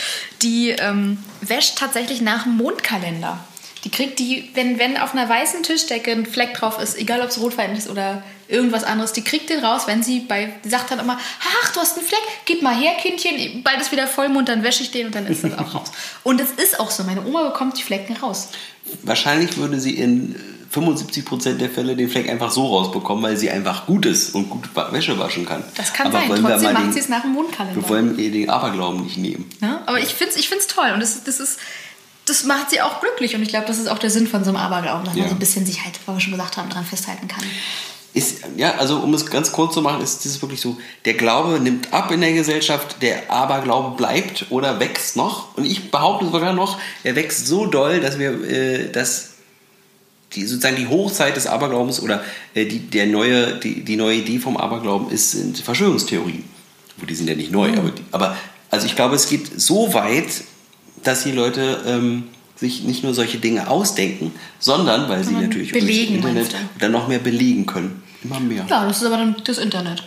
die 0.42 0.70
ähm, 0.70 1.18
wäscht 1.40 1.78
tatsächlich 1.78 2.20
nach 2.20 2.44
dem 2.44 2.56
Mondkalender. 2.56 3.38
Die 3.84 3.90
kriegt 3.90 4.18
die, 4.18 4.50
wenn, 4.54 4.78
wenn 4.78 4.96
auf 4.96 5.12
einer 5.14 5.28
weißen 5.28 5.62
Tischdecke 5.62 6.10
ein 6.10 6.26
Fleck 6.26 6.54
drauf 6.54 6.80
ist, 6.80 6.98
egal 6.98 7.20
ob 7.20 7.28
es 7.28 7.40
rotwein 7.40 7.76
ist 7.76 7.88
oder 7.88 8.22
irgendwas 8.48 8.82
anderes, 8.82 9.12
die 9.12 9.22
kriegt 9.22 9.50
den 9.50 9.64
raus, 9.64 9.82
wenn 9.86 10.02
sie 10.02 10.20
bei, 10.20 10.52
die 10.64 10.68
sagt 10.68 10.90
dann 10.90 10.98
immer, 10.98 11.18
ach, 11.62 11.72
du 11.72 11.80
hast 11.80 11.96
einen 11.96 12.06
Fleck, 12.06 12.22
gib 12.44 12.62
mal 12.62 12.74
her, 12.74 12.92
Kindchen, 13.00 13.62
bald 13.62 13.80
ist 13.80 13.92
wieder 13.92 14.06
Vollmond, 14.06 14.48
dann 14.48 14.62
wäsche 14.62 14.82
ich 14.82 14.90
den 14.90 15.06
und 15.06 15.14
dann 15.14 15.26
ist 15.26 15.44
das 15.44 15.56
auch 15.58 15.74
raus. 15.74 15.92
Und 16.24 16.40
es 16.40 16.52
ist 16.52 16.80
auch 16.80 16.90
so, 16.90 17.04
meine 17.04 17.24
Oma 17.24 17.44
bekommt 17.50 17.78
die 17.78 17.82
Flecken 17.82 18.16
raus. 18.16 18.48
Wahrscheinlich 19.02 19.56
würde 19.58 19.78
sie 19.78 19.94
in 19.96 20.34
75% 20.72 21.54
der 21.54 21.70
Fälle 21.70 21.96
den 21.96 22.08
Fleck 22.08 22.28
einfach 22.28 22.50
so 22.50 22.66
rausbekommen, 22.66 23.22
weil 23.22 23.36
sie 23.36 23.50
einfach 23.50 23.86
gut 23.86 24.04
ist 24.06 24.34
und 24.34 24.50
gut 24.50 24.68
Wäsche 24.92 25.18
waschen 25.18 25.46
kann. 25.46 25.64
Das 25.76 25.92
kann 25.92 26.08
Aber 26.08 26.18
sein, 26.18 26.42
trotzdem 26.42 26.72
macht 26.72 26.92
sie 26.92 27.00
es 27.00 27.08
nach 27.08 27.22
dem 27.22 27.32
Mondkalender. 27.32 27.76
Wir 27.76 27.88
wollen 27.88 28.18
ihr 28.18 28.30
den 28.30 28.50
Aberglauben 28.50 29.02
nicht 29.02 29.16
nehmen. 29.16 29.48
Ne? 29.60 29.80
Aber 29.86 29.98
ich 29.98 30.14
finde 30.14 30.34
es 30.34 30.38
ich 30.38 30.48
find's 30.48 30.66
toll 30.66 30.90
und 30.92 31.00
das, 31.00 31.22
das, 31.24 31.40
ist, 31.40 31.58
das 32.28 32.44
macht 32.44 32.70
sie 32.70 32.80
auch 32.80 33.00
glücklich 33.00 33.34
und 33.34 33.42
ich 33.42 33.48
glaube, 33.48 33.66
das 33.66 33.78
ist 33.78 33.88
auch 33.88 33.98
der 33.98 34.10
Sinn 34.10 34.26
von 34.26 34.44
so 34.44 34.50
einem 34.50 34.58
Aberglauben, 34.58 35.04
dass 35.04 35.14
Ja. 35.14 35.20
man 35.22 35.30
so 35.30 35.36
ein 35.36 35.38
bisschen 35.38 35.66
sich 35.66 35.84
halt, 35.84 35.98
wie 36.06 36.12
wir 36.12 36.20
schon 36.20 36.32
gesagt 36.32 36.56
haben, 36.56 36.68
dran 36.70 36.84
festhalten 36.84 37.28
kann. 37.28 37.42
Ist, 38.14 38.38
ja, 38.56 38.74
also 38.76 38.98
um 39.00 39.12
es 39.14 39.26
ganz 39.26 39.52
kurz 39.52 39.74
zu 39.74 39.82
machen, 39.82 40.00
ist 40.02 40.24
es 40.24 40.40
wirklich 40.40 40.60
so, 40.60 40.76
der 41.04 41.14
Glaube 41.14 41.60
nimmt 41.60 41.92
ab 41.92 42.10
in 42.10 42.20
der 42.20 42.32
Gesellschaft, 42.32 42.96
der 43.02 43.30
Aberglaube 43.30 43.96
bleibt 43.96 44.46
oder 44.50 44.80
wächst 44.80 45.14
noch. 45.14 45.56
Und 45.56 45.66
ich 45.66 45.90
behaupte 45.90 46.24
sogar 46.26 46.52
noch, 46.54 46.78
er 47.04 47.14
wächst 47.16 47.46
so 47.46 47.66
doll, 47.66 48.00
dass 48.00 48.18
wir, 48.18 48.30
äh, 48.48 48.90
dass 48.90 49.34
die, 50.34 50.46
sozusagen 50.46 50.76
die 50.76 50.88
Hochzeit 50.88 51.36
des 51.36 51.46
Aberglaubens 51.46 52.00
oder 52.00 52.22
äh, 52.54 52.64
die, 52.64 52.80
der 52.80 53.06
neue, 53.06 53.56
die, 53.60 53.84
die 53.84 53.96
neue 53.96 54.16
Idee 54.16 54.38
vom 54.38 54.56
Aberglauben 54.56 55.10
ist, 55.10 55.32
sind 55.32 55.58
Verschwörungstheorien. 55.58 56.44
Wo 56.96 57.06
die 57.06 57.14
sind 57.14 57.28
ja 57.28 57.36
nicht 57.36 57.52
neu, 57.52 57.68
aber, 57.76 57.90
die, 57.90 58.02
aber 58.10 58.36
also 58.70 58.86
ich 58.86 58.96
glaube, 58.96 59.14
es 59.14 59.28
geht 59.28 59.60
so 59.60 59.94
weit, 59.94 60.26
dass 61.04 61.24
die 61.24 61.32
Leute 61.32 61.80
ähm, 61.86 62.24
sich 62.56 62.82
nicht 62.84 63.04
nur 63.04 63.14
solche 63.14 63.38
Dinge 63.38 63.68
ausdenken, 63.68 64.32
sondern 64.58 65.08
weil 65.08 65.22
sie 65.24 65.34
natürlich 65.34 65.72
belegen, 65.72 66.16
Internet 66.16 66.54
dann 66.80 66.92
noch 66.92 67.08
mehr 67.08 67.20
belegen 67.20 67.66
können. 67.66 68.02
Immer 68.24 68.40
mehr. 68.40 68.66
Ja, 68.68 68.86
das 68.86 68.98
ist 68.98 69.04
aber 69.04 69.16
dann 69.16 69.36
das 69.44 69.58
Internet. 69.58 70.02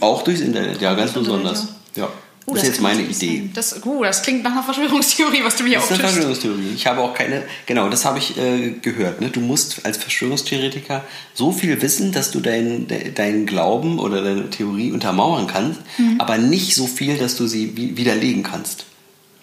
Auch 0.00 0.22
durchs 0.22 0.40
Internet, 0.42 0.80
ja, 0.82 0.92
ganz 0.94 1.10
Internet, 1.16 1.26
besonders. 1.26 1.68
Ja. 1.96 2.08
Oh, 2.44 2.54
das 2.54 2.62
ist 2.62 2.68
jetzt 2.70 2.80
meine 2.80 3.02
Idee. 3.02 3.50
Das, 3.52 3.84
uh, 3.84 4.02
das 4.02 4.22
klingt 4.22 4.42
nach 4.42 4.52
einer 4.52 4.62
Verschwörungstheorie, 4.62 5.44
was 5.44 5.56
du 5.56 5.64
mir 5.64 5.74
Das 5.76 5.84
ist 5.84 5.92
eine. 5.92 6.00
Verschwörungstheorie. 6.08 6.72
Ich 6.74 6.86
habe 6.86 7.00
auch 7.02 7.12
keine, 7.12 7.42
genau, 7.66 7.90
das 7.90 8.06
habe 8.06 8.18
ich 8.18 8.38
äh, 8.38 8.70
gehört. 8.82 9.20
Ne? 9.20 9.28
Du 9.28 9.40
musst 9.40 9.84
als 9.84 9.98
Verschwörungstheoretiker 9.98 11.04
so 11.34 11.52
viel 11.52 11.80
wissen, 11.82 12.10
dass 12.12 12.30
du 12.30 12.40
deinen 12.40 12.86
de, 12.88 13.12
deinen 13.12 13.44
Glauben 13.44 13.98
oder 13.98 14.22
deine 14.22 14.48
Theorie 14.48 14.92
untermauern 14.92 15.46
kannst, 15.46 15.80
Mhm. 15.98 16.20
aber 16.20 16.38
nicht 16.38 16.74
so 16.74 16.86
viel, 16.86 17.18
dass 17.18 17.36
du 17.36 17.46
sie 17.46 17.76
wi 17.76 17.96
widerlegen 17.98 18.42
kannst. 18.42 18.86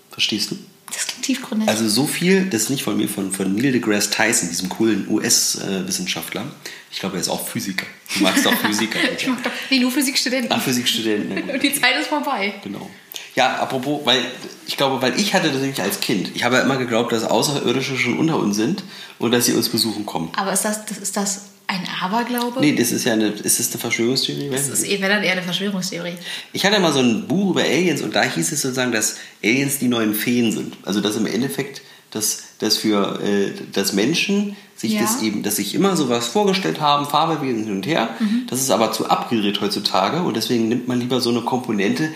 Verstehst 0.10 0.52
du? 0.52 0.58
Das 0.96 1.08
klingt 1.08 1.26
tiefgründig. 1.26 1.68
Also 1.68 1.90
so 1.90 2.08
viel, 2.08 2.46
das 2.46 2.64
ist 2.64 2.70
nicht 2.70 2.84
von 2.84 2.96
mir, 2.96 3.10
von, 3.10 3.30
von 3.34 3.54
Neil 3.54 3.74
deGrasse 3.74 4.12
Tyson, 4.12 4.48
diesem 4.48 4.70
coolen 4.70 5.06
US-Wissenschaftler. 5.10 6.46
Ich 6.90 7.02
glaube, 7.02 7.18
er 7.18 7.22
ist 7.22 7.28
auch 7.28 7.46
Physiker. 7.46 7.86
Du 8.16 8.24
magst 8.24 8.48
auch 8.48 8.54
Physiker. 8.54 9.00
ich 9.18 9.28
mach 9.28 9.42
doch, 9.42 9.52
nee, 9.70 9.80
nur 9.80 9.92
Physikstudenten. 9.92 10.50
Ach, 10.54 10.62
Physikstudenten. 10.62 11.50
Und 11.50 11.62
die 11.64 11.74
Zeit 11.74 12.00
ist 12.00 12.08
vorbei. 12.08 12.54
Genau. 12.64 12.90
Ja, 13.36 13.58
apropos, 13.58 14.06
weil 14.06 14.20
ich 14.68 14.78
glaube, 14.78 15.02
weil 15.02 15.20
ich 15.20 15.34
hatte 15.34 15.50
das 15.50 15.60
nämlich 15.60 15.82
als 15.82 16.00
Kind. 16.00 16.32
Ich 16.34 16.46
habe 16.46 16.56
ja 16.56 16.62
immer 16.62 16.78
geglaubt, 16.78 17.12
dass 17.12 17.26
Außerirdische 17.26 17.98
schon 17.98 18.18
unter 18.18 18.40
uns 18.40 18.56
sind 18.56 18.84
und 19.20 19.32
dass 19.32 19.46
sie 19.46 19.54
uns 19.54 19.68
besuchen 19.68 20.06
kommen. 20.06 20.32
Aber 20.38 20.54
ist 20.54 20.64
das, 20.64 20.86
das, 20.86 21.00
ist 21.00 21.18
das 21.18 21.42
ein 21.68 21.88
Aberglaube? 22.02 22.60
Nee, 22.60 22.76
das 22.76 22.92
ist 22.92 23.06
ja 23.06 23.14
eine, 23.14 23.28
ist 23.28 23.60
das 23.60 23.72
eine 23.72 23.80
Verschwörungstheorie? 23.80 24.50
Das 24.52 24.68
ist 24.70 24.84
wenn 24.84 25.02
dann 25.02 25.24
eher 25.24 25.34
eine 25.34 25.42
Verschwörungstheorie. 25.42 26.16
Ich 26.54 26.66
hatte 26.66 26.80
mal 26.80 26.94
so 26.94 27.00
ein 27.00 27.28
Buch 27.28 27.52
über 27.52 27.62
Aliens 27.62 28.02
und 28.02 28.16
da 28.16 28.24
hieß 28.24 28.52
es 28.52 28.62
sozusagen, 28.62 28.92
dass 28.92 29.18
Aliens 29.44 29.80
die 29.80 29.88
neuen 29.88 30.14
Feen 30.14 30.52
sind. 30.52 30.78
Also 30.84 31.02
dass 31.02 31.16
im 31.16 31.26
Endeffekt, 31.26 31.82
dass, 32.12 32.44
dass 32.60 32.78
für 32.78 33.20
äh, 33.22 33.52
dass 33.72 33.94
Menschen 33.94 34.56
sich 34.76 34.94
Ja. 34.94 35.02
das 35.02 35.22
eben, 35.22 35.42
dass 35.42 35.56
sich 35.56 35.74
immer 35.74 35.96
sowas 35.96 36.28
vorgestellt 36.28 36.82
haben, 36.82 37.06
Farbewesen 37.06 37.64
hin 37.64 37.76
und 37.78 37.88
her. 37.88 38.10
Mhm. 38.20 38.46
Das 38.50 38.60
ist 38.62 38.70
aber 38.72 38.92
zu 38.92 39.10
abgedreht 39.10 39.62
heutzutage 39.62 40.22
und 40.22 40.36
deswegen 40.36 40.68
nimmt 40.68 40.88
man 40.88 41.00
lieber 41.00 41.22
so 41.22 41.30
eine 41.30 41.42
Komponente, 41.42 42.10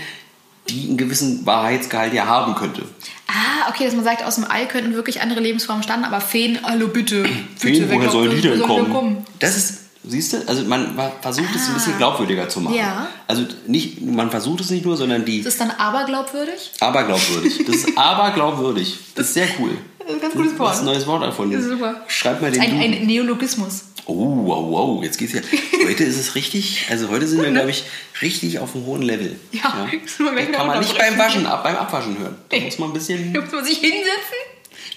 die 0.70 0.88
einen 0.88 0.98
gewissen 0.98 1.46
Wahrheitsgehalt 1.46 2.14
ja 2.14 2.26
haben 2.26 2.56
könnte. 2.56 2.84
Ah, 3.28 3.70
okay, 3.70 3.86
dass 3.86 3.94
man 3.96 4.04
sagt, 4.04 4.24
aus 4.24 4.36
dem 4.36 4.46
All 4.46 4.68
könnten 4.68 4.94
wirklich 4.94 5.22
andere 5.22 5.40
Lebensformen 5.40 5.84
stammen, 5.84 6.04
aber 6.06 6.22
Feen, 6.22 6.60
hallo 6.64 6.88
bitte. 6.88 7.24
bitte 7.24 7.34
Feen, 7.58 7.90
wer 7.90 7.98
woher 7.98 8.10
sollen 8.10 8.32
die 8.36 8.42
denn 8.42 8.58
sollen 8.60 8.92
kommen? 8.92 9.26
Das 9.40 9.56
ist, 9.56 9.80
siehst 10.04 10.34
du, 10.34 10.38
also 10.48 10.64
man 10.64 10.96
versucht 11.22 11.54
es 11.56 11.68
ein 11.68 11.74
bisschen 11.76 11.98
glaubwürdiger 11.98 12.50
zu 12.50 12.62
machen. 12.62 12.76
Ah. 12.76 12.82
Ja. 12.82 13.08
Also 13.28 13.46
nicht, 13.68 14.02
man 14.02 14.32
versucht 14.32 14.62
es 14.62 14.70
nicht 14.72 14.84
nur, 14.86 14.98
sondern 14.98 15.26
die 15.26 15.44
Das 15.44 15.54
ist 15.54 15.62
dann 15.62 15.72
aberglaubwürdig? 15.72 16.72
aberglaubwürdig. 16.80 17.64
Das 17.68 17.76
ist 17.76 17.98
aberglaubwürdig. 17.98 18.98
Das 19.16 19.28
ist 19.28 19.34
sehr 19.36 19.48
cool. 19.60 19.78
Das 20.10 20.16
ist 20.18 20.24
ein 20.24 20.32
ganz 20.32 20.34
gutes 20.34 20.58
Wort. 20.60 20.70
Das 20.72 20.76
ist 20.78 20.82
ein 20.82 20.86
neues 20.88 21.06
Wort 21.08 21.24
erfunden. 21.24 21.54
Das 21.54 21.62
ist 21.66 21.70
super. 21.70 22.04
Schreib 22.08 22.42
mal 22.42 22.50
den 22.52 22.62
ein, 22.62 22.70
Duden. 22.72 22.82
ein 22.94 23.06
Neologismus. 23.06 23.84
Oh, 24.08 24.16
wow, 24.44 24.66
wow, 24.72 25.04
jetzt 25.04 25.20
geht's 25.20 25.34
ja. 25.34 25.42
Heute 25.86 26.04
ist 26.04 26.18
es 26.18 26.34
richtig, 26.34 26.88
also 26.90 27.10
heute 27.10 27.28
sind 27.28 27.44
wir, 27.44 27.52
glaube 27.52 27.70
ich, 27.70 27.84
richtig 28.24 28.58
auf 28.58 28.74
einem 28.74 28.88
hohen 28.88 29.04
Level. 29.04 29.40
Ja, 29.52 29.88
gleich 29.88 30.02
Das 30.04 30.18
kann 30.58 30.66
man 30.68 30.80
nicht 30.80 30.98
beim 30.98 31.16
Waschen, 31.20 31.46
ab, 31.46 31.64
beim 31.64 31.76
Abwaschen 31.76 32.18
hören. 32.18 32.36
Da 32.50 32.58
Nee. 32.58 32.66
muss 32.66 32.80
man 32.80 32.90
ein 32.90 32.94
bisschen 32.94 33.34
Da 33.34 33.42
muss 33.42 33.52
man 33.52 33.64
sich 33.64 33.78
hinsetzen, 33.78 34.10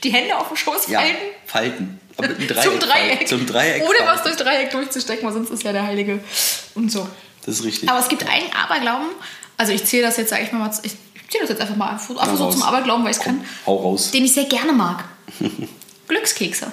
die 0.02 0.10
Hände 0.14 0.34
auf 0.38 0.48
den 0.48 0.56
Schoß 0.56 0.88
ja, 0.88 1.00
falten. 1.00 1.16
falten. 1.44 2.00
Aber 2.16 2.28
mit 2.28 2.38
einem 2.38 2.48
Dreieck 2.48 2.64
zum 2.64 2.78
Dreieck. 2.78 3.28
Zum 3.28 3.46
Dreieck. 3.46 3.82
Ohne 3.82 3.98
was 4.06 4.20
falten. 4.22 4.24
durch 4.24 4.36
Dreieck 4.36 4.70
durchzustecken, 4.70 5.26
weil 5.26 5.34
sonst 5.34 5.50
ist 5.50 5.62
ja 5.62 5.72
der 5.72 5.82
Heilige. 5.82 6.20
Und 6.74 6.90
so. 6.90 7.06
Das 7.44 7.56
ist 7.58 7.64
richtig. 7.66 7.90
Aber 7.90 7.98
es 7.98 8.08
gibt 8.08 8.26
einen 8.26 8.50
Aberglauben. 8.54 9.08
Also 9.58 9.74
ich 9.74 9.84
zähle 9.84 10.04
das 10.04 10.16
jetzt, 10.16 10.30
sage 10.30 10.44
ich 10.44 10.52
mal, 10.52 10.58
mal 10.60 10.70
ich 10.82 10.92
zähle 11.32 11.42
das 11.42 11.50
jetzt 11.50 11.60
einfach 11.62 11.76
mal 11.76 11.90
einfach 11.90 12.14
Na, 12.14 12.36
so 12.36 12.44
raus. 12.44 12.54
zum 12.54 12.62
Aberglauben, 12.62 13.04
weil 13.04 13.10
ich 13.10 13.16
es 13.18 13.22
kann. 13.22 13.44
hau 13.66 13.76
raus. 13.76 14.10
Den 14.10 14.24
ich 14.24 14.32
sehr 14.32 14.44
gerne 14.44 14.72
mag. 14.72 15.04
Glückskekse. 16.08 16.72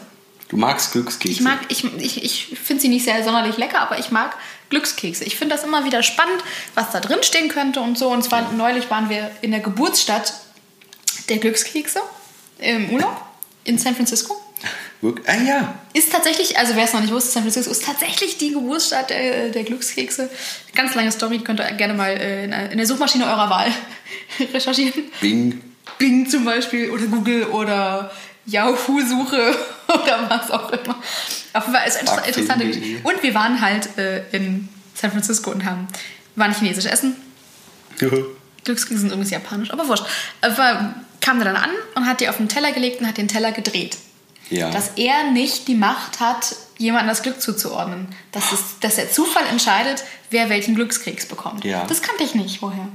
Du 0.50 0.58
magst 0.58 0.92
Glückskekse. 0.94 1.32
Ich 1.34 1.42
mag, 1.42 1.60
ich, 1.70 1.84
ich, 1.84 2.24
ich 2.24 2.60
finde 2.60 2.82
sie 2.82 2.90
nicht 2.90 3.06
sehr 3.06 3.24
sonderlich 3.24 3.58
lecker, 3.58 3.82
aber 3.82 4.00
ich 4.00 4.12
mag 4.12 4.36
Glückskekse. 4.70 5.24
Ich 5.24 5.38
finde 5.38 5.56
das 5.56 5.64
immer 5.64 5.86
wieder 5.86 6.04
spannend, 6.04 6.44
was 6.76 6.92
da 6.92 7.00
drin 7.00 7.20
stehen 7.22 7.50
könnte 7.50 7.82
und 7.82 7.98
so. 7.98 8.10
Und 8.10 8.24
zwar 8.24 8.52
neulich 8.54 8.90
waren 8.90 9.10
wir 9.10 9.32
in 9.42 9.52
der 9.52 9.60
Geburtsstadt 9.60 10.34
der 11.30 11.38
Glückskekse 11.38 12.00
im 12.60 12.90
Urlaub 12.90 13.22
in 13.64 13.78
San 13.78 13.96
Francisco. 13.96 14.36
Wirk- 15.02 15.22
Ah 15.28 15.36
ja. 15.42 15.76
Ist 15.94 16.12
tatsächlich, 16.12 16.58
also 16.58 16.76
wer 16.76 16.84
es 16.84 16.94
noch 16.94 17.00
nicht 17.02 17.14
wusste, 17.14 17.32
San 17.32 17.44
Francisco 17.44 17.72
ist 17.72 17.84
tatsächlich 17.86 18.38
die 18.38 18.52
Geburtsstadt 18.52 19.10
der, 19.10 19.50
der 19.50 19.64
Glückskekse. 19.64 20.30
Ganz 20.76 20.94
lange 20.96 21.12
Story, 21.12 21.40
könnt 21.40 21.60
ihr 21.62 21.72
gerne 21.74 21.94
mal 21.94 22.10
äh, 22.12 22.72
in 22.72 22.78
der 22.78 22.86
Suchmaschine 22.86 23.26
eurer 23.26 23.50
Wahl 23.50 23.72
recherchieren. 24.54 25.06
Bing. 25.22 25.62
Bing 25.98 26.30
zum 26.30 26.44
Beispiel 26.46 26.90
oder 26.92 27.06
Google 27.08 27.46
oder 27.46 28.12
Yahoo-Suche 28.46 29.56
oder 29.88 30.30
was 30.30 30.52
auch 30.52 30.70
immer. 30.72 30.96
Auf 31.54 31.66
jeden 31.66 31.76
Fall 31.78 31.88
ist 31.88 32.02
es 32.02 32.10
Frag 32.10 32.28
interessant. 32.28 32.62
finden.de. 32.62 33.02
Und 33.04 33.24
wir 33.24 33.34
waren 33.34 33.62
halt 33.62 33.98
äh, 33.98 34.24
in 34.32 34.68
San 34.94 35.12
Francisco 35.12 35.50
und 35.52 35.64
haben, 35.66 35.88
waren 36.36 36.54
chinesisch 36.54 36.86
essen. 36.86 37.16
Glückskekse 38.66 39.00
sind 39.00 39.08
übrigens 39.08 39.32
japanisch, 39.32 39.72
aber 39.72 39.88
wurscht. 39.88 40.04
Äh, 40.42 40.52
kam 41.22 41.40
dann 41.44 41.56
an 41.56 41.70
und 41.96 42.06
hat 42.06 42.22
die 42.22 42.30
auf 42.30 42.38
den 42.38 42.48
Teller 42.50 42.72
gelegt 42.72 43.02
und 43.02 43.08
hat 43.08 43.18
den 43.18 43.28
Teller 43.28 43.52
gedreht. 43.52 43.98
Ja. 44.50 44.72
Dass 44.72 44.92
er 44.96 45.32
nicht 45.32 45.68
die 45.68 45.76
Macht 45.76 46.20
hat, 46.20 46.56
jemandem 46.78 47.10
das 47.10 47.22
Glück 47.22 47.42
zuzuordnen. 47.42 48.08
Dass, 48.32 48.52
es, 48.52 48.80
dass 48.80 48.96
der 48.96 49.12
Zufall 49.12 49.46
entscheidet, 49.52 50.04
wer 50.30 50.50
welchen 50.50 50.76
Glückskeks 50.76 51.28
bekommt. 51.28 51.64
Ja. 51.64 51.86
Das 51.86 52.02
kannte 52.02 52.24
ich 52.24 52.36
nicht 52.36 52.60
vorher. 52.60 52.88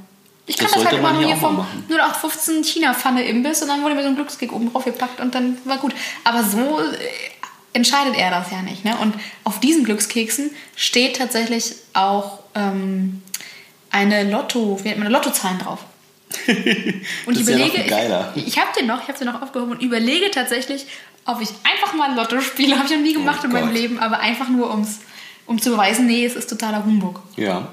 Ich 0.47 0.57
Das 0.57 0.67
kann 0.67 0.75
das, 0.75 0.85
halt 0.85 0.91
sollte 0.91 1.09
immer 1.09 1.13
nur 1.13 1.27
hier 1.27 1.37
vom 1.37 1.57
machen. 1.57 1.85
0815 1.89 2.65
China-Pfanne-Imbiss 2.65 3.63
und 3.63 3.69
dann 3.69 3.83
wurde 3.83 3.95
mir 3.95 4.03
so 4.03 4.09
ein 4.09 4.17
Glückskeks 4.17 4.53
oben 4.53 4.73
drauf 4.73 4.85
gepackt 4.85 5.21
und 5.21 5.35
dann 5.35 5.59
war 5.65 5.79
gut. 5.79 5.95
Aber 6.25 6.45
so 6.45 6.81
äh, 6.81 6.99
entscheidet 7.73 8.17
er 8.17 8.31
das 8.31 8.51
ja 8.51 8.63
nicht. 8.63 8.85
Ne? 8.85 8.97
Und 8.99 9.15
auf 9.45 9.61
diesen 9.61 9.85
Glückskeksen 9.85 10.51
steht 10.77 11.17
tatsächlich 11.17 11.75
auch 11.93 12.41
ähm, 12.55 13.23
eine 13.91 14.31
Lotto, 14.31 14.79
wie 14.83 14.89
nennt 14.89 15.01
man, 15.01 15.13
Lottozahlen 15.13 15.59
drauf. 15.59 15.81
Und 17.27 17.37
Das 17.37 17.43
ich 17.43 17.49
ist 17.49 17.49
ja 17.49 17.59
noch 17.59 17.75
überlege, 17.75 18.33
ich, 18.37 18.47
ich 18.49 18.59
habe 18.59 18.69
den 18.79 18.87
noch, 18.87 19.03
ich 19.03 19.09
habe 19.09 19.19
den 19.19 19.27
noch 19.29 19.43
aufgehoben 19.43 19.73
und 19.73 19.83
überlege 19.83 20.31
tatsächlich, 20.31 20.87
ob 21.25 21.41
ich 21.41 21.49
einfach 21.65 21.95
mal 21.95 22.15
Lotto 22.15 22.41
spiele. 22.41 22.77
Habe 22.77 22.87
ich 22.87 22.93
noch 22.95 23.03
nie 23.03 23.15
gemacht 23.15 23.41
Oh 23.43 23.47
in 23.47 23.53
meinem. 23.53 23.73
Leben, 23.73 23.99
aber 23.99 24.21
einfach 24.21 24.49
nur 24.49 24.71
ums, 24.71 25.01
um 25.47 25.61
zu 25.61 25.71
beweisen, 25.71 26.07
nee, 26.07 26.25
es 26.25 26.37
ist 26.37 26.49
totaler 26.51 26.85
Humbug. 26.85 27.23
Ja. 27.37 27.69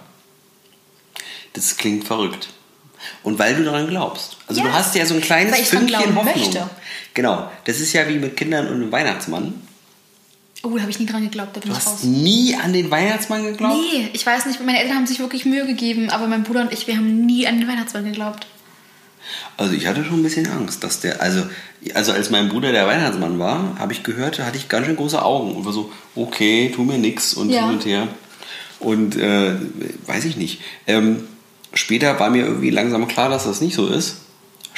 Das 1.54 1.76
klingt 1.78 2.06
verrückt. 2.06 2.50
Und 3.24 3.40
weil 3.40 3.56
du 3.56 3.64
daran 3.64 3.88
glaubst. 3.88 4.38
Also 4.48 4.62
Ja, 4.62 4.68
du 4.68 4.74
hast 4.74 4.96
ja 4.96 5.06
so 5.06 5.16
ein 5.16 5.22
kleines 5.22 5.56
Fünkchen 5.70 5.88
glauben 5.88 6.16
Hoffnung. 6.16 6.36
möchte. 6.36 6.70
Genau. 7.14 7.52
Das 7.66 7.80
ist 7.80 7.94
ja 7.94 8.08
wie 8.08 8.18
mit 8.20 8.38
Kindern 8.38 8.68
und 8.68 8.80
dem 8.80 8.92
Weihnachtsmann. 8.92 9.62
Oh, 10.64 10.70
da 10.76 10.82
habe 10.82 10.92
ich 10.92 11.00
nie 11.00 11.06
dran 11.08 11.24
geglaubt, 11.24 11.56
da 11.56 11.60
bin 11.60 11.72
Du 11.72 11.78
ich 11.78 11.84
raus. 11.86 11.94
hast 11.94 12.04
nie 12.06 12.56
an 12.56 12.72
den 12.74 12.92
Weihnachtsmann 12.92 13.44
geglaubt? 13.44 13.76
Nee, 13.94 14.10
ich 14.14 14.26
weiß 14.26 14.46
nicht, 14.46 14.64
meine 14.64 14.80
Eltern 14.80 14.98
haben 14.98 15.08
sich 15.08 15.20
wirklich 15.20 15.46
Mühe 15.46 15.66
gegeben, 15.66 16.10
aber 16.12 16.28
mein 16.28 16.44
Bruder 16.44 16.62
und 16.62 16.72
ich, 16.74 16.86
wir 16.88 16.96
haben 16.98 17.26
nie 17.26 17.48
an 17.48 17.60
den 17.60 17.68
Weihnachtsmann 17.68 18.06
geglaubt. 18.06 18.46
Also 19.58 19.74
ich 19.74 19.88
hatte 19.88 20.04
schon 20.04 20.20
ein 20.20 20.24
bisschen 20.24 20.48
Angst, 20.52 20.84
dass 20.84 21.00
der, 21.00 21.22
also, 21.22 21.44
also 21.94 22.12
als 22.12 22.30
mein 22.30 22.50
Bruder 22.50 22.72
der 22.72 22.86
Weihnachtsmann 22.88 23.40
war, 23.40 23.76
habe 23.80 23.94
ich 23.94 24.04
gehört, 24.04 24.40
da 24.40 24.46
hatte 24.46 24.58
ich 24.58 24.68
ganz 24.70 24.86
schön 24.86 24.96
große 24.96 25.24
Augen 25.24 25.56
und 25.56 25.66
war 25.66 25.74
so, 25.74 25.92
okay, 26.16 26.72
tu 26.76 26.84
mir 26.84 26.98
nix 26.98 27.34
und 27.34 27.50
Ja. 27.50 27.62
hin 27.66 27.76
und 27.76 27.86
her. 27.86 28.08
Und 28.80 29.16
äh, 29.16 29.54
weiß 30.08 30.26
ich 30.26 30.38
nicht. 30.38 30.60
Ähm, 30.88 31.24
später 31.74 32.20
war 32.20 32.30
mir 32.32 32.46
irgendwie 32.46 32.72
langsam 32.72 33.08
klar, 33.08 33.30
dass 33.30 33.46
das 33.46 33.62
nicht 33.62 33.76
so 33.76 33.88
ist. 33.88 34.18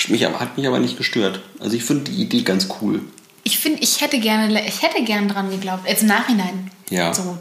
Mich, 0.10 0.26
hat 0.26 0.58
mich 0.58 0.67
aber 0.67 0.80
nicht 0.80 0.98
gestört. 0.98 1.41
Also 1.60 1.76
ich 1.78 1.84
finde 1.84 2.12
die 2.12 2.22
Idee 2.22 2.41
ganz 2.41 2.67
cool. 2.82 3.02
Ich 3.43 3.60
finde, 3.60 3.82
ich 3.82 4.01
hätte 4.01 4.19
gerne, 4.19 4.65
ich 4.65 4.82
hätte 4.82 5.03
gerne 5.03 5.27
dran 5.27 5.49
geglaubt, 5.49 5.88
jetzt 5.88 6.03
im 6.03 6.08
Nachhinein. 6.08 6.71
Ja. 6.89 7.13
So. 7.13 7.38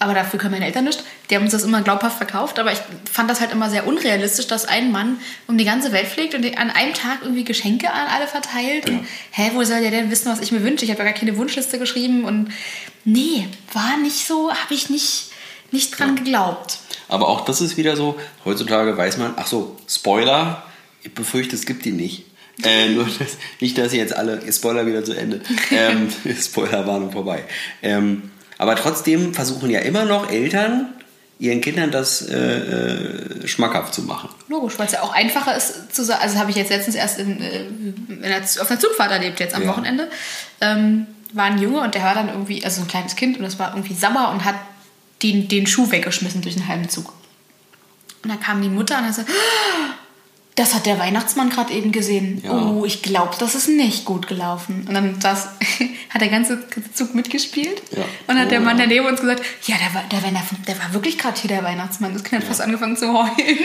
Aber 0.00 0.14
dafür 0.14 0.38
können 0.38 0.52
meine 0.52 0.66
Eltern 0.66 0.84
nicht. 0.84 1.02
Die 1.28 1.34
haben 1.34 1.42
uns 1.42 1.52
das 1.52 1.64
immer 1.64 1.82
glaubhaft 1.82 2.18
verkauft, 2.18 2.58
aber 2.58 2.72
ich 2.72 2.78
fand 3.10 3.28
das 3.28 3.40
halt 3.40 3.50
immer 3.50 3.68
sehr 3.68 3.86
unrealistisch, 3.86 4.46
dass 4.46 4.64
ein 4.64 4.92
Mann 4.92 5.18
um 5.48 5.58
die 5.58 5.64
ganze 5.64 5.90
Welt 5.90 6.06
fliegt 6.06 6.34
und 6.34 6.44
an 6.56 6.70
einem 6.70 6.94
Tag 6.94 7.18
irgendwie 7.22 7.42
Geschenke 7.42 7.92
an 7.92 8.06
alle 8.06 8.28
verteilt. 8.28 8.88
Und, 8.88 9.04
hä, 9.32 9.50
wo 9.54 9.64
soll 9.64 9.80
der 9.80 9.90
denn 9.90 10.10
wissen, 10.10 10.30
was 10.30 10.40
ich 10.40 10.52
mir 10.52 10.62
wünsche? 10.62 10.84
Ich 10.84 10.92
habe 10.92 11.00
ja 11.00 11.06
gar 11.06 11.18
keine 11.18 11.36
Wunschliste 11.36 11.78
geschrieben 11.78 12.24
und 12.24 12.52
nee, 13.04 13.48
war 13.72 13.96
nicht 13.96 14.26
so, 14.26 14.52
habe 14.52 14.74
ich 14.74 14.88
nicht, 14.88 15.30
nicht 15.72 15.98
dran 15.98 16.14
geglaubt. 16.14 16.78
Aber 17.08 17.28
auch 17.28 17.44
das 17.44 17.60
ist 17.60 17.76
wieder 17.76 17.96
so, 17.96 18.18
heutzutage 18.44 18.96
weiß 18.96 19.16
man, 19.16 19.34
ach 19.36 19.48
so, 19.48 19.76
Spoiler, 19.88 20.62
ich 21.02 21.12
befürchte, 21.12 21.56
es 21.56 21.66
gibt 21.66 21.84
die 21.84 21.92
nicht. 21.92 22.24
Äh, 22.64 22.88
nur 22.90 23.04
das, 23.04 23.36
nicht, 23.60 23.78
dass 23.78 23.92
ihr 23.92 24.00
jetzt 24.00 24.16
alle, 24.16 24.40
Spoiler 24.52 24.86
wieder 24.86 25.04
zu 25.04 25.12
Ende. 25.14 25.40
Ähm, 25.70 26.08
Spoilerwarnung 26.40 27.12
vorbei. 27.12 27.44
Ähm, 27.82 28.30
aber 28.58 28.74
trotzdem 28.76 29.34
versuchen 29.34 29.70
ja 29.70 29.80
immer 29.80 30.04
noch 30.04 30.30
Eltern, 30.30 30.92
ihren 31.38 31.60
Kindern 31.60 31.92
das 31.92 32.22
äh, 32.22 32.34
äh, 32.36 33.46
schmackhaft 33.46 33.94
zu 33.94 34.02
machen. 34.02 34.28
Logisch, 34.48 34.76
weil 34.78 34.86
es 34.86 34.92
ja 34.92 35.02
auch 35.02 35.12
einfacher 35.14 35.56
ist 35.56 35.94
zu 35.94 36.04
sagen, 36.04 36.20
also 36.20 36.34
das 36.34 36.40
habe 36.40 36.50
ich 36.50 36.56
jetzt 36.56 36.70
letztens 36.70 36.96
erst 36.96 37.20
in, 37.20 37.40
äh, 37.40 37.60
in 37.66 38.22
der, 38.22 38.40
auf 38.42 38.68
einer 38.68 38.80
Zugfahrt 38.80 39.12
erlebt, 39.12 39.38
jetzt 39.38 39.54
am 39.54 39.62
Ja. 39.62 39.68
Wochenende. 39.68 40.08
Ähm, 40.60 41.06
war 41.32 41.44
ein 41.44 41.58
Junge 41.60 41.80
und 41.82 41.94
der 41.94 42.02
war 42.02 42.14
dann 42.14 42.28
irgendwie, 42.28 42.64
also 42.64 42.80
ein 42.80 42.88
kleines 42.88 43.14
Kind 43.14 43.36
und 43.36 43.44
das 43.44 43.58
war 43.60 43.70
irgendwie 43.74 43.94
sauer 43.94 44.30
und 44.32 44.44
hat 44.44 44.56
den, 45.22 45.46
den 45.46 45.66
Schuh 45.68 45.90
weggeschmissen 45.92 46.40
durch 46.42 46.54
den 46.56 46.66
halben 46.66 46.88
Zug. 46.88 47.12
Und 48.24 48.30
dann 48.30 48.40
kam 48.40 48.60
die 48.62 48.68
Mutter 48.68 48.96
und 48.98 49.02
hat 49.04 49.10
gesagt, 49.10 49.28
"Ah, 49.30 49.94
das 50.58 50.74
hat 50.74 50.86
der 50.86 50.98
Weihnachtsmann 50.98 51.50
gerade 51.50 51.72
eben 51.72 51.92
gesehen. 51.92 52.40
Ja. 52.44 52.50
Oh, 52.52 52.84
ich 52.84 53.02
glaube, 53.02 53.36
das 53.38 53.54
ist 53.54 53.68
nicht 53.68 54.04
gut 54.04 54.26
gelaufen. 54.26 54.84
Und 54.88 54.94
dann 54.94 55.20
saß, 55.20 55.48
hat 56.10 56.20
der 56.20 56.28
ganze 56.28 56.64
Zug 56.94 57.14
mitgespielt. 57.14 57.80
Ja. 57.92 58.02
Und 58.02 58.08
dann 58.28 58.38
hat 58.40 58.50
der 58.50 58.60
Oh, 58.60 58.64
Mann 58.64 58.76
ja. 58.78 58.84
daneben 58.84 59.06
uns 59.06 59.20
gesagt, 59.20 59.42
ja, 59.66 59.76
der 59.76 59.94
war, 59.94 60.04
der, 60.10 60.22
war- 60.22 60.42
der 60.66 60.78
war 60.78 60.92
wirklich 60.94 61.16
gerade 61.18 61.40
hier 61.40 61.48
der 61.48 61.62
Weihnachtsmann. 61.64 62.12
Das 62.12 62.24
Kind 62.24 62.42
hat 62.42 62.48
fast 62.48 62.60
angefangen 62.60 62.96
zu 62.96 63.12
heulen. 63.12 63.58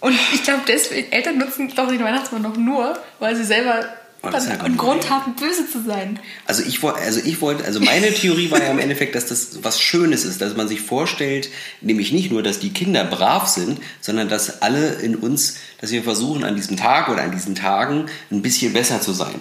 Und 0.00 0.14
ich 0.34 0.42
glaube, 0.42 0.62
deswegen, 0.66 1.12
Eltern 1.12 1.38
nutzen, 1.38 1.68
glaube 1.68 1.92
den 1.92 2.02
Weihnachtsmann 2.04 2.42
noch 2.42 2.56
nur, 2.56 2.98
weil 3.18 3.36
sie 3.36 3.44
selber 3.44 3.84
Oh, 4.22 4.28
das 4.30 4.48
einen. 4.48 4.76
Grund 4.76 5.08
haben, 5.08 5.34
böse 5.34 5.70
zu 5.70 5.82
sein. 5.82 6.18
Also 6.44 6.62
ich 6.62 6.82
wollte, 6.82 7.00
also 7.00 7.20
ich 7.24 7.40
wollte, 7.40 7.64
also 7.64 7.80
meine 7.80 8.12
Theorie 8.14 8.50
war 8.50 8.62
ja 8.62 8.70
im 8.70 8.78
Endeffekt, 8.78 9.14
dass 9.14 9.26
das 9.26 9.60
was 9.62 9.80
Schönes 9.80 10.24
ist, 10.24 10.40
dass 10.42 10.56
man 10.56 10.68
sich 10.68 10.82
vorstellt, 10.82 11.48
nämlich 11.80 12.12
nicht 12.12 12.30
nur, 12.30 12.42
dass 12.42 12.58
die 12.58 12.70
Kinder 12.70 13.04
brav 13.04 13.48
sind, 13.48 13.80
sondern 14.00 14.28
dass 14.28 14.60
alle 14.60 14.94
in 14.96 15.16
uns, 15.16 15.56
dass 15.80 15.90
wir 15.90 16.02
versuchen 16.02 16.44
an 16.44 16.54
diesem 16.56 16.76
Tag 16.76 17.08
oder 17.08 17.22
an 17.22 17.32
diesen 17.32 17.54
Tagen 17.54 18.06
ein 18.30 18.42
bisschen 18.42 18.72
besser 18.74 19.00
zu 19.00 19.12
sein. 19.12 19.36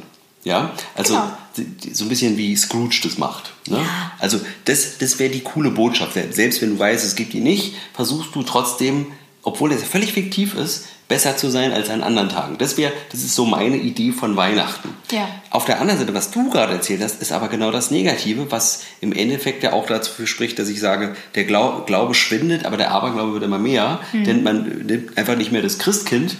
Ja, 0.45 0.71
also 0.95 1.15
Genau. 1.15 1.67
so 1.91 2.05
ein 2.05 2.09
bisschen 2.09 2.37
wie 2.37 2.55
Scrooge 2.55 3.01
das 3.03 3.17
macht. 3.17 3.51
Ne? 3.67 3.77
Ja. 3.79 4.11
Also 4.19 4.39
das, 4.63 4.97
das 4.97 5.19
wäre 5.19 5.29
die 5.29 5.41
coole 5.41 5.71
Botschaft. 5.71 6.13
Selbst 6.31 6.61
wenn 6.61 6.69
du 6.75 6.79
weißt, 6.79 7.03
es 7.05 7.15
gibt 7.15 7.33
die 7.33 7.41
nicht, 7.41 7.73
versuchst 7.93 8.33
du 8.33 8.43
trotzdem, 8.43 9.07
obwohl 9.43 9.71
es 9.71 9.83
völlig 9.83 10.13
fiktiv 10.13 10.55
ist, 10.55 10.87
besser 11.07 11.35
zu 11.35 11.49
sein 11.49 11.73
als 11.73 11.89
an 11.89 12.03
anderen 12.03 12.29
Tagen. 12.29 12.57
Das 12.59 12.77
wäre, 12.77 12.93
das 13.11 13.21
ist 13.21 13.33
so 13.33 13.45
meine 13.45 13.77
Idee 13.77 14.11
von 14.11 14.37
Weihnachten. 14.37 14.89
Ja. 15.11 15.27
Auf 15.49 15.65
der 15.65 15.81
anderen 15.81 15.99
Seite, 15.99 16.13
was 16.13 16.29
du 16.29 16.49
gerade 16.51 16.73
erzählt 16.73 17.01
hast, 17.01 17.21
ist 17.21 17.31
aber 17.31 17.47
genau 17.47 17.71
das 17.71 17.89
Negative, 17.89 18.51
was 18.51 18.83
im 19.01 19.11
Endeffekt 19.11 19.63
ja 19.63 19.73
auch 19.73 19.87
dazu 19.87 20.27
spricht, 20.27 20.59
dass 20.59 20.69
ich 20.69 20.79
sage, 20.79 21.15
der 21.33 21.45
Glau 21.45 21.81
Glaube 21.85 22.13
schwindet, 22.13 22.65
aber 22.65 22.77
der 22.77 22.91
Aberglaube 22.91 23.33
wird 23.33 23.43
immer 23.43 23.57
mehr, 23.57 23.99
denn 24.13 24.43
man 24.43 24.85
nimmt 24.85 25.17
einfach 25.17 25.35
nicht 25.35 25.51
mehr 25.51 25.63
das 25.63 25.79
Christkind, 25.79 26.37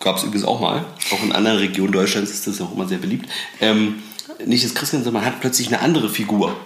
gab 0.00 0.16
es 0.16 0.22
übrigens 0.22 0.46
auch 0.46 0.60
mal, 0.60 0.86
auch 1.12 1.22
in 1.22 1.32
anderen 1.32 1.58
Regionen 1.58 1.92
Deutschlands 1.92 2.30
ist 2.30 2.46
das 2.46 2.60
auch 2.62 2.72
immer 2.72 2.88
sehr 2.88 2.98
beliebt, 2.98 3.28
ähm, 3.60 4.02
nicht 4.46 4.64
das 4.64 4.74
Christkind, 4.74 5.04
sondern 5.04 5.22
man 5.22 5.30
hat 5.30 5.40
plötzlich 5.40 5.68
eine 5.68 5.80
andere 5.80 6.08
Figur, 6.08 6.56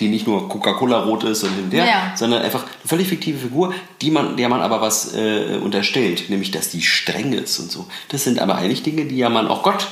die 0.00 0.08
nicht 0.08 0.26
nur 0.26 0.48
Coca-Cola-rot 0.48 1.24
ist 1.24 1.44
und 1.44 1.54
hin 1.54 1.64
und 1.64 1.72
her, 1.72 1.84
Ja. 1.86 2.12
sondern 2.16 2.42
einfach 2.42 2.62
eine 2.62 2.88
völlig 2.88 3.08
fiktive 3.08 3.38
Figur, 3.38 3.74
die 4.00 4.10
man, 4.10 4.36
der 4.36 4.48
man 4.48 4.60
aber 4.62 4.80
was 4.80 5.14
äh, 5.14 5.58
unterstellt, 5.62 6.30
nämlich 6.30 6.50
dass 6.50 6.70
die 6.70 6.82
streng 6.82 7.32
ist 7.32 7.58
und 7.58 7.70
so. 7.70 7.86
Das 8.08 8.24
sind 8.24 8.38
aber 8.38 8.56
eigentlich 8.56 8.82
Dinge, 8.82 9.04
die 9.04 9.16
ja 9.18 9.28
man 9.28 9.46
auch 9.46 9.62
Gott, 9.62 9.86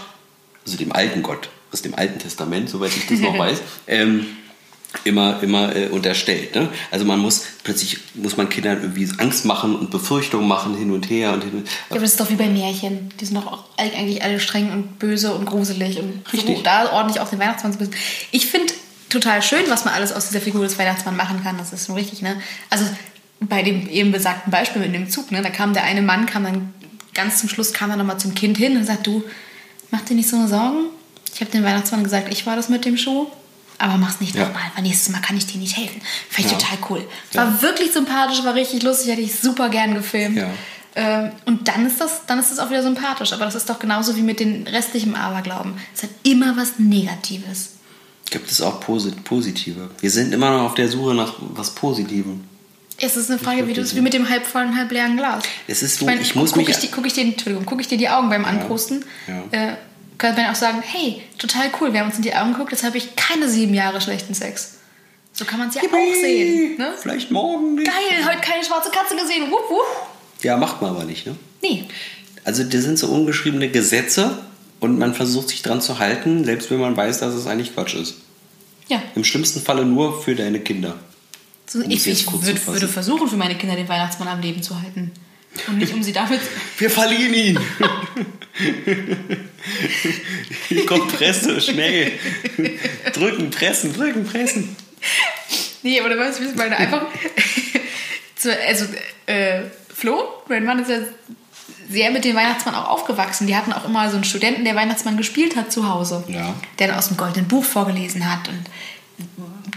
also 0.64 0.76
dem 0.78 0.92
alten 0.92 1.22
Gott, 1.22 1.48
aus 1.72 1.82
dem 1.82 1.94
Alten 1.94 2.18
Testament, 2.18 2.70
soweit 2.70 2.96
ich 2.96 3.06
das 3.06 3.18
noch 3.20 3.38
weiß, 3.38 3.60
ähm, 3.86 4.26
immer, 5.04 5.42
immer 5.42 5.76
äh, 5.76 5.88
unterstellt. 5.88 6.54
Ne? 6.54 6.68
Also 6.90 7.04
man 7.04 7.18
muss 7.18 7.44
plötzlich 7.62 7.98
muss 8.14 8.38
man 8.38 8.48
Kindern 8.48 8.80
irgendwie 8.80 9.06
Angst 9.18 9.44
machen 9.44 9.76
und 9.76 9.90
Befürchtungen 9.90 10.48
machen 10.48 10.74
hin 10.78 10.90
und 10.90 11.10
her 11.10 11.34
und 11.34 11.44
hin 11.44 11.52
und 11.52 11.66
Ja, 11.66 11.72
aber 11.90 12.00
das 12.00 12.12
ist 12.12 12.20
doch 12.20 12.30
wie 12.30 12.36
bei 12.36 12.48
Märchen. 12.48 13.10
Die 13.20 13.24
sind 13.26 13.36
doch 13.36 13.46
auch 13.46 13.64
eigentlich 13.76 14.22
alle 14.22 14.40
streng 14.40 14.72
und 14.72 14.98
böse 14.98 15.34
und 15.34 15.44
gruselig 15.44 15.98
und 15.98 16.22
Richtig. 16.32 16.56
so 16.56 16.62
da 16.62 16.90
ordentlich 16.92 17.20
auch 17.20 17.28
den 17.28 17.38
Weihnachtsmann 17.38 17.72
zu 17.72 17.78
besitzen. 17.78 17.98
Ich 18.30 18.46
finde 18.46 18.72
total 19.10 19.42
schön, 19.42 19.62
was 19.68 19.84
man 19.84 19.94
alles 19.94 20.12
aus 20.12 20.28
dieser 20.28 20.40
Figur 20.40 20.62
des 20.64 20.78
Weihnachtsmanns 20.78 21.16
machen 21.16 21.42
kann. 21.42 21.58
Das 21.58 21.72
ist 21.72 21.84
so 21.84 21.94
richtig, 21.94 22.22
ne? 22.22 22.40
Also 22.70 22.84
bei 23.40 23.62
dem 23.62 23.88
eben 23.88 24.12
besagten 24.12 24.50
Beispiel 24.50 24.82
mit 24.82 24.94
dem 24.94 25.08
Zug, 25.10 25.30
ne? 25.32 25.42
Da 25.42 25.50
kam 25.50 25.72
der 25.74 25.84
eine 25.84 26.02
Mann, 26.02 26.26
kam 26.26 26.44
dann 26.44 26.74
ganz 27.14 27.38
zum 27.40 27.48
Schluss, 27.48 27.72
kam 27.72 27.90
er 27.90 27.96
nochmal 27.96 28.18
zum 28.18 28.34
Kind 28.34 28.56
hin 28.58 28.76
und 28.76 28.84
sagt, 28.84 29.06
du, 29.06 29.24
mach 29.90 30.00
dir 30.02 30.14
nicht 30.14 30.28
so 30.28 30.46
Sorgen. 30.46 30.86
Ich 31.34 31.40
habe 31.40 31.50
dem 31.50 31.62
Weihnachtsmann 31.64 32.02
gesagt, 32.02 32.32
ich 32.32 32.46
war 32.46 32.56
das 32.56 32.68
mit 32.68 32.84
dem 32.84 32.96
Schuh. 32.96 33.26
Aber 33.80 33.96
mach's 33.96 34.20
nicht 34.20 34.34
Ja. 34.34 34.44
nochmal, 34.46 34.62
weil 34.74 34.82
nächstes 34.82 35.08
Mal 35.10 35.20
kann 35.20 35.36
ich 35.36 35.46
dir 35.46 35.58
nicht 35.58 35.76
helfen. 35.76 36.00
Fand 36.28 36.46
ich 36.46 36.50
Ja. 36.52 36.58
total 36.58 36.78
cool. 36.90 37.08
Ja. 37.32 37.42
War 37.44 37.62
wirklich 37.62 37.92
sympathisch, 37.92 38.42
war 38.42 38.54
richtig 38.54 38.82
lustig, 38.82 39.12
hätte 39.12 39.20
ich 39.22 39.38
super 39.38 39.68
gern 39.68 39.94
gefilmt. 39.94 40.36
Ja. 40.36 40.48
Ähm, 40.96 41.30
und 41.44 41.68
dann 41.68 41.86
ist, 41.86 42.00
das, 42.00 42.22
dann 42.26 42.40
ist 42.40 42.50
das 42.50 42.58
auch 42.58 42.70
wieder 42.70 42.82
sympathisch. 42.82 43.32
Aber 43.32 43.44
das 43.44 43.54
ist 43.54 43.70
doch 43.70 43.78
genauso 43.78 44.16
wie 44.16 44.22
mit 44.22 44.40
den 44.40 44.66
restlichen 44.66 45.14
Aberglauben. 45.14 45.74
Es 45.94 46.02
hat 46.02 46.10
immer 46.24 46.56
was 46.56 46.80
Negatives. 46.80 47.74
Gibt 48.30 48.50
es 48.50 48.60
auch 48.60 48.80
Posit 48.80 49.24
Positive. 49.24 49.90
Wir 50.00 50.10
sind 50.10 50.32
immer 50.32 50.50
noch 50.50 50.62
auf 50.64 50.74
der 50.74 50.88
Suche 50.88 51.14
nach 51.14 51.34
was 51.40 51.74
Positivem. 51.74 52.44
Es 53.00 53.16
ist 53.16 53.30
eine 53.30 53.38
Frage, 53.38 53.66
wie, 53.68 53.72
du, 53.72 53.76
wirklich 53.78 53.94
wie 53.96 54.00
mit 54.00 54.12
dem 54.12 54.28
halb 54.28 54.44
vollen, 54.44 54.76
halb 54.76 54.90
leeren 54.90 55.16
Glas. 55.16 55.44
Es 55.68 55.82
ist 55.82 55.98
so, 55.98 56.06
meine, 56.06 56.20
ich 56.20 56.34
muss 56.34 56.50
guck 56.52 56.58
mich- 56.66 56.70
Ich, 56.70 56.76
die- 56.78 56.88
guck 56.88 57.06
ich, 57.06 57.12
dir, 57.12 57.22
Entschuldigung, 57.22 57.64
guck 57.64 57.80
ich 57.80 57.86
dir 57.86 57.96
die 57.98 58.08
Augen 58.08 58.28
beim 58.28 58.44
Anprosten, 58.44 59.04
Ja. 59.28 59.44
Äh, 59.52 59.76
könnte 60.18 60.40
man 60.42 60.50
auch 60.50 60.56
sagen, 60.56 60.82
hey, 60.84 61.22
total 61.38 61.70
cool, 61.80 61.92
wir 61.92 62.00
haben 62.00 62.08
uns 62.08 62.16
in 62.16 62.22
die 62.22 62.34
Augen 62.34 62.52
geguckt, 62.52 62.72
jetzt 62.72 62.82
habe 62.82 62.98
ich 62.98 63.14
keine 63.14 63.48
sieben 63.48 63.72
Jahre 63.72 64.00
schlechten 64.00 64.34
Sex. 64.34 64.74
So 65.32 65.44
kann 65.44 65.60
man 65.60 65.68
es 65.68 65.76
ja 65.76 65.82
auch 65.82 66.14
sehen. 66.20 66.76
Ne? 66.76 66.92
Vielleicht 67.00 67.30
morgen 67.30 67.76
nicht. 67.76 67.86
Geil, 67.86 68.28
heute 68.28 68.40
keine 68.40 68.64
schwarze 68.64 68.90
Katze 68.90 69.14
gesehen. 69.14 69.48
Wupp, 69.52 69.70
wupp. 69.70 70.42
Ja, 70.42 70.56
macht 70.56 70.82
man 70.82 70.90
aber 70.90 71.04
nicht, 71.04 71.24
ne? 71.26 71.36
Nee. 71.62 71.84
Also 72.42 72.64
das 72.64 72.82
sind 72.82 72.98
so 72.98 73.06
ungeschriebene 73.08 73.68
Gesetze 73.68 74.38
und 74.80 74.98
man 74.98 75.14
versucht 75.14 75.48
sich 75.48 75.62
dran 75.62 75.80
zu 75.80 75.98
halten, 75.98 76.44
selbst 76.44 76.70
wenn 76.70 76.80
man 76.80 76.96
weiß, 76.96 77.20
dass 77.20 77.34
es 77.34 77.46
eigentlich 77.46 77.74
Quatsch 77.74 77.94
ist. 77.94 78.16
Ja, 78.88 79.02
Im 79.14 79.24
schlimmsten 79.24 79.60
Falle 79.60 79.84
nur 79.84 80.22
für 80.22 80.34
deine 80.34 80.60
Kinder. 80.60 80.98
so, 81.66 81.80
Um 81.80 81.90
ich, 81.90 82.06
ich 82.06 82.26
würd, 82.30 82.66
würde 82.66 82.88
versuchen, 82.88 83.28
für 83.28 83.36
meine 83.36 83.56
Kinder 83.56 83.76
den 83.76 83.88
Weihnachtsmann 83.88 84.28
am 84.28 84.40
Leben 84.40 84.62
zu 84.62 84.80
halten. 84.80 85.10
Und 85.66 85.78
nicht, 85.78 85.92
um 85.92 86.02
sie 86.02 86.12
damit 86.12 86.40
Wir 86.78 86.90
verlieren 86.90 87.34
ihn! 87.34 87.58
Hier 90.68 90.86
kommt 90.86 91.08
Presse, 91.08 91.60
schnell! 91.60 92.12
Drücken, 93.12 93.50
pressen, 93.50 93.92
drücken, 93.92 94.24
pressen. 94.24 94.76
Nee, 95.82 96.00
aber 96.00 96.10
du 96.10 96.18
weißt, 96.18 96.40
ich 96.40 96.46
es 96.46 96.54
meine. 96.54 96.76
Einfach. 96.76 97.06
also, 98.66 98.84
äh, 99.26 99.62
Flo, 99.94 100.22
mein 100.48 100.64
Mann 100.64 100.78
ist 100.80 100.90
ja 100.90 100.98
sehr 101.88 102.10
mit 102.10 102.24
dem 102.24 102.36
Weihnachtsmann 102.36 102.74
auch 102.74 102.88
aufgewachsen. 102.88 103.46
Die 103.46 103.56
hatten 103.56 103.72
auch 103.72 103.84
immer 103.84 104.10
so 104.10 104.16
einen 104.16 104.24
Studenten, 104.24 104.64
der 104.64 104.76
Weihnachtsmann 104.76 105.16
gespielt 105.16 105.56
hat 105.56 105.72
zu 105.72 105.88
Hause. 105.88 106.24
Ja. 106.28 106.54
Der 106.78 106.88
dann 106.88 106.98
aus 106.98 107.08
dem 107.08 107.16
goldenen 107.16 107.48
Buch 107.48 107.64
vorgelesen 107.64 108.30
hat 108.30 108.48
und 108.48 108.64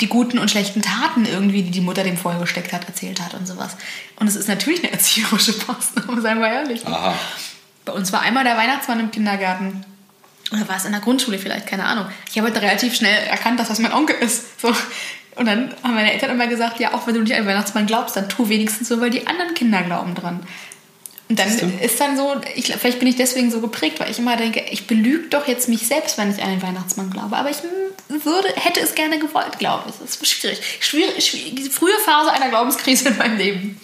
die 0.02 0.08
guten 0.08 0.40
und 0.40 0.50
schlechten 0.50 0.82
Taten 0.82 1.26
irgendwie, 1.26 1.64
die 1.64 1.72
die 1.72 1.82
Mutter 1.82 2.04
dem 2.04 2.18
vorher 2.18 2.42
gesteckt 2.42 2.74
hat, 2.74 2.88
erzählt 2.88 3.22
hat 3.22 3.34
und 3.34 3.48
sowas. 3.48 3.78
Und 4.18 4.28
es 4.28 4.36
ist 4.36 4.48
natürlich 4.48 4.84
eine 4.84 4.92
erzieherische 4.92 5.54
Maßnahme, 5.68 6.22
seien 6.22 6.40
wir 6.40 6.48
ehrlich. 6.48 6.86
Aha. 6.86 7.16
Bei 7.86 7.94
uns 7.94 8.12
war 8.12 8.22
einmal 8.22 8.44
der 8.44 8.58
Weihnachtsmann 8.58 9.00
im 9.00 9.12
Kindergarten. 9.12 9.86
Oder 10.52 10.68
war 10.68 10.78
es 10.78 10.86
in 10.86 10.92
der 10.92 11.02
Grundschule 11.02 11.40
vielleicht, 11.40 11.68
keine 11.68 11.86
Ahnung. 11.86 12.06
Ich 12.30 12.38
habe 12.38 12.52
halt 12.52 12.62
relativ 12.62 12.96
schnell 12.96 13.28
erkannt, 13.28 13.60
dass 13.60 13.70
das 13.70 13.80
mein 13.80 13.94
Onkel 13.94 14.18
ist. 14.18 14.60
So. 14.62 14.76
Und 15.36 15.46
dann 15.46 15.74
haben 15.82 15.96
meine 15.96 16.12
Eltern 16.12 16.32
immer 16.32 16.48
gesagt, 16.48 16.80
ja, 16.80 16.94
auch 16.94 17.08
wenn 17.08 17.14
du 17.14 17.22
nicht 17.22 17.34
an 17.34 17.44
den 17.44 17.48
Weihnachtsmann 17.48 17.86
glaubst, 17.86 18.18
dann 18.18 18.28
tu 18.28 18.50
wenigstens 18.50 18.90
so, 18.90 19.00
weil 19.00 19.12
die 19.12 19.28
anderen 19.28 19.54
Kinder 19.54 19.82
glauben 19.82 20.14
dran. 20.14 20.42
Und 21.32 21.40
dann 21.40 21.80
ist 21.80 21.98
dann 22.02 22.18
so, 22.18 22.36
ich, 22.56 22.74
vielleicht 22.74 23.00
bin 23.00 23.08
ich 23.08 23.16
deswegen 23.16 23.52
so 23.52 23.62
geprägt, 23.62 24.02
weil 24.02 24.12
ich 24.12 24.20
immer 24.20 24.36
denke, 24.36 24.66
ich 24.70 24.86
belüge 24.86 25.30
doch 25.30 25.48
jetzt 25.48 25.70
mich 25.70 25.88
selbst, 25.88 26.18
wenn 26.18 26.30
ich 26.30 26.44
an 26.44 26.50
den 26.50 26.62
Weihnachtsmann 26.62 27.10
glaube. 27.10 27.38
Aber 27.38 27.50
ich 27.50 27.56
würde, 28.10 28.50
hätte 28.58 28.82
es 28.82 28.96
gerne 28.96 29.18
gewollt, 29.18 29.58
glaube 29.58 29.86
ich. 29.88 29.96
Das 29.96 30.18
ist 30.18 30.28
schwierig. 30.28 30.60
schwierig, 30.82 31.26
schwierig. 31.26 31.72
Frühe 31.72 31.98
Phase 32.04 32.34
einer 32.34 32.50
Glaubenskrise 32.50 33.08
in 33.08 33.18
meinem 33.18 33.38
Leben. 33.38 33.80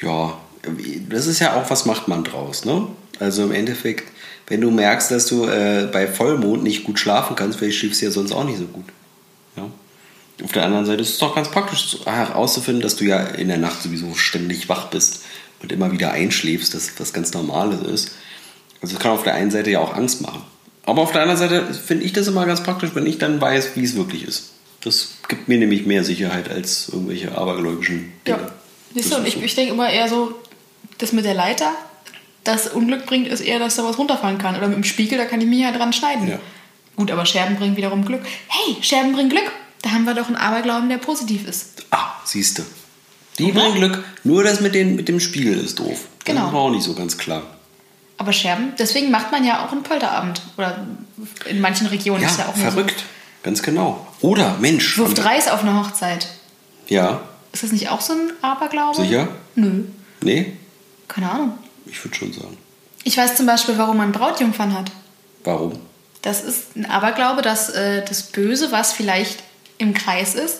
Ja, 0.00 0.38
das 1.08 1.26
ist 1.26 1.40
ja 1.40 1.60
auch, 1.60 1.68
was 1.70 1.86
macht 1.86 2.06
man 2.06 2.22
draus, 2.22 2.64
ne? 2.64 2.86
Also 3.18 3.42
im 3.42 3.50
Endeffekt, 3.50 4.08
wenn 4.46 4.60
du 4.60 4.70
merkst, 4.70 5.10
dass 5.10 5.26
du 5.26 5.46
äh, 5.46 5.88
bei 5.92 6.06
Vollmond 6.06 6.62
nicht 6.62 6.84
gut 6.84 7.00
schlafen 7.00 7.34
kannst, 7.34 7.58
vielleicht 7.58 7.78
schläfst 7.78 8.00
du 8.00 8.06
ja 8.06 8.12
sonst 8.12 8.30
auch 8.30 8.44
nicht 8.44 8.60
so 8.60 8.66
gut. 8.66 8.86
Ja? 9.56 9.68
Auf 10.44 10.52
der 10.52 10.66
anderen 10.66 10.86
Seite 10.86 11.02
ist 11.02 11.10
es 11.10 11.18
doch 11.18 11.34
ganz 11.34 11.50
praktisch 11.50 11.96
herauszufinden, 12.04 12.80
dass 12.80 12.94
du 12.94 13.04
ja 13.04 13.24
in 13.24 13.48
der 13.48 13.58
Nacht 13.58 13.82
sowieso 13.82 14.14
ständig 14.14 14.68
wach 14.68 14.86
bist 14.86 15.24
und 15.62 15.72
immer 15.72 15.92
wieder 15.92 16.12
einschläfst, 16.12 16.74
dass 16.74 16.98
was 16.98 17.12
ganz 17.12 17.32
Normales 17.32 17.80
ist. 17.82 18.12
Also 18.80 18.94
das 18.94 19.02
kann 19.02 19.12
auf 19.12 19.22
der 19.22 19.34
einen 19.34 19.50
Seite 19.50 19.70
ja 19.70 19.80
auch 19.80 19.94
Angst 19.94 20.20
machen. 20.20 20.42
Aber 20.84 21.02
auf 21.02 21.12
der 21.12 21.22
anderen 21.22 21.38
Seite 21.38 21.74
finde 21.74 22.04
ich 22.04 22.12
das 22.12 22.26
immer 22.26 22.44
ganz 22.44 22.62
praktisch, 22.62 22.90
wenn 22.94 23.06
ich 23.06 23.18
dann 23.18 23.40
weiß, 23.40 23.76
wie 23.76 23.84
es 23.84 23.94
wirklich 23.94 24.26
ist. 24.26 24.50
Das 24.80 25.14
gibt 25.28 25.48
mir 25.48 25.58
nämlich 25.58 25.86
mehr 25.86 26.02
Sicherheit 26.02 26.50
als 26.50 26.88
irgendwelche 26.88 27.36
abergläubischen 27.36 28.12
Dinge. 28.26 28.38
Ja. 28.38 28.52
Siehst 28.94 29.12
du, 29.12 29.16
und 29.16 29.26
ich, 29.26 29.34
so. 29.34 29.40
ich 29.40 29.54
denke 29.54 29.72
immer 29.72 29.88
eher 29.88 30.08
so, 30.08 30.34
das 30.98 31.12
mit 31.12 31.24
der 31.24 31.34
Leiter, 31.34 31.72
das 32.42 32.66
Unglück 32.68 33.06
bringt, 33.06 33.28
ist 33.28 33.40
eher, 33.40 33.60
dass 33.60 33.76
da 33.76 33.84
was 33.84 33.96
runterfallen 33.96 34.38
kann. 34.38 34.56
Oder 34.56 34.66
mit 34.66 34.76
dem 34.76 34.84
Spiegel, 34.84 35.18
da 35.18 35.24
kann 35.24 35.40
ich 35.40 35.46
mich 35.46 35.60
ja 35.60 35.70
dran 35.70 35.92
schneiden. 35.92 36.28
Ja. 36.28 36.40
Gut, 36.96 37.10
aber 37.12 37.24
Scherben 37.24 37.56
bringen 37.56 37.76
wiederum 37.76 38.04
Glück. 38.04 38.22
Hey, 38.48 38.76
Scherben 38.82 39.12
bringen 39.12 39.30
Glück. 39.30 39.50
Da 39.82 39.90
haben 39.92 40.04
wir 40.04 40.14
doch 40.14 40.26
einen 40.26 40.36
Aberglauben, 40.36 40.88
der 40.88 40.98
positiv 40.98 41.46
ist. 41.48 41.84
Ah, 41.90 42.14
siehst 42.24 42.58
du. 42.58 42.62
Die 43.38 43.50
bringen 43.52 43.74
Glück. 43.74 44.04
Nur 44.24 44.44
das 44.44 44.60
mit, 44.60 44.74
den, 44.74 44.96
mit 44.96 45.08
dem 45.08 45.20
Spiegel 45.20 45.58
ist 45.58 45.78
doof. 45.78 45.88
Das 46.18 46.24
Genau. 46.24 46.46
ist 46.46 46.52
mir 46.52 46.58
auch 46.58 46.70
nicht 46.70 46.84
so 46.84 46.94
ganz 46.94 47.16
klar. 47.18 47.42
Aber 48.18 48.32
Scherben, 48.32 48.72
deswegen 48.78 49.10
macht 49.10 49.32
man 49.32 49.44
ja 49.44 49.64
auch 49.66 49.72
einen 49.72 49.82
Polterabend. 49.82 50.42
Oder 50.56 50.86
in 51.48 51.60
manchen 51.60 51.86
Regionen 51.88 52.22
Ja, 52.22 52.28
ist 52.28 52.38
ja 52.38 52.46
auch 52.46 52.54
verrückt. 52.56 53.04
Ganz 53.42 53.62
genau. 53.62 54.06
Oder, 54.20 54.56
Mensch. 54.60 54.94
So. 54.96 55.02
Wirft 55.08 55.24
Reis 55.24 55.48
auf 55.48 55.62
eine 55.62 55.78
Hochzeit. 55.80 56.28
Ja, 56.88 57.22
Ist 57.52 57.62
das 57.64 57.72
nicht 57.72 57.88
auch 57.88 58.00
so 58.00 58.12
ein 58.12 58.32
Aberglaube? 58.42 59.02
sicher? 59.02 59.28
Nö, 59.56 59.84
Nee, 60.20 60.52
keine 61.08 61.30
Ahnung. 61.30 61.58
ich 61.86 62.02
würde 62.04 62.16
schon 62.16 62.32
sagen. 62.32 62.56
Ich 63.02 63.16
weiß 63.16 63.34
zum 63.34 63.46
Beispiel, 63.46 63.76
warum 63.78 63.96
man 63.96 64.12
Brautjungfern 64.12 64.72
hat. 64.78 64.92
Warum? 65.42 65.72
Das 66.22 66.44
ist 66.44 66.76
ein 66.76 66.86
Aberglaube, 66.86 67.42
dass 67.42 67.68
äh, 67.70 68.04
das 68.04 68.22
Böse, 68.22 68.70
was 68.70 68.92
vielleicht 68.92 69.42
im 69.78 69.92
Kreis 69.94 70.36
ist, 70.36 70.58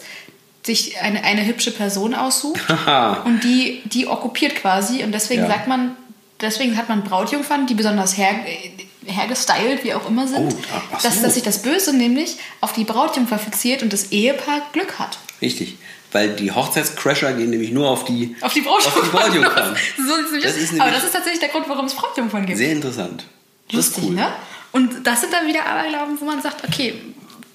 sich 0.65 1.01
eine, 1.01 1.25
eine 1.25 1.45
hübsche 1.47 1.71
Person 1.73 2.15
aussucht 2.15 2.61
und 3.25 3.41
die, 3.45 3.83
die 3.85 4.07
okkupiert 4.07 4.55
quasi. 4.57 5.03
Und 5.03 5.13
deswegen 5.13 5.43
Ja. 5.43 5.49
sagt 5.49 5.67
man, 5.69 5.97
deswegen 6.41 6.77
hat 6.77 6.89
man 6.89 7.03
Brautjungfern, 7.03 7.67
die 7.67 7.75
besonders 7.75 8.17
her, 8.17 8.35
hergestylt, 9.07 9.83
wie 9.85 9.95
auch 9.95 10.09
immer 10.09 10.29
sind, 10.29 10.53
Oh, 10.55 10.81
ach 10.95 11.03
dass, 11.03 11.17
so. 11.17 11.23
dass 11.23 11.35
sich 11.35 11.43
das 11.43 11.63
Böse 11.63 11.97
nämlich 11.97 12.37
auf 12.61 12.73
die 12.73 12.85
Brautjungfer 12.85 13.39
fixiert 13.39 13.83
und 13.83 13.93
das 13.93 14.13
Ehepaar 14.13 14.63
Glück 14.73 14.99
hat. 14.99 15.19
Richtig. 15.41 15.77
Weil 16.13 16.37
die 16.37 16.53
Hochzeitscrasher 16.53 17.33
gehen 17.33 17.51
nämlich 17.51 17.71
nur 17.73 17.89
auf 17.89 18.05
die, 18.05 18.37
Auf 18.43 18.53
die 18.53 18.61
Brautjungfern. 18.61 19.77
So 19.97 20.39
Das 20.41 20.57
ist 20.57 20.79
Aber 20.79 20.91
das 20.91 21.05
ist 21.05 21.13
tatsächlich 21.13 21.41
der 21.41 21.49
Grund, 21.49 21.69
warum 21.69 21.87
es 21.87 21.95
Brautjungfern 21.95 22.45
gibt. 22.47 22.59
Sehr 22.59 22.73
interessant. 22.73 23.25
Das 23.71 23.81
ist 23.81 23.97
Lustig, 23.97 24.05
cool. 24.11 24.15
ne? 24.17 24.33
Und 24.73 25.07
das 25.07 25.21
sind 25.23 25.33
dann 25.33 25.47
wieder 25.47 25.67
Aberglauben, 25.67 26.21
wo 26.21 26.25
man 26.25 26.41
sagt, 26.43 26.65
okay, 26.67 26.95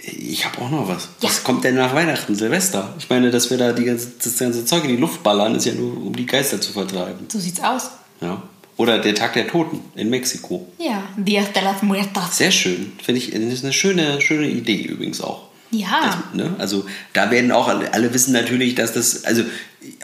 Ich 0.09 0.45
habe 0.45 0.61
auch 0.61 0.69
noch 0.69 0.87
was. 0.87 1.09
Ja. 1.21 1.29
Was 1.29 1.43
kommt 1.43 1.65
denn 1.65 1.75
nach 1.75 1.93
Weihnachten, 1.93 2.33
Silvester? 2.35 2.93
Ich 2.97 3.09
meine, 3.09 3.29
dass 3.29 3.49
wir 3.49 3.57
da 3.57 3.73
die 3.73 3.83
ganze, 3.83 4.11
das 4.23 4.37
ganze 4.37 4.63
Zeug 4.65 4.85
in 4.85 4.91
die 4.91 4.97
Luft 4.97 5.21
ballern, 5.21 5.53
ist 5.55 5.65
ja 5.65 5.73
nur, 5.73 5.97
um 5.97 6.15
die 6.15 6.25
Geister 6.25 6.61
zu 6.61 6.71
vertreiben. 6.71 7.25
so 7.29 7.39
sieht's 7.39 7.59
aus. 7.59 7.91
Ja. 8.21 8.41
Oder 8.77 8.99
der 8.99 9.15
Tag 9.15 9.33
der 9.33 9.47
Toten 9.47 9.81
in 9.95 10.09
Mexiko. 10.09 10.67
Ja, 10.77 11.03
Dias 11.17 11.51
de 11.51 11.63
las 11.63 11.81
Muertas. 11.81 12.37
Sehr 12.37 12.51
schön. 12.51 12.93
Finde 13.03 13.19
ich, 13.19 13.31
das 13.31 13.41
ist 13.41 13.63
eine 13.63 13.73
schöne, 13.73 14.21
schöne 14.21 14.47
Idee 14.47 14.83
übrigens 14.83 15.19
auch. 15.19 15.47
Ja. 15.71 15.99
Das, 16.05 16.15
ne? 16.33 16.55
Also 16.59 16.85
da 17.11 17.29
werden 17.31 17.51
auch 17.51 17.67
alle, 17.67 17.93
alle 17.93 18.13
wissen 18.13 18.31
natürlich, 18.31 18.75
dass 18.75 18.93
das, 18.93 19.25
also 19.25 19.43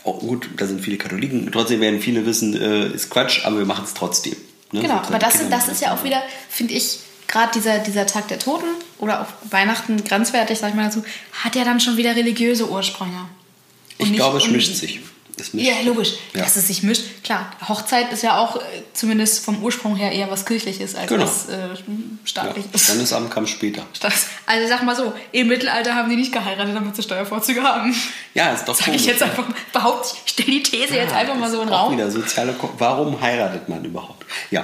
auch 0.04 0.20
gut, 0.20 0.50
da 0.58 0.66
sind 0.66 0.82
viele 0.82 0.98
Katholiken, 0.98 1.50
trotzdem 1.52 1.80
werden 1.80 2.02
viele 2.02 2.26
wissen, 2.26 2.60
äh, 2.60 2.88
ist 2.88 3.10
Quatsch, 3.10 3.46
aber 3.46 3.60
wir 3.60 3.66
machen 3.66 3.86
es 3.86 3.94
trotzdem. 3.94 4.36
Ne? 4.72 4.82
Genau, 4.82 4.98
Sozusagen 4.98 5.16
aber 5.16 5.20
das, 5.20 5.50
das 5.50 5.68
ist 5.70 5.82
ja 5.82 5.94
auch 5.94 6.04
wieder, 6.04 6.22
finde 6.50 6.74
ich, 6.74 7.00
gerade 7.28 7.52
dieser, 7.54 7.80
dieser 7.80 8.06
Tag 8.06 8.28
der 8.28 8.40
Toten 8.40 8.68
oder 9.00 9.22
auch 9.22 9.52
Weihnachten 9.52 10.04
grenzwertig, 10.04 10.60
sag 10.60 10.70
ich 10.70 10.76
mal 10.76 10.86
dazu, 10.86 11.04
hat 11.44 11.56
ja 11.56 11.64
dann 11.64 11.80
schon 11.80 11.98
wieder 11.98 12.16
religiöse 12.16 12.70
Ursprünge. 12.70 13.26
Und 14.00 14.08
Ich 14.10 14.14
glaube, 14.16 14.38
es 14.38 14.48
mischt 14.48 14.76
sich. 14.76 15.00
Es 15.36 15.52
mischt 15.52 15.68
Ja, 15.68 15.74
logisch, 15.84 16.14
Ja. 16.36 16.44
dass 16.44 16.56
es 16.58 16.68
sich 16.68 16.84
mischt. 16.84 17.24
Klar, 17.24 17.52
Hochzeit 17.68 18.14
ist 18.14 18.22
ja 18.22 18.38
auch 18.38 18.56
äh, 18.58 18.60
zumindest 18.94 19.44
vom 19.44 19.64
Ursprung 19.64 19.96
her 19.96 20.12
eher 20.12 20.30
was 20.30 20.46
Kirchliches 20.46 20.94
als 20.94 21.08
Genau. 21.10 21.24
was 21.24 21.50
äh, 21.50 21.54
Ja. 21.70 21.74
staatliches. 22.24 22.84
Standesamt 22.84 23.32
kam 23.32 23.48
später. 23.48 23.84
Also 24.46 24.68
sag 24.68 24.84
mal 24.84 24.96
so, 24.96 25.12
im 25.32 25.48
Mittelalter 25.48 25.96
haben 25.96 26.10
die 26.10 26.18
nicht 26.18 26.32
geheiratet, 26.32 26.76
damit 26.76 26.96
sie 26.96 27.02
Steuervorzüge 27.02 27.64
haben. 27.64 27.96
Ja, 28.36 28.52
ist 28.52 28.66
doch 28.66 28.76
Sag 28.76 28.82
ich 28.90 28.94
komisch, 28.94 29.06
jetzt 29.08 29.22
ne? 29.22 29.26
einfach, 29.26 29.46
behaupte 29.72 30.10
ich, 30.14 30.22
stell 30.32 30.46
die 30.46 30.62
These 30.62 30.96
jetzt 30.96 31.12
Ja, 31.12 31.18
einfach 31.18 31.36
mal 31.36 31.50
so 31.50 31.62
in 31.62 31.68
den 31.68 31.74
Raum. 31.74 31.94
wieder 31.94 32.12
soziale 32.12 32.54
Ko 32.54 32.70
Warum 32.78 33.20
heiratet 33.20 33.68
man 33.70 33.84
überhaupt? 33.84 34.26
Ja. 34.52 34.64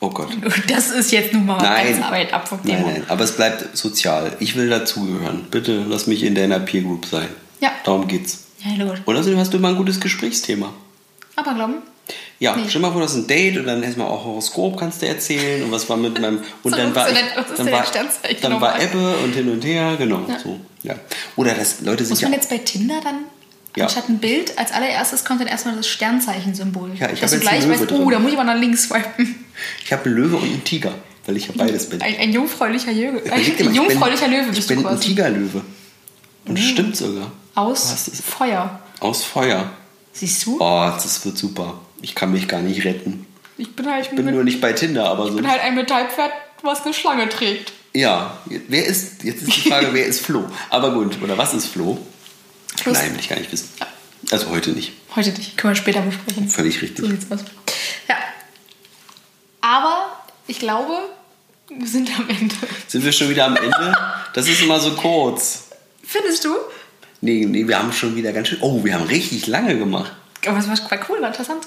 Oh 0.00 0.10
Gott. 0.10 0.28
Das 0.68 0.90
ist 0.90 1.10
jetzt 1.12 1.32
nun 1.32 1.46
mal 1.46 1.56
Nein. 1.58 2.02
Arbeit 2.02 2.32
ab 2.32 2.46
vom 2.48 2.58
Nein, 2.64 2.76
Thema. 2.78 2.90
nein, 2.92 3.04
aber 3.08 3.24
es 3.24 3.32
bleibt 3.32 3.76
sozial. 3.76 4.36
Ich 4.40 4.54
will 4.56 4.68
dazugehören. 4.68 5.46
Bitte 5.50 5.84
lass 5.88 6.06
mich 6.06 6.22
in 6.22 6.34
deiner 6.34 6.58
Peer 6.60 6.82
Group 6.82 7.06
sein. 7.06 7.28
Ja. 7.60 7.70
Darum 7.84 8.06
geht's. 8.06 8.44
Ja, 8.64 8.82
logisch. 8.84 9.00
Oder 9.06 9.22
so 9.22 9.36
hast 9.36 9.52
du 9.52 9.56
immer 9.58 9.68
ein 9.68 9.76
gutes 9.76 10.00
Gesprächsthema. 10.00 10.72
Aber 11.36 11.54
glauben, 11.54 11.74
Ja, 12.38 12.54
Nee. 12.54 12.64
stell 12.68 12.80
mal 12.82 12.92
vor, 12.92 13.00
das 13.00 13.12
ist 13.12 13.18
ein 13.18 13.26
Date 13.26 13.56
und 13.58 13.66
dann 13.66 13.82
erstmal 13.82 14.06
auch 14.08 14.24
Horoskop 14.24 14.78
kannst 14.78 15.00
du 15.02 15.06
erzählen 15.08 15.62
und 15.64 15.72
was 15.72 15.88
war 15.88 15.96
mit 15.96 16.20
meinem 16.20 16.38
und 16.62 16.70
So, 16.70 16.76
dann 16.76 16.94
war 16.94 17.08
ich, 17.10 17.16
dann 17.56 17.72
war, 17.72 17.84
dann 18.42 18.60
war? 18.60 18.80
Ebbe 18.82 19.16
und 19.24 19.32
hin 19.34 19.48
und 19.50 19.64
her, 19.64 19.96
genau, 19.96 20.20
Ja. 20.28 20.38
so, 20.38 20.60
ja. 20.82 20.94
Oder 21.36 21.54
das 21.54 21.80
Leute 21.80 22.04
sind 22.04 22.10
muss 22.10 22.20
ja 22.20 22.28
man 22.28 22.38
jetzt 22.38 22.50
bei 22.50 22.58
Tinder 22.58 23.00
dann 23.02 23.20
Ja. 23.74 23.84
anstatt 23.84 24.08
ein 24.10 24.18
Bild, 24.18 24.58
als 24.58 24.72
allererstes 24.72 25.24
kommt 25.24 25.40
dann 25.40 25.48
erstmal 25.48 25.76
das 25.76 25.88
Sternzeichen-Symbol. 25.88 26.92
Ja, 26.98 27.10
ich 27.10 27.20
Dass 27.20 27.30
du 27.30 27.38
gleich 27.40 27.66
weißt, 27.68 27.90
oh, 27.92 28.10
da 28.10 28.18
muss 28.18 28.32
ich 28.32 28.38
aber 28.38 28.52
nach 28.52 28.58
links 28.60 28.82
swipen. 28.88 29.45
Ich 29.84 29.92
habe 29.92 30.04
einen 30.06 30.14
Löwe 30.16 30.36
und 30.36 30.44
einen 30.44 30.64
Tiger, 30.64 30.94
weil 31.26 31.36
ich 31.36 31.46
ja 31.48 31.52
beides 31.56 31.88
bin. 31.88 32.00
Ein, 32.02 32.16
ein 32.18 32.32
jungfräulicher 32.32 32.92
Löwe. 32.92 33.18
Ein, 33.18 33.28
mal, 33.28 33.32
ein 33.34 33.40
ich 33.42 33.56
bin- 33.56 33.74
jungfräulicher 33.74 34.28
Löwe 34.28 34.46
Ich 34.50 34.56
bist 34.56 34.68
bin 34.68 34.82
du 34.82 34.88
ein 34.88 34.94
quasi. 34.96 35.08
Tigerlöwe. 35.08 35.62
Und 36.46 36.58
das 36.58 36.64
stimmt 36.64 36.96
sogar. 36.96 37.32
Aus 37.54 37.92
ist- 38.08 38.22
Feuer. 38.24 38.80
Aus 39.00 39.24
Feuer. 39.24 39.70
Siehst 40.12 40.46
du? 40.46 40.56
Oh, 40.60 40.90
das 40.94 41.24
wird 41.24 41.36
super. 41.36 41.80
Ich 42.02 42.14
kann 42.14 42.32
mich 42.32 42.48
gar 42.48 42.60
nicht 42.62 42.84
retten. 42.84 43.26
Ich 43.58 43.74
bin 43.74 43.86
halt, 43.90 44.04
Ich 44.06 44.10
bin 44.16 44.24
mit, 44.26 44.34
nur 44.34 44.44
nicht 44.44 44.60
bei 44.60 44.72
Tinder, 44.72 45.08
aber 45.08 45.24
ich 45.24 45.30
so. 45.30 45.36
bin 45.36 45.48
halt 45.50 45.62
ein 45.62 45.74
Metallpferd, 45.74 46.30
was 46.62 46.84
eine 46.84 46.92
Schlange 46.94 47.28
trägt. 47.28 47.72
Ja, 47.94 48.38
wer 48.68 48.84
ist, 48.84 49.24
jetzt 49.24 49.42
ist 49.42 49.56
die 49.64 49.68
Frage, 49.70 49.88
wer 49.92 50.04
ist 50.06 50.20
Flo? 50.24 50.44
Aber 50.68 50.92
gut, 50.92 51.20
oder 51.22 51.38
was 51.38 51.54
ist 51.54 51.66
Flo? 51.68 51.98
Schluss. 52.80 52.98
Nein, 52.98 53.12
will 53.14 53.20
ich 53.20 53.28
gar 53.30 53.38
nicht 53.38 53.50
wissen. 53.50 53.70
Also 54.30 54.50
heute 54.50 54.70
nicht. 54.72 54.92
Heute 55.14 55.30
nicht, 55.30 55.56
können 55.56 55.72
wir 55.72 55.76
später 55.76 56.02
besprechen. 56.02 56.48
Völlig 56.48 56.82
richtig. 56.82 56.98
So 57.04 57.10
sieht's 57.10 57.30
aus. 57.30 57.40
Ja. 58.08 58.16
Aber 59.66 60.12
ich 60.46 60.60
glaube, 60.60 60.92
wir 61.76 61.88
sind 61.88 62.08
am 62.16 62.28
Ende. 62.28 62.54
Sind 62.86 63.04
wir 63.04 63.10
schon 63.10 63.28
wieder 63.30 63.46
am 63.46 63.56
Ende? 63.56 63.96
Das 64.32 64.46
ist 64.48 64.62
immer 64.62 64.78
so 64.78 64.92
kurz. 64.92 65.70
Findest 66.04 66.44
du? 66.44 66.54
Nee, 67.20 67.44
nee, 67.46 67.66
wir 67.66 67.76
haben 67.76 67.92
schon 67.92 68.14
wieder 68.14 68.32
ganz 68.32 68.46
schön. 68.46 68.58
Oh, 68.60 68.84
wir 68.84 68.94
haben 68.94 69.06
richtig 69.06 69.48
lange 69.48 69.76
gemacht. 69.76 70.12
Aber 70.46 70.58
es 70.58 70.68
war 70.68 70.76
cool, 71.08 71.20
war 71.20 71.28
interessant. 71.28 71.66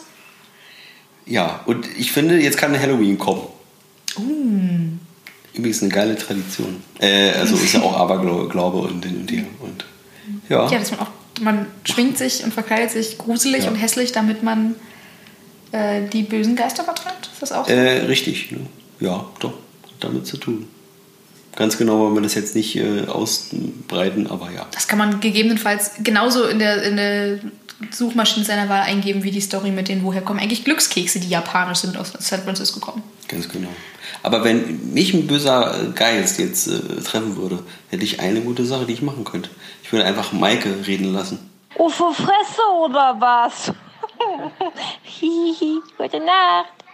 Ja, 1.26 1.60
und 1.66 1.86
ich 1.98 2.14
finde, 2.14 2.40
jetzt 2.40 2.58
kann 2.58 2.80
Halloween 2.80 3.20
kommen. 3.20 3.42
Uh. 4.18 5.58
Übrigens 5.58 5.82
eine 5.82 5.92
geile 5.92 6.18
Tradition. 6.18 6.82
Äh, 7.00 7.32
also 7.32 7.56
ist 7.56 7.74
ja 7.74 7.82
auch 7.82 7.98
Aberglaube 8.00 8.78
und 8.78 9.04
hin 9.04 9.18
und 9.20 9.30
her. 9.30 9.44
Und, 9.60 9.86
ja. 10.48 10.70
Ja, 10.72 10.80
dass 10.80 10.92
man 10.92 11.02
auch, 11.02 11.10
man 11.42 11.66
schwingt 11.84 12.18
sich 12.18 12.46
und 12.46 12.54
verkleidet 12.54 12.92
sich 12.92 13.18
gruselig 13.18 13.66
Ja. 13.66 13.72
und 13.72 13.76
hässlich, 13.76 14.14
damit 14.14 14.42
man 14.42 14.76
äh, 15.72 16.02
die 16.08 16.24
bösen 16.24 16.56
Geister 16.56 16.84
vertreibt. 16.84 17.30
Ist 17.32 17.42
das 17.42 17.52
auch 17.52 17.68
so? 17.68 17.74
Äh, 17.74 18.06
richtig, 18.06 18.52
ne? 18.52 18.60
ja, 19.00 19.26
doch, 19.40 19.54
hat 19.84 19.94
damit 20.00 20.28
zu 20.28 20.38
tun. 20.38 20.68
Ganz 21.56 21.78
genau 21.78 22.00
wollen 22.00 22.16
wir 22.16 22.22
das 22.22 22.36
jetzt 22.36 22.56
nicht 22.56 22.76
äh, 22.76 23.06
ausbreiten, 23.08 24.28
aber 24.28 24.52
ja. 24.52 24.66
Das 24.72 24.88
kann 24.88 24.98
man 24.98 25.20
gegebenenfalls 25.20 25.92
genauso 26.04 26.46
in 26.46 26.60
der, 26.60 26.84
in 26.84 26.96
der 26.96 27.40
Suchmaschine 27.92 28.46
seiner 28.46 28.70
Wahl 28.70 28.82
eingeben, 28.82 29.24
wie 29.24 29.32
die 29.32 29.42
Story 29.42 29.72
mit 29.72 29.88
den 29.88 30.04
woher 30.04 30.22
kommen 30.22 30.40
eigentlich 30.40 30.64
Glückskekse, 30.64 31.20
die 31.20 31.30
japanisch 31.30 31.80
sind, 31.80 31.98
aus 31.98 32.14
San 32.20 32.44
Francisco 32.44 32.80
kommen. 32.80 33.04
Ganz 33.28 33.50
genau. 33.50 33.70
Aber 34.22 34.44
wenn 34.44 34.94
mich 34.94 35.14
ein 35.14 35.28
böser 35.28 35.92
Geist 35.96 36.40
jetzt 36.40 36.68
äh, 36.68 37.02
treffen 37.04 37.38
würde, 37.38 37.60
hätte 37.90 38.04
ich 38.04 38.20
eine 38.20 38.42
gute 38.42 38.66
Sache, 38.66 38.86
die 38.86 38.94
ich 38.94 39.02
machen 39.02 39.24
könnte. 39.24 39.50
Ich 39.84 39.92
würde 39.92 40.06
einfach 40.06 40.32
Maike 40.32 40.88
reden 40.88 41.14
lassen. 41.14 41.40
Oh, 41.76 41.90
Fresse 41.90 42.62
oder 42.84 43.16
was? 43.20 43.72
Gute 45.98 46.20
Nacht. 46.20 46.89